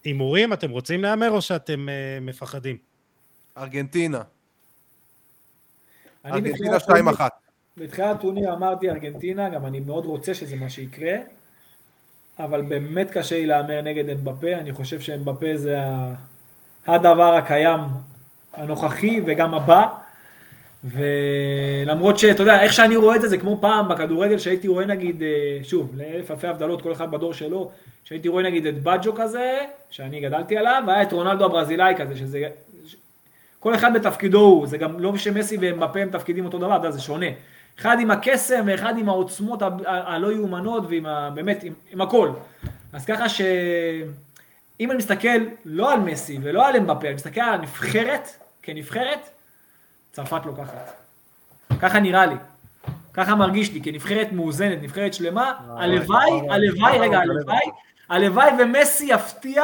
הימורים, 0.03 0.53
אתם 0.53 0.69
רוצים 0.69 1.01
להמר 1.01 1.31
או 1.31 1.41
שאתם 1.41 1.87
מפחדים? 2.21 2.77
ארגנטינה. 3.57 4.21
ארגנטינה 6.25 6.77
2-1. 6.77 7.21
בתחילת 7.77 8.15
הטורניר 8.15 8.53
אמרתי 8.53 8.89
ארגנטינה, 8.89 9.49
גם 9.49 9.65
אני 9.65 9.79
מאוד 9.79 10.05
רוצה 10.05 10.33
שזה 10.33 10.55
מה 10.55 10.69
שיקרה, 10.69 11.13
אבל 12.39 12.61
באמת 12.61 13.11
קשה 13.11 13.35
לי 13.35 13.45
להמר 13.45 13.81
נגד 13.81 14.09
אמבפה, 14.09 14.53
אני 14.53 14.73
חושב 14.73 14.99
שאמבפה 14.99 15.57
זה 15.57 15.77
הדבר 16.87 17.33
הקיים 17.35 17.79
הנוכחי 18.53 19.21
וגם 19.25 19.53
הבא, 19.53 19.87
ולמרות 20.83 22.19
שאתה 22.19 22.43
יודע, 22.43 22.61
איך 22.61 22.73
שאני 22.73 22.95
רואה 22.95 23.15
את 23.15 23.21
זה, 23.21 23.27
זה 23.27 23.37
כמו 23.37 23.57
פעם 23.61 23.89
בכדורגל 23.89 24.37
שהייתי 24.37 24.67
רואה 24.67 24.85
נגיד, 24.85 25.23
אה, 25.23 25.59
שוב, 25.63 25.91
לאלף 25.97 26.31
אלפי 26.31 26.47
הבדלות, 26.47 26.81
כל 26.81 26.91
אחד 26.91 27.11
בדור 27.11 27.33
שלו, 27.33 27.71
שהייתי 28.03 28.27
רואה 28.27 28.43
נגיד 28.43 28.65
את 28.65 28.83
בג'ו 28.83 29.15
כזה, 29.15 29.59
שאני 29.89 30.21
גדלתי 30.21 30.57
עליו, 30.57 30.83
והיה 30.87 31.01
את 31.01 31.13
רונלדו 31.13 31.45
הברזילאי 31.45 31.93
כזה, 31.97 32.15
שזה 32.15 32.47
כל 33.65 33.75
אחד 33.75 33.93
בתפקידו 33.93 34.39
הוא, 34.39 34.67
זה 34.67 34.77
גם 34.77 34.99
לא 34.99 35.17
שמסי 35.17 35.57
ומפה 35.61 35.99
הם 35.99 36.09
תפקידים 36.09 36.45
אותו 36.45 36.57
דבר, 36.57 36.91
זה 36.91 37.01
שונה. 37.01 37.25
אחד 37.79 37.99
עם 37.99 38.11
הקסם 38.11 38.63
ואחד 38.67 38.97
עם 38.97 39.09
העוצמות 39.09 39.61
הלא 39.85 40.31
יאומנות 40.31 40.83
ועם 40.89 41.05
ה... 41.05 41.29
באמת, 41.33 41.63
עם, 41.63 41.73
עם 41.91 42.01
הכל. 42.01 42.29
אז 42.93 43.05
ככה 43.05 43.29
שאם 43.29 44.91
אני 44.91 44.97
מסתכל 44.97 45.37
לא 45.65 45.93
על 45.93 45.99
מסי 45.99 46.39
ולא 46.43 46.67
על 46.67 46.75
אמבפה, 46.75 47.07
אני 47.07 47.13
מסתכל 47.13 47.41
על 47.41 47.53
הנבחרת, 47.53 48.29
כנבחרת, 48.61 49.29
צרפת 50.11 50.45
לוקחת. 50.45 50.93
ככה 51.79 51.99
נראה 51.99 52.25
לי. 52.25 52.35
ככה 53.13 53.35
מרגיש 53.35 53.71
לי, 53.73 53.81
כנבחרת 53.83 54.31
מאוזנת, 54.31 54.77
נבחרת 54.81 55.13
שלמה, 55.13 55.53
הלוואי, 55.77 56.31
הלוואי, 56.49 56.99
רגע, 56.99 57.19
הלוואי, 57.19 57.65
הלוואי 58.09 58.49
ומסי 58.59 59.05
יפתיע, 59.05 59.63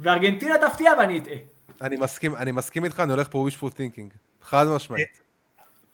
וארגנטינה 0.00 0.54
תפתיע 0.58 0.92
ואני 0.98 1.18
אטעה. 1.18 1.51
אני 1.82 1.96
מסכים, 1.96 2.36
אני 2.36 2.52
מסכים 2.52 2.84
איתך, 2.84 3.00
אני 3.00 3.12
הולך 3.12 3.28
פה 3.30 3.48
wishful 3.48 3.70
thinking, 3.70 4.16
חד 4.42 4.66
משמעית. 4.66 5.22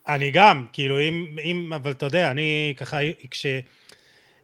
אני 0.07 0.31
גם, 0.31 0.65
כאילו, 0.73 0.99
אם, 0.99 1.35
אם, 1.43 1.73
אבל 1.73 1.91
אתה 1.91 2.05
יודע, 2.05 2.31
אני 2.31 2.73
ככה, 2.77 2.97
כש... 3.31 3.45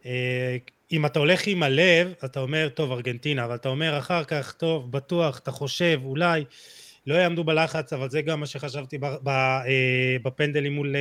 אה, 0.06 0.56
אם 0.92 1.06
אתה 1.06 1.18
הולך 1.18 1.46
עם 1.46 1.62
הלב, 1.62 2.14
אתה 2.24 2.40
אומר, 2.40 2.68
טוב, 2.68 2.92
ארגנטינה, 2.92 3.44
אבל 3.44 3.54
אתה 3.54 3.68
אומר 3.68 3.98
אחר 3.98 4.24
כך, 4.24 4.52
טוב, 4.52 4.92
בטוח, 4.92 5.38
אתה 5.38 5.50
חושב, 5.50 6.00
אולי, 6.04 6.44
לא 7.06 7.14
יעמדו 7.14 7.44
בלחץ, 7.44 7.92
אבל 7.92 8.10
זה 8.10 8.22
גם 8.22 8.40
מה 8.40 8.46
שחשבתי 8.46 8.98
אה, 9.28 9.62
בפנדלים 10.22 10.72
מול 10.72 10.96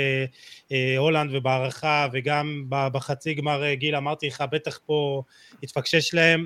אה, 0.71 0.97
הולנד 0.97 1.35
ובהערכה, 1.35 2.07
וגם 2.13 2.65
בחצי 2.69 3.33
גמר 3.33 3.73
גיל, 3.73 3.95
אמרתי 3.95 4.27
לך, 4.27 4.43
בטח 4.51 4.79
פה 4.85 5.23
התפקשש 5.63 6.13
להם. 6.13 6.45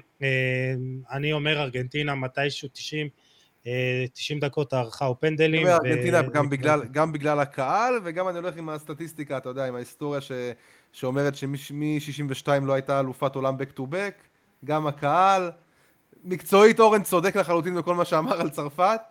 אני 1.12 1.34
אומר, 1.34 1.62
ארגנטינה, 1.62 2.16
מתישהו 2.16 2.70
90, 2.74 3.10
90 4.14 4.40
דקות 4.40 4.74
הערכה 4.74 5.06
או 5.06 5.20
פנדלים. 5.20 5.68
אני 5.68 5.76
אומר, 5.76 5.86
ארגנטינה 5.86 6.22
גם, 6.22 6.50
בגלל, 6.50 6.84
גם 6.92 7.12
בגלל 7.12 7.40
הקהל, 7.40 7.94
וגם 8.04 8.30
אני 8.30 8.38
הולך 8.38 8.58
עם 8.58 8.70
הסטטיסטיקה, 8.70 9.38
אתה 9.38 9.50
יודע, 9.50 9.66
עם 9.66 9.76
ההיסטוריה 9.76 10.22
ש, 10.22 10.32
שאומרת 10.92 11.36
שמ-62 11.36 12.48
לא 12.62 12.74
הייתה 12.74 13.00
אלופת 13.00 13.36
עולם 13.36 13.56
back 13.56 13.80
to 13.80 13.82
back, 13.82 14.24
גם 14.66 14.88
הקהל. 14.88 15.52
מקצועית 16.24 16.80
אורן 16.80 17.04
צודק 17.04 17.36
לחלוטין 17.36 17.76
בכל 17.76 17.96
מה 17.96 18.06
שאמר 18.06 18.42
על 18.42 18.50
צרפת. 18.50 19.02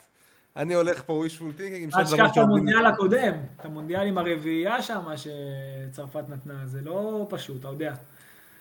אני 0.57 0.74
הולך 0.74 1.03
פה 1.07 1.24
wishful 1.26 1.61
thinking. 1.61 1.99
אל 1.99 2.05
תשכח 2.05 2.32
את 2.32 2.36
המונדיאל 2.36 2.86
הקודם, 2.86 3.32
את 3.57 3.64
המונדיאל 3.64 4.07
עם 4.07 4.18
הרביעייה 4.18 4.82
שם 4.82 5.03
שצרפת 5.16 6.24
נתנה, 6.28 6.66
זה 6.66 6.80
לא 6.80 7.26
פשוט, 7.30 7.61
אתה 7.61 7.68
יודע. 7.68 7.94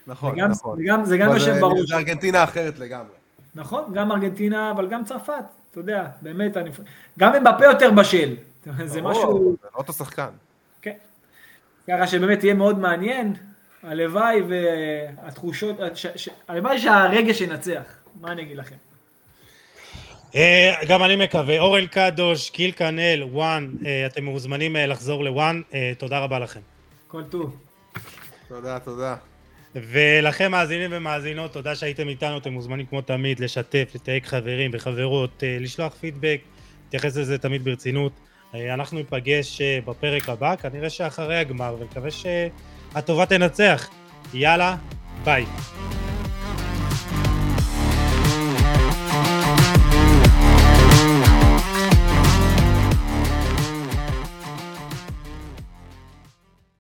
נכון, 0.07 0.33
וגם, 0.33 0.49
נכון. 0.51 0.79
וגם, 0.79 1.05
זה 1.05 1.17
גם 1.17 1.31
יושב 1.31 1.55
בראש. 1.59 1.89
זה 1.89 1.95
ארגנטינה 1.95 2.43
אחרת 2.43 2.79
לגמרי. 2.79 3.15
נכון, 3.55 3.93
גם 3.93 4.11
ארגנטינה, 4.11 4.71
אבל 4.71 4.87
גם 4.87 5.03
צרפת. 5.03 5.43
אתה 5.79 5.91
יודע, 5.91 6.05
באמת, 6.21 6.57
אני... 6.57 6.69
גם 7.19 7.35
אם 7.35 7.43
בפה 7.43 7.65
יותר 7.65 7.91
בשל. 7.91 8.35
זה 8.85 9.01
משהו... 9.01 9.55
זה 9.61 9.67
לא 9.73 9.77
אותו 9.77 9.93
שחקן. 9.93 10.29
כן. 10.81 10.93
ככה 11.87 12.07
שבאמת 12.07 12.43
יהיה 12.43 12.53
מאוד 12.53 12.79
מעניין. 12.79 13.33
הלוואי 13.83 14.41
והתחושות, 14.41 15.75
הלוואי 16.47 16.79
שהרגש 16.79 17.41
ינצח. 17.41 17.81
מה 18.21 18.31
אני 18.31 18.41
אגיד 18.41 18.57
לכם? 18.57 18.75
אה, 20.35 20.73
גם 20.87 21.03
אני 21.03 21.15
מקווה. 21.15 21.59
אורן 21.59 21.87
קדוש, 21.87 22.49
קיל 22.49 22.71
קנאל, 22.71 23.23
וואן, 23.23 23.69
אה, 23.85 24.05
אתם 24.05 24.23
מוזמנים 24.23 24.75
אה, 24.75 24.85
לחזור 24.85 25.23
לוואן. 25.23 25.61
תודה 25.97 26.19
רבה 26.19 26.39
לכם. 26.39 26.59
כל 27.07 27.23
טוב. 27.23 27.57
תודה, 28.47 28.79
תודה. 28.79 29.15
ולכם 29.83 30.51
מאזינים 30.51 30.89
ומאזינות, 30.93 31.53
תודה 31.53 31.75
שהייתם 31.75 32.09
איתנו, 32.09 32.37
אתם 32.37 32.53
מוזמנים 32.53 32.85
כמו 32.85 33.01
תמיד 33.01 33.39
לשתף, 33.39 33.91
לתייג 33.95 34.25
חברים 34.25 34.71
וחברות, 34.73 35.43
אה, 35.43 35.57
לשלוח 35.59 35.93
פידבק, 35.93 36.41
להתייחס 36.83 37.17
לזה 37.17 37.37
תמיד 37.37 37.63
ברצינות. 37.63 38.11
אה, 38.55 38.73
אנחנו 38.73 38.97
ניפגש 38.97 39.61
אה, 39.61 39.79
בפרק 39.85 40.29
הבא, 40.29 40.55
כנראה 40.55 40.89
שאחרי 40.89 41.37
הגמר, 41.37 41.75
ונקווה 41.79 42.09
שהטובה 42.11 43.25
תנצח. 43.25 43.89
יאללה, 44.33 44.75
ביי. 45.23 45.45